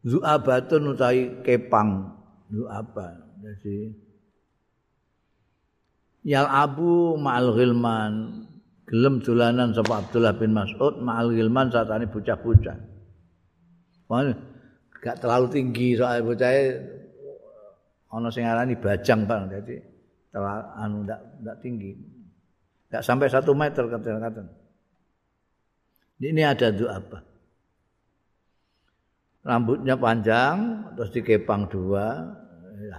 Zu'abatun 0.00 0.96
utawi 0.96 1.44
kepang 1.44 2.08
zu'aba. 2.48 3.20
Jadi 3.44 4.08
Yal 6.20 6.48
Abu 6.48 7.16
Ma'al 7.16 7.52
Ghilman 7.56 8.12
gelem 8.84 9.24
dolanan 9.24 9.72
sapa 9.72 10.04
Abdullah 10.04 10.36
bin 10.36 10.52
Mas'ud 10.56 11.00
Ma'al 11.00 11.32
Ghilman 11.32 11.68
satane 11.72 12.08
bocah-bocah. 12.08 12.76
Wah, 14.10 14.26
gak 15.00 15.16
terlalu 15.24 15.46
tinggi 15.48 15.96
soal 15.96 16.20
bocah 16.20 16.52
ana 18.10 18.28
sing 18.28 18.44
arani 18.44 18.74
bajang 18.74 19.24
bang 19.24 19.46
dadi 19.46 19.78
anu 20.82 21.06
ndak 21.06 21.20
ndak 21.42 21.56
tinggi 21.62 21.94
ndak 22.90 23.06
sampai 23.06 23.30
satu 23.30 23.54
meter 23.54 23.86
kata-kata. 23.86 24.50
Ini 26.20 26.42
ada 26.44 26.68
doa 26.74 27.00
apa? 27.00 27.18
Rambutnya 29.40 29.96
panjang 29.96 30.84
terus 30.98 31.10
dikepang 31.16 31.70
dua. 31.72 32.36
Ya. 32.80 32.98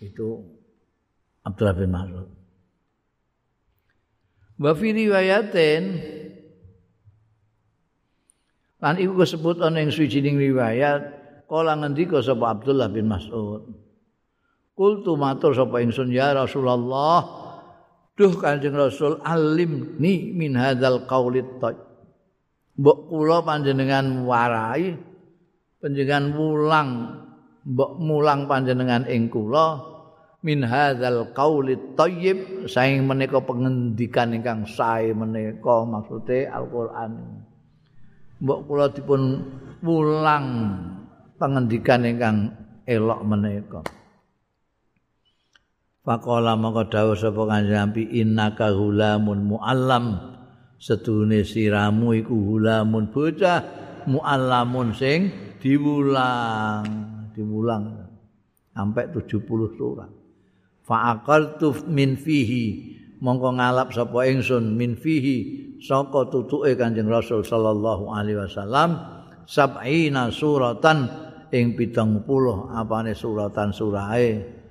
itu 0.00 0.40
Abdullah 1.44 1.76
bin 1.76 1.92
Mas'ud. 1.92 2.28
Wa 4.60 4.72
fi 4.76 4.88
riwayatin 4.92 5.82
lan 8.84 8.94
iku 9.00 9.16
disebut 9.24 9.64
ana 9.64 9.80
ing 9.80 9.92
suwijining 9.92 10.36
riwayat 10.36 11.02
kala 11.48 11.76
ngendika 11.80 12.20
sapa 12.20 12.52
Abdullah 12.52 12.92
bin 12.92 13.08
Mas'ud. 13.08 13.64
Kultu 14.76 15.16
matur 15.16 15.56
sapa 15.56 15.80
ingsun 15.80 16.12
ya 16.12 16.36
Rasulullah 16.36 17.43
duh 18.14 18.34
Kanjeng 18.38 18.78
Rasul 18.78 19.18
alim 19.26 19.98
ni 19.98 20.30
min 20.30 20.54
hadzal 20.54 21.06
qaulit 21.10 21.46
taj 21.58 21.74
mbok 22.78 23.10
kula 23.10 23.42
panjenengan 23.42 24.22
warai 24.22 24.94
panjenengan 25.82 26.30
mulang 26.30 26.90
mbok 27.66 27.92
mulang 27.98 28.46
panjenengan 28.46 29.02
ing 29.10 29.30
kula 29.30 29.82
min 30.46 30.62
hadzal 30.62 31.34
qaulit 31.34 31.98
thayyib 31.98 32.70
saing 32.70 33.02
menika 33.02 33.42
pengendikan 33.42 34.30
ingkang 34.30 34.62
sae 34.68 35.10
menika 35.10 35.82
maksude 35.82 36.46
Al-Qur'an 36.46 37.12
mbok 38.38 38.60
kula 38.70 38.94
dipun 38.94 39.22
mulang 39.82 40.46
pangendikan 41.38 42.06
ingkang 42.06 42.36
elok 42.86 43.20
menika. 43.26 44.03
Faqala 46.04 46.52
maka 46.60 46.84
dawuh 46.92 47.16
sapa 47.16 47.48
Kanjeng 47.48 47.80
Nabi 47.80 48.04
innaka 48.20 48.76
hulamun 48.76 49.48
muallam. 49.48 50.20
Sedune 50.76 51.48
siramu 51.48 52.12
iku 52.12 52.36
hulamun 52.36 53.08
bocah 53.08 53.64
muallamun 54.04 54.92
sing 54.92 55.32
diwulang 55.64 56.84
diwulang. 57.32 58.04
Sampai 58.76 59.08
70 59.16 59.48
surat. 59.80 60.12
Fa 60.84 61.16
aqaltu 61.16 61.72
min 61.88 62.20
fihi. 62.20 63.00
Mongko 63.24 63.56
ngalap 63.56 63.96
sapa 63.96 64.28
ingsun 64.28 64.76
min 64.76 65.00
fihi 65.00 65.36
saka 65.80 66.28
tutuke 66.28 66.76
Kanjeng 66.76 67.08
Rasul 67.08 67.40
sallallahu 67.40 68.12
alaihi 68.12 68.44
wasallam 68.44 69.00
sab'ina 69.48 70.28
suratan. 70.28 71.24
Ing 71.54 71.78
pitung 71.78 72.26
puluh 72.26 72.66
apane 72.74 73.14
suratan 73.14 73.70
surahe 73.70 74.63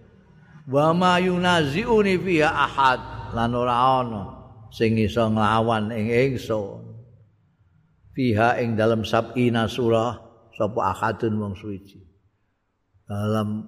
wa 0.69 0.95
ma 0.95 1.19
yunaziuni 1.19 2.15
fiha 2.19 2.49
ahad 2.49 2.99
lan 3.35 3.51
ora 3.51 3.75
ana 4.03 4.23
sing 4.69 4.95
iso 4.99 5.27
nglawan 5.27 5.91
ing 5.91 6.07
ingsun 6.11 6.83
fiha 8.15 8.61
ing 8.63 8.79
dalam 8.79 9.03
sabina 9.03 9.67
surah 9.67 10.19
sapa 10.53 10.79
ahadun 10.93 11.33
wong 11.41 11.53
suci 11.57 11.99
dalam 13.09 13.67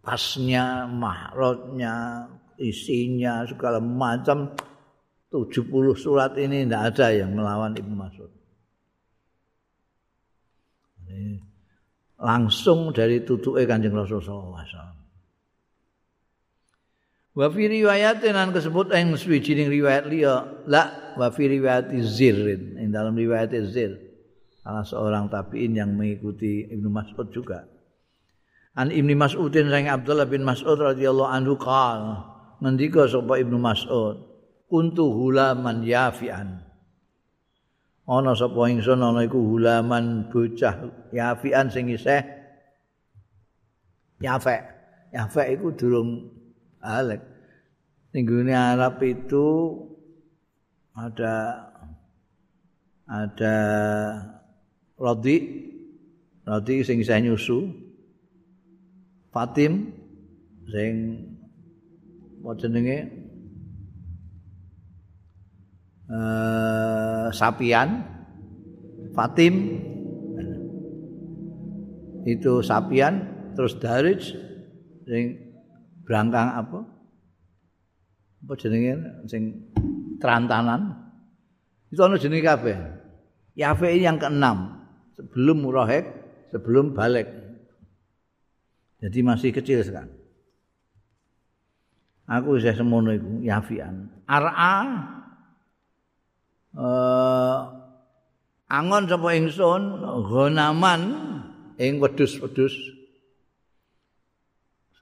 pasnya 0.00 0.88
mahrotnya 0.88 2.24
isinya 2.60 3.44
segala 3.48 3.80
macam 3.80 4.52
70 5.30 5.94
surat 5.94 6.34
ini 6.36 6.66
tidak 6.66 6.82
ada 6.94 7.06
yang 7.14 7.38
melawan 7.38 7.72
Ibnu 7.78 7.94
Mas'ud. 7.94 8.32
Langsung 12.20 12.90
dari 12.90 13.22
tutuke 13.22 13.64
Kanjeng 13.64 13.94
Rasul 13.94 14.20
sallallahu 14.20 14.58
alaihi 14.58 14.70
wasallam. 14.74 14.99
Wa 17.30 17.46
fi 17.46 17.70
riwayatin 17.70 18.34
an 18.34 18.50
kesebut 18.50 18.90
ing 18.90 19.14
swijining 19.14 19.70
riwayat 19.70 20.10
liya. 20.10 20.66
La 20.66 21.14
wa 21.14 21.30
fi 21.30 21.46
riwayat 21.46 21.94
Zirrin 22.02 22.74
ing 22.74 22.90
dalam 22.90 23.14
riwayat 23.14 23.54
Zir. 23.70 23.94
Salah 24.60 24.84
seorang 24.84 25.30
tabi'in 25.30 25.78
yang 25.78 25.94
mengikuti 25.94 26.68
Ibnu 26.68 26.90
Mas'ud 26.90 27.30
juga. 27.30 27.64
An 28.76 28.92
Ibnu 28.92 29.14
Mas'udin 29.16 29.72
sang 29.72 29.88
Abdullah 29.88 30.28
bin 30.28 30.44
Mas'ud 30.44 30.76
radhiyallahu 30.78 31.30
anhu 31.30 31.54
qala 31.56 32.28
ngendika 32.60 33.06
sapa 33.08 33.40
Ibnu 33.40 33.56
Mas'ud? 33.56 34.26
Kuntu 34.70 35.10
hulaman 35.10 35.82
yafian. 35.82 36.62
Ana 38.10 38.34
sapa 38.34 38.58
ingsun 38.70 39.02
ana 39.02 39.22
iku 39.22 39.38
hulaman 39.38 40.30
bocah 40.30 41.08
yafian 41.14 41.70
sing 41.70 41.90
isih. 41.90 42.26
Yafe 44.18 44.60
yafe 45.14 45.42
iku 45.56 45.72
durung 45.72 46.39
alek. 46.80 47.20
Ning 48.10 48.26
Arab 48.50 48.98
itu 49.06 49.46
ada 50.96 51.68
ada 53.06 53.56
rodi. 54.98 55.36
Rodi 56.42 56.82
sing 56.82 56.98
isih 56.98 57.22
nyusu. 57.22 57.70
Fatim 59.30 59.94
sing 60.66 60.92
apa 62.42 62.50
jenenge? 62.58 62.98
Eh, 66.10 67.26
sapian. 67.30 68.02
Fatim. 69.14 69.54
Itu 72.26 72.66
sapian. 72.66 73.38
Terus 73.54 73.78
Darij 73.78 74.22
sing 75.06 75.49
brangkang 76.10 76.58
apa? 76.58 76.82
Apa 78.42 78.52
jenenge? 78.58 78.98
Sing 79.30 79.70
terantanan. 80.18 80.98
Itu 81.94 82.02
ana 82.02 82.18
jenenge 82.18 82.42
kabeh. 82.42 82.74
Yafe 83.54 83.94
yang 83.94 84.18
keenam. 84.18 84.82
Sebelum 85.14 85.62
Murahek 85.62 86.10
sebelum 86.50 86.92
balik. 86.92 87.30
Jadi 89.00 89.18
masih 89.22 89.54
kecil 89.54 89.80
sekarang. 89.86 90.12
Aku 92.30 92.62
saya 92.62 92.78
semono 92.78 93.10
iku 93.10 93.42
Yafian 93.42 94.06
Ar'a 94.30 94.74
uh, 96.78 97.58
angon 98.70 99.10
sapa 99.10 99.34
ingsun 99.34 99.98
ghanaman 100.30 101.02
ing 101.74 101.98
wedhus-wedhus 101.98 102.70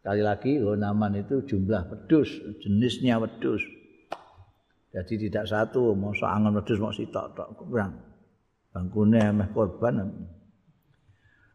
sekali 0.09 0.25
lagi 0.25 0.57
ghanaman 0.57 1.21
itu 1.21 1.45
jumlah 1.45 1.85
wedhus 1.93 2.33
jenisnya 2.65 3.21
wedhus. 3.21 3.61
Jadi 4.89 5.29
tidak 5.29 5.45
satu 5.45 5.93
mau 5.93 6.17
angon 6.17 6.57
wedhus 6.57 6.81
mau 6.81 6.89
sitok 6.89 7.37
tok 7.37 7.53
kurang. 7.61 7.93
Bangkune 8.73 9.21
meh 9.37 9.53
korban. 9.53 10.09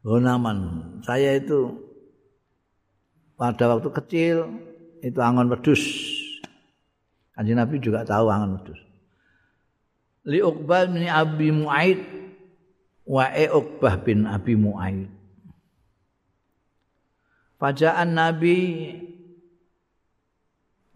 Ghanaman 0.05 0.57
saya 1.01 1.41
itu 1.41 1.81
pada 3.33 3.73
waktu 3.73 3.89
kecil 3.89 4.45
itu 5.01 5.17
angon 5.17 5.49
wedhus. 5.49 5.81
Kanjeng 7.33 7.57
Nabi 7.57 7.81
juga 7.81 8.05
tahu 8.05 8.29
angon 8.29 8.61
wedhus. 8.61 8.77
Li 10.29 10.45
Uqbah 10.45 10.93
bin 10.93 11.09
Abi 11.09 11.49
Mu'aid 11.49 12.05
wa 13.09 13.33
e 13.33 13.49
Uqbah 13.49 13.97
bin 14.05 14.29
Abi 14.29 14.53
Mu'aid 14.53 15.22
Fajaan 17.64 18.11
Nabi 18.11 18.91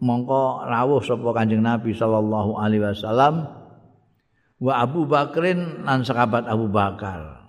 mongko 0.04 0.68
rawuh 0.68 1.00
sapa 1.00 1.32
Kanjeng 1.32 1.64
Nabi 1.64 1.96
sallallahu 1.96 2.60
alaihi 2.60 2.84
wasallam 2.84 3.48
wa 4.60 4.72
Abu 4.76 5.08
Bakrin 5.08 5.88
lan 5.88 6.04
sahabat 6.04 6.44
Abu 6.44 6.68
Bakar. 6.68 7.40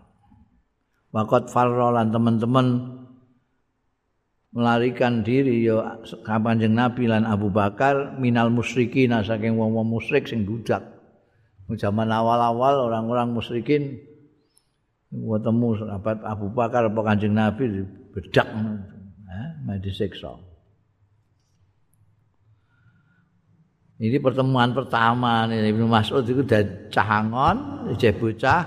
Waqat 1.11 1.51
farra 1.51 1.99
lan 1.99 2.15
teman-teman 2.15 2.95
melarikan 4.55 5.19
diri 5.19 5.67
ya 5.67 5.99
Kanjeng 6.23 6.79
Nabi 6.79 7.11
lan 7.11 7.27
Abu 7.27 7.51
Bakar 7.51 8.15
minal 8.23 8.47
musyrikin 8.47 9.11
saking 9.19 9.59
wong-wong 9.59 9.99
musyrik 9.99 10.31
sing 10.31 10.47
budak. 10.47 10.95
Zaman 11.67 12.07
awal-awal 12.07 12.87
orang-orang 12.87 13.35
musyrikin 13.35 13.99
ketemu 15.11 15.67
sahabat 15.75 16.23
Abu 16.23 16.47
Bakar 16.55 16.87
apa 16.87 17.01
Kanjeng 17.03 17.35
Nabi 17.35 17.83
bedak 18.15 18.47
disiksa. 19.77 20.49
Ini 23.99 24.15
pertemuan 24.23 24.71
pertama 24.71 25.43
nih 25.43 25.75
Ibnu 25.75 25.83
Mas'ud 25.83 26.23
itu 26.23 26.39
udah 26.39 26.87
cahangon, 26.87 27.91
ijeh 27.91 28.15
bocah. 28.15 28.63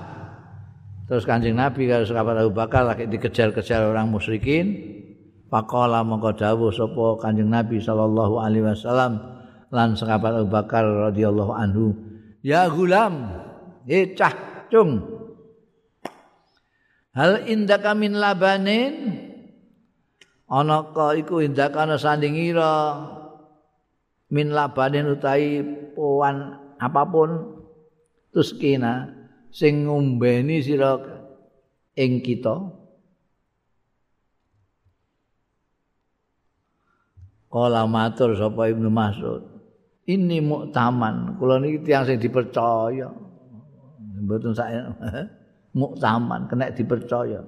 Terus 1.09 1.25
Kanjeng 1.25 1.57
Nabi 1.57 1.89
kalau 1.89 2.05
sahabat 2.05 2.37
Abu 2.45 2.53
Bakar 2.53 2.85
lagi 2.85 3.09
dikejar-kejar 3.09 3.81
orang 3.89 4.13
musyrikin. 4.13 4.93
Faqala 5.49 6.05
mongko 6.05 6.37
dawuh 6.37 6.69
sapa 6.69 7.17
Kanjeng 7.21 7.49
Nabi 7.49 7.81
sallallahu 7.81 8.45
alaihi 8.45 8.65
wasallam 8.77 9.21
lan 9.73 9.97
sahabat 9.97 10.45
Abu 10.45 10.49
Bakar 10.53 10.85
radhiyallahu 10.85 11.53
anhu, 11.57 11.97
"Ya 12.45 12.69
gulam, 12.69 13.33
eh 13.89 14.13
cah 14.13 14.69
cung. 14.69 15.01
Hal 17.17 17.49
indaka 17.49 17.97
min 17.97 18.21
labanin?" 18.21 19.12
Ana 20.53 20.93
ka 20.93 21.17
iku 21.17 21.41
indaka 21.41 21.89
ana 21.89 21.97
sandingira 21.97 23.01
min 24.29 24.53
labanin 24.53 25.09
utai 25.17 25.65
poan 25.97 26.61
apapun 26.77 27.57
tuskina 28.37 29.09
sing 29.49 29.89
ngombeni 29.89 30.61
sira 30.61 31.01
ing 31.97 32.21
kita. 32.21 32.69
Kala 37.49 37.89
matur 37.89 38.37
sapa 38.37 38.69
Ibnu 38.69 38.93
Mas'ud 38.93 39.45
ini 40.05 40.45
muktaman 40.45 41.41
kula 41.41 41.65
niki 41.65 41.81
tiyang 41.81 42.05
sing 42.05 42.21
dipercaya. 42.21 43.09
Mboten 44.21 44.53
saya 44.53 44.93
muktaman 45.81 46.45
kena 46.45 46.77
dipercaya 46.77 47.41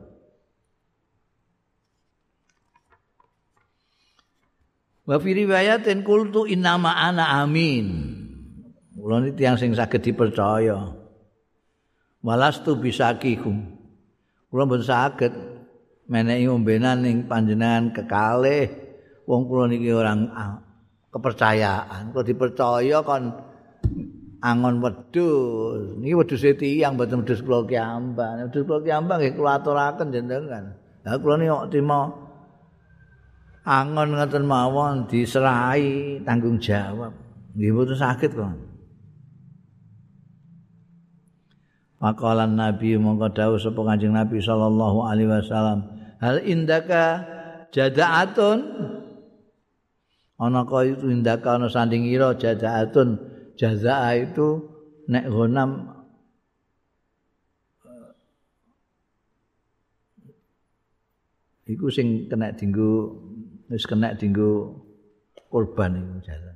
Wa 5.05 5.21
fi 5.21 5.37
riwayatin 5.37 6.01
qultu 6.01 6.49
innama 6.49 6.97
ana 6.97 7.45
amin. 7.45 8.17
Kula 8.97 9.21
niki 9.21 9.45
tiyang 9.45 9.61
sing 9.61 9.77
saged 9.77 10.01
dipercaya. 10.01 10.97
Walastu 12.25 12.81
bisakikum. 12.81 13.69
Kula 14.49 14.65
mboten 14.65 14.89
saged 14.89 15.33
menehi 16.09 16.49
ombenan 16.49 17.05
ning 17.05 17.29
panjenengan 17.29 17.93
kekalih 17.93 18.73
wong 19.29 19.45
kula 19.45 19.69
niki 19.69 19.93
orang 19.93 20.33
kepercayaan. 21.13 22.17
Kula 22.17 22.25
dipercaya 22.25 23.05
kon 23.05 23.29
angon 24.41 24.81
wedhus. 24.81 26.01
Niki 26.01 26.17
wedhus 26.17 26.49
e 26.49 26.57
tiyang 26.57 26.97
mboten 26.97 27.29
wedhus 27.29 27.45
kula 27.45 27.69
kiambang. 27.69 28.49
Wedhus 28.49 28.65
kula 28.65 28.81
kiambang 28.81 29.21
nggih 29.21 29.37
kula 29.37 29.61
aturaken 29.61 30.17
jenengan. 30.17 30.81
Lah 31.05 31.21
kula 31.21 31.37
niki 31.37 31.53
kok 31.53 31.69
angon 33.65 34.12
ngoten 34.12 34.45
mawon 34.45 35.09
diserahi 35.09 36.21
tanggung 36.23 36.61
jawab. 36.61 37.17
Nggih 37.57 37.73
mboten 37.73 37.97
sakit 37.97 38.31
kok. 38.37 38.53
Makalan 42.05 42.61
Nabi 42.61 43.01
mongko 43.01 43.33
dawuh 43.33 43.57
sapa 43.57 43.81
Kanjeng 43.81 44.12
Nabi 44.12 44.37
sallallahu 44.37 45.09
alaihi 45.09 45.31
wasallam, 45.31 45.89
"Hal 46.21 46.45
indaka 46.45 47.25
jada'atun?" 47.73 48.61
Ana 50.37 50.69
kaya 50.69 50.99
itu 50.99 51.09
indaka 51.09 51.57
ana 51.57 51.73
sanding 51.73 52.05
ira 52.05 52.37
jada'atun. 52.37 53.33
Jaza'a 53.55 54.19
itu 54.19 54.67
nek 55.07 55.31
gonam 55.31 55.95
iku 61.65 61.89
sing 61.89 62.29
kena 62.29 62.53
dinggo 62.53 63.24
wis 63.71 63.85
kena 63.89 64.12
dinggo 64.17 64.81
kurban 65.49 65.97
iku 65.97 66.15
jaza. 66.25 66.53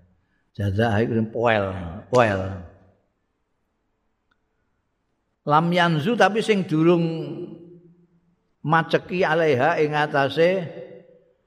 Jaza 0.56 0.86
iku 1.02 1.12
poel, 1.30 1.70
poel. 2.10 2.40
Lam 5.48 5.66
yanzu 5.72 6.12
tapi 6.18 6.44
sing 6.44 6.66
durung 6.68 7.04
maceki 8.60 9.24
alaiha 9.24 9.80
ing 9.80 9.96
atase 9.96 10.66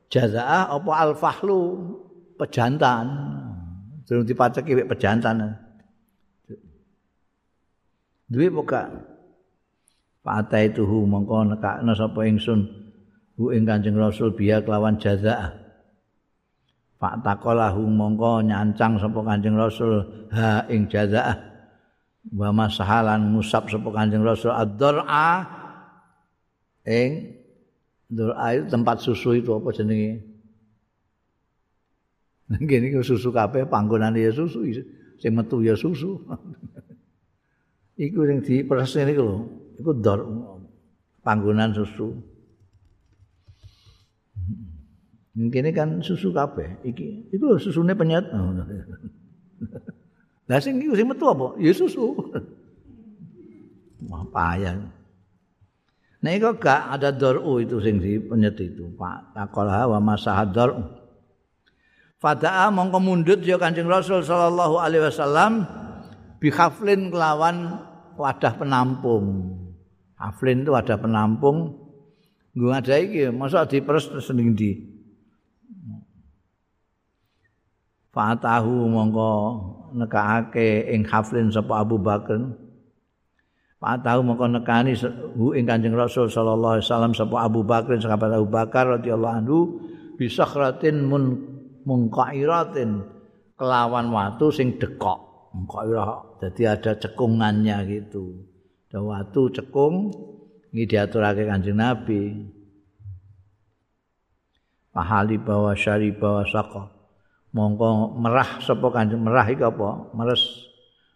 jazaah 0.09 0.73
apa 0.73 0.91
al-fahlu 1.05 1.59
pejantan. 2.39 3.07
Durung 4.07 4.25
dipaceki 4.25 4.81
wek 4.81 4.89
pejantan. 4.89 5.53
Duwe 8.31 8.47
poka 8.47 9.11
Pak 10.21 10.53
itu 10.53 10.85
mongko 10.85 11.49
nekakno 11.49 11.97
sapa 11.97 12.29
ingsun 12.29 12.90
hu 13.37 13.53
ing 13.55 13.63
Kanjeng 13.63 13.95
Rasul 13.95 14.35
biya 14.35 14.63
kelawan 14.63 14.99
jazaah. 14.99 15.55
Pak 17.01 17.25
takolahu 17.25 17.81
mongko 17.89 18.45
nyancang 18.45 19.01
sapa 19.01 19.19
Kanjeng 19.25 19.57
Rasul 19.57 20.05
ha 20.33 20.65
ing 20.69 20.85
jazaah. 20.85 21.37
Wa 22.29 22.53
masahalan 22.53 23.33
musab 23.33 23.65
sapa 23.71 23.89
Kanjeng 23.89 24.21
Rasul 24.21 24.53
ad-dur'a 24.53 25.47
ing 26.85 27.37
dur'a 28.11 28.47
itu 28.53 28.65
tempat 28.69 29.01
susu 29.01 29.39
itu 29.39 29.49
apa 29.55 29.71
jenenge? 29.73 30.21
Ngene 32.51 32.91
iki 32.91 32.99
susu 32.99 33.31
kabeh 33.31 33.63
panggonane 33.65 34.19
ya 34.19 34.31
susu 34.35 34.67
sing 35.17 35.31
metu 35.33 35.63
ya 35.63 35.73
susu. 35.73 36.19
iku 38.05 38.25
sing 38.25 38.41
diperes 38.41 38.93
niku 38.97 39.21
lho, 39.23 39.37
iku 39.77 39.91
dor 39.97 40.19
panggonan 41.25 41.71
susu. 41.73 42.30
Mungkin 45.31 45.71
kan 45.71 46.03
susu 46.03 46.35
kabeh 46.35 46.83
iki. 46.83 47.31
Lho 47.39 47.55
susune 47.55 47.95
penyet. 47.95 48.27
Lah 50.51 50.59
sing 50.59 50.83
iku 50.83 50.91
sing 50.99 51.07
metu 51.07 51.23
apa? 51.31 51.55
Ya 51.55 51.71
susu. 51.71 52.11
Wah 54.11 54.23
payah. 54.27 54.75
Nek 56.21 56.37
kok 56.37 56.61
gak 56.61 56.81
ada 56.99 57.09
daru 57.09 57.57
itu 57.63 57.81
sing 57.81 57.97
di 57.97 58.21
penyet 58.21 58.59
itu, 58.61 58.91
Pak. 58.93 59.33
Takolah 59.33 59.89
wa 59.89 59.99
masahadar. 60.13 60.69
Fada'a 62.21 62.69
mongko 62.69 63.01
mundut 63.01 63.41
ya 63.41 63.57
Kanjeng 63.57 63.89
Rasul 63.89 64.21
sallallahu 64.21 64.77
alaihi 64.77 65.09
wasallam 65.09 65.65
bi 66.37 66.53
khaflin 66.53 67.09
kelawan 67.09 67.81
wadah 68.13 68.53
penampung. 68.53 69.57
Haflin 70.13 70.61
itu 70.61 70.69
wadah 70.69 71.01
penampung. 71.01 71.81
Gue 72.53 72.69
ada 72.69 72.99
iki, 72.99 73.33
masa 73.33 73.65
diperes 73.65 74.11
seneng 74.21 74.53
di. 74.53 74.90
Fatahu 78.11 78.91
mongko 78.91 79.31
nekake 79.95 80.91
ing 80.91 81.07
haflin 81.07 81.47
sapa 81.47 81.79
Abu 81.79 81.95
Bakar. 81.95 82.43
Fatahu 83.79 84.19
mongko 84.27 84.51
nekani 84.51 84.99
hu 85.39 85.55
ing 85.55 85.63
Kanjeng 85.63 85.95
Rasul 85.95 86.27
sallallahu 86.27 86.75
alaihi 86.79 86.87
wasallam 86.91 87.15
sapa 87.15 87.47
Abu 87.47 87.63
Bakar 87.63 87.95
sahabat 88.03 88.35
Abu 88.35 88.51
Bakar 88.51 88.99
radhiyallahu 88.99 89.35
anhu 89.39 89.59
bisakhratin 90.19 91.07
mun 91.07 91.39
mungkairatin 91.87 92.99
kelawan 93.55 94.11
watu 94.11 94.51
sing 94.51 94.75
dekok. 94.75 95.31
Mungkairah 95.55 96.39
dadi 96.43 96.67
ada 96.67 96.99
cekungannya 96.99 97.79
gitu. 97.87 98.43
Ada 98.91 98.99
watu 98.99 99.47
cekung 99.55 100.11
ini 100.75 100.83
diaturake 100.83 101.47
Kanjeng 101.47 101.79
Nabi. 101.79 102.43
Pahali 104.91 105.39
bawa 105.39 105.71
syari 105.71 106.11
bawa 106.11 106.43
sakoh. 106.43 107.00
Mongko 107.51 108.15
merah 108.19 108.59
sapa 108.63 108.87
kanjeng 108.91 109.23
merah 109.23 109.47
iki 109.47 109.63
apa? 109.63 110.11
Meres 110.15 110.41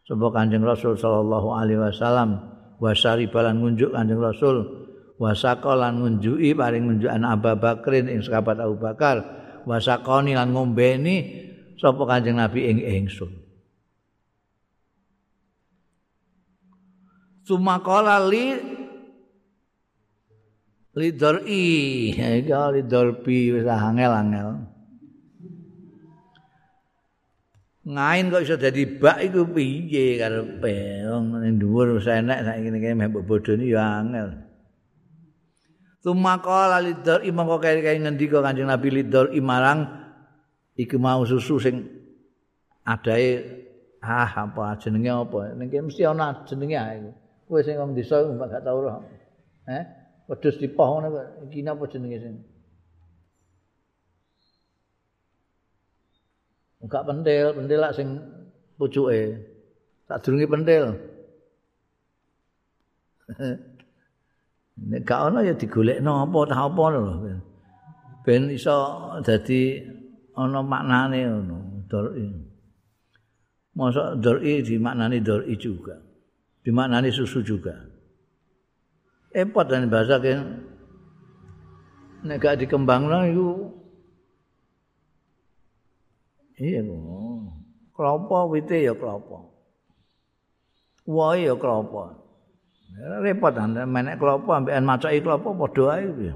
sapa 0.04 0.28
kanjeng 0.32 0.64
rasul 0.64 0.96
sallallahu 1.00 1.56
alaihi 1.56 1.80
wasallam. 1.80 2.40
Wasari 2.80 3.32
balan 3.32 3.64
ngunjuk 3.64 3.96
kanjeng 3.96 4.20
rasul. 4.20 4.84
Wasaqalan 5.16 6.04
ngunjuki 6.04 6.52
paring 6.52 6.92
ngunjukan 6.92 7.24
Abu 7.24 7.56
Bakrin 7.56 8.12
ing 8.12 8.20
sahabat 8.20 8.60
Abu 8.60 8.76
Bakar. 8.76 9.24
Wasaqani 9.64 10.36
lan 10.36 10.52
ngombeni 10.52 11.16
sapa 11.80 12.04
kanjeng 12.04 12.36
Nabi 12.36 12.68
ing 12.68 12.80
ingsun. 12.84 13.32
Sumakola 17.46 18.20
li 18.28 18.58
lidori 20.98 22.12
iki 22.12 22.52
lidorbi 22.52 23.40
wis 23.54 23.68
angel-angel 23.70 24.75
ngain 27.86 28.34
kok 28.34 28.42
iso 28.42 28.58
dadi 28.58 28.98
bak 28.98 29.22
iku 29.22 29.46
piye 29.46 30.18
karepe 30.18 31.06
wong 31.06 31.38
ning 31.38 31.62
dhuwur 31.62 32.02
wis 32.02 32.10
enek 32.10 32.42
saiki 32.42 32.74
kene 32.74 33.06
mbok 33.06 33.26
bodoni 33.30 33.70
ya 33.70 34.02
angel. 34.02 34.42
Tumakala 36.02 36.82
lidor 36.82 37.22
imam 37.22 37.46
kok 37.46 37.62
kaya 37.62 37.94
ngendika 38.02 38.42
Kanjeng 38.42 38.70
Nabi 38.70 38.90
lidor 38.90 39.30
imarang 39.38 39.86
iku 40.74 40.98
mau 40.98 41.22
susu 41.30 41.62
sing 41.62 41.86
adae 42.82 43.42
ah 44.02 44.34
apa 44.34 44.82
jenenge 44.82 45.14
apa? 45.14 45.54
Ning 45.54 45.70
kene 45.70 45.86
mesti 45.86 46.10
ana 46.10 46.42
jenenge 46.50 46.78
ae 46.82 46.94
iku. 46.98 47.12
Kowe 47.46 47.62
sing 47.62 47.78
wong 47.78 47.94
desa 47.94 48.26
gak 48.26 48.66
tau 48.66 48.82
roh. 48.82 49.06
Eh 49.70 49.84
wedhus 50.26 50.58
dipoh 50.58 51.06
kok. 51.06 51.50
Iki 51.50 51.62
napa 51.62 51.86
jenenge 51.86 52.18
sing 52.18 52.34
Enggak 56.86 57.02
pentil, 57.10 57.46
pentil 57.58 57.80
lah 57.82 57.90
sing 57.90 58.22
pucuke. 58.78 59.42
Tak 60.06 60.22
durungi 60.22 60.46
pentil. 60.46 60.94
Nek 64.76 65.02
gak 65.02 65.34
ono 65.34 65.40
ya 65.42 65.58
digolekno 65.58 66.30
apa 66.30 66.40
ta 66.46 66.70
apa 66.70 66.84
lho. 66.94 67.04
Ben 68.22 68.54
iso 68.54 68.78
dadi 69.26 69.82
ana 70.38 70.62
maknane 70.62 71.26
ngono. 71.26 71.58
Dori. 71.90 72.28
Masa 73.74 74.14
dori 74.20 74.62
dimaknani 74.62 75.26
dori 75.26 75.58
juga. 75.58 75.98
Dimaknani 76.62 77.10
susu 77.10 77.42
juga. 77.42 77.74
Epot 79.34 79.66
dan 79.66 79.90
bahasa 79.90 80.22
kan 80.22 80.62
nek 82.26 82.38
gak 82.42 82.62
dikembangno 82.62 83.20
iku 83.26 83.50
Iya 86.56 86.80
kok. 86.88 87.00
Kelapa 87.96 88.38
wite 88.52 88.78
ya 88.84 88.94
kelapa. 88.96 89.40
Wae 91.08 91.48
ya 91.48 91.56
kelapa. 91.56 92.16
Repot 92.96 93.56
anda 93.60 93.84
menek 93.84 94.20
kelapa 94.20 94.64
ambekan 94.64 94.88
macaki 94.88 95.20
kelapa 95.20 95.52
padha 95.52 95.84
ae 96.00 96.08
ya. 96.32 96.36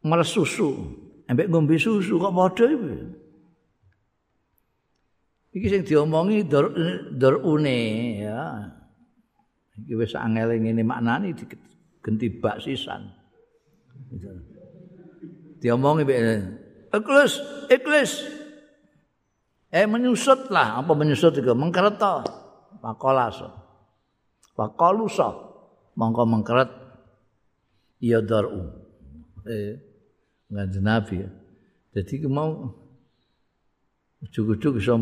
Meres 0.00 0.32
susu, 0.32 0.72
ambek 1.28 1.52
ngombe 1.52 1.76
susu 1.76 2.16
kok 2.16 2.32
padha 2.32 2.64
iki. 2.72 2.96
Iki 5.50 5.66
sing 5.66 5.82
diomongi 5.84 6.46
dor 6.48 6.72
dorune 7.12 7.80
ya. 8.24 8.64
Iki 9.76 9.92
wis 9.92 10.16
angel 10.16 10.56
ngene 10.56 10.80
maknane 10.80 11.36
digenti 11.36 12.32
bak 12.32 12.64
sisan. 12.64 13.12
Diomongi 15.60 16.08
mbek 16.08 16.20
ikhlas 16.90 17.32
ikhlas 17.70 18.26
eh 19.70 19.86
menyusut 19.86 20.50
lah 20.50 20.82
apa 20.82 20.92
menyusut 20.94 21.38
itu? 21.38 21.54
Mengkereta. 21.54 22.26
Pakolas 22.80 23.44
pakolusa 24.56 25.28
mongko 25.94 26.22
mengkeret. 26.26 26.70
Ya 28.00 28.24
daru. 28.24 28.72
Eh 29.46 29.78
nggak 30.50 30.80
nabi 30.82 31.22
ya. 31.22 31.30
Jadi 31.90 32.24
mau 32.26 32.70
ujuk-ujuk 34.20 34.78
iso 34.78 34.94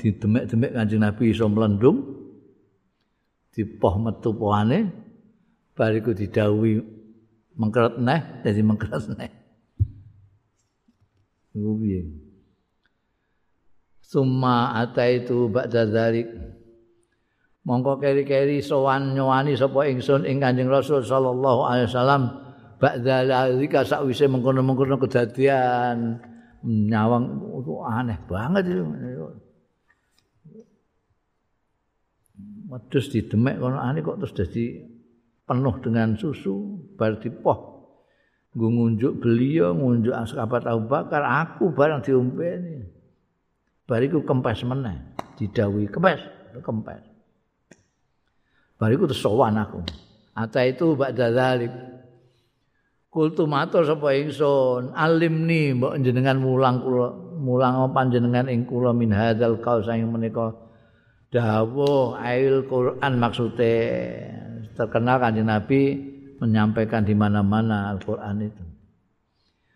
di 0.00 0.08
demek-demek 0.16 0.72
nabi 0.96 1.22
iso 1.30 1.46
melendung 1.48 2.24
di 3.54 3.62
poh 3.62 3.94
metu 4.02 4.34
pohane 4.34 4.90
bariku 5.76 6.10
didawi 6.10 6.82
mengkeret 7.54 8.02
neh 8.02 8.42
jadi 8.42 8.60
mengkeret 8.66 9.04
neh 9.14 9.30
Rubi. 11.54 12.02
Summa 14.04 14.74
ataitu 14.78 15.48
ba'da 15.48 15.86
dzalik. 15.88 16.28
Mongko 17.64 17.96
keri-keri 17.96 18.60
sowan 18.60 19.16
nyowani 19.16 19.56
sapa 19.56 19.88
ingsun 19.88 20.28
ing 20.28 20.42
Kanjeng 20.42 20.68
Rasul 20.68 21.00
sallallahu 21.00 21.60
alaihi 21.64 21.88
wasallam 21.88 22.22
ba'da 22.76 23.24
dzalika 23.24 23.86
sakwise 23.86 24.28
mengkono-mengkono 24.28 25.00
kedadian 25.00 26.20
nyawang 26.64 27.24
itu 27.40 27.72
aneh 27.80 28.18
banget 28.28 28.64
itu. 28.68 28.84
Wedhus 32.68 33.06
didemek 33.14 33.62
kono 33.62 33.78
aneh 33.78 34.02
kok 34.02 34.18
terus 34.20 34.34
dadi 34.34 34.82
penuh 35.46 35.74
dengan 35.78 36.18
susu 36.18 36.80
bar 36.98 37.20
dipoh 37.22 37.73
Ngunjuk 38.54 39.18
beliau, 39.18 39.74
ngunjuk 39.74 40.14
askabat 40.14 40.62
Abu 40.70 40.86
Bakar, 40.86 41.26
aku 41.26 41.74
barang 41.74 42.06
diompeni. 42.06 42.86
Bariku 43.84 44.22
kempes 44.22 44.62
meneh, 44.62 44.94
didawi 45.34 45.90
kempes, 45.90 46.22
kempes. 46.62 47.02
Bariku 48.78 49.10
tersowan 49.10 49.58
aku. 49.58 49.82
Ata 50.38 50.62
itu 50.66 50.94
ba'da 50.94 51.34
dzalik. 51.34 51.74
Kultu 53.10 53.46
matur 53.46 53.86
sapa 53.86 54.10
ingsun, 54.14 54.90
alimni 54.94 55.74
mbok 55.74 55.98
jenengan 56.02 56.38
mulang 56.38 56.82
kula 56.82 57.14
mulang 57.38 57.90
panjenengan 57.94 58.50
ing 58.50 58.66
kula 58.66 58.90
min 58.90 59.14
hadzal 59.14 59.58
qaul 59.62 59.86
sing 59.86 60.02
menika 60.10 60.50
dawuh 61.30 62.18
ail 62.18 62.66
Quran 62.66 63.12
maksude 63.18 63.76
terkenal 64.74 65.22
kanjeng 65.22 65.46
Nabi 65.46 66.13
menyampaikan 66.40 67.06
di 67.06 67.14
mana-mana 67.14 67.92
Al-Qur'an 67.94 68.40
itu. 68.42 68.64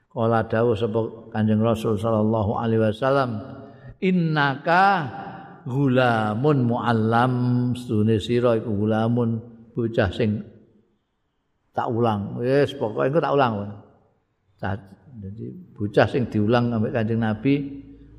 Kala 0.09 0.43
dawuh 0.49 0.75
sapa 0.75 1.31
Kanjeng 1.31 1.63
Rasul 1.63 2.01
sallallahu 2.01 2.59
alaihi 2.59 2.81
wasallam, 2.81 3.39
"Innaka 4.03 4.87
gulamun 5.69 6.65
muallam 6.65 7.33
sune 7.77 8.17
sira 8.19 8.57
iku 8.57 8.73
gulamun 8.73 9.39
bocah 9.77 10.11
sing 10.11 10.43
tak 11.77 11.87
ulang. 11.93 12.41
Wis 12.41 12.75
pokoke 12.75 13.07
engko 13.07 13.21
tak 13.23 13.35
ulang. 13.37 13.53
Jadi 15.19 15.47
bocah 15.77 16.07
sing 16.11 16.27
diulang 16.27 16.75
ambek 16.75 16.95
Kanjeng 16.95 17.23
Nabi 17.23 17.55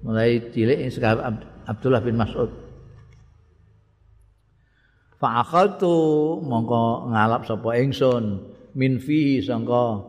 mulai 0.03 0.39
cilik 0.51 0.87
Abdullah 1.67 1.99
bin 1.99 2.15
Mas'ud 2.15 2.68
Fa'akhaltu 5.19 5.91
mongko 6.47 7.11
ngalap 7.11 7.43
sapa 7.43 7.75
ingsun 7.75 8.39
min 8.71 9.03
fihi 9.03 9.43
sangka 9.43 9.99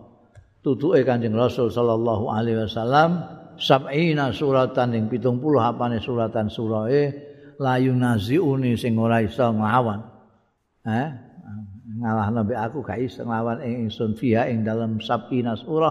tutuke 0.62 1.02
Kanjeng 1.02 1.34
Rasul 1.34 1.66
sallallahu 1.66 2.30
alaihi 2.30 2.62
wasallam 2.62 3.18
sab'ina 3.58 4.30
suratan 4.30 4.94
ing 4.94 5.04
70 5.10 5.42
apane 5.58 5.98
suratan 5.98 6.46
surae 6.46 7.10
layu 7.58 7.90
naziuni 7.98 8.78
sing 8.78 8.94
ora 9.02 9.18
iso 9.18 9.50
nglawan. 9.50 9.98
Eh 10.86 11.08
ngalah 12.00 12.30
nabi 12.30 12.54
aku 12.54 12.86
gak 12.86 13.02
iso 13.02 13.26
nglawan 13.26 13.66
ing 13.66 13.90
ingsun 13.90 14.14
fiha 14.14 14.46
ing 14.46 14.62
dalam 14.62 15.02
sab'ina 15.02 15.58
surah 15.58 15.90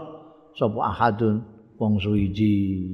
sapa 0.55 0.79
ahadun 0.95 1.43
wong 1.75 1.99
suwiji. 1.99 2.87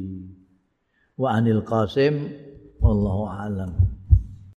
Wa 1.21 1.37
anil 1.37 1.61
qasim 1.61 2.33
wallahu 2.81 3.29
alam. 3.29 3.84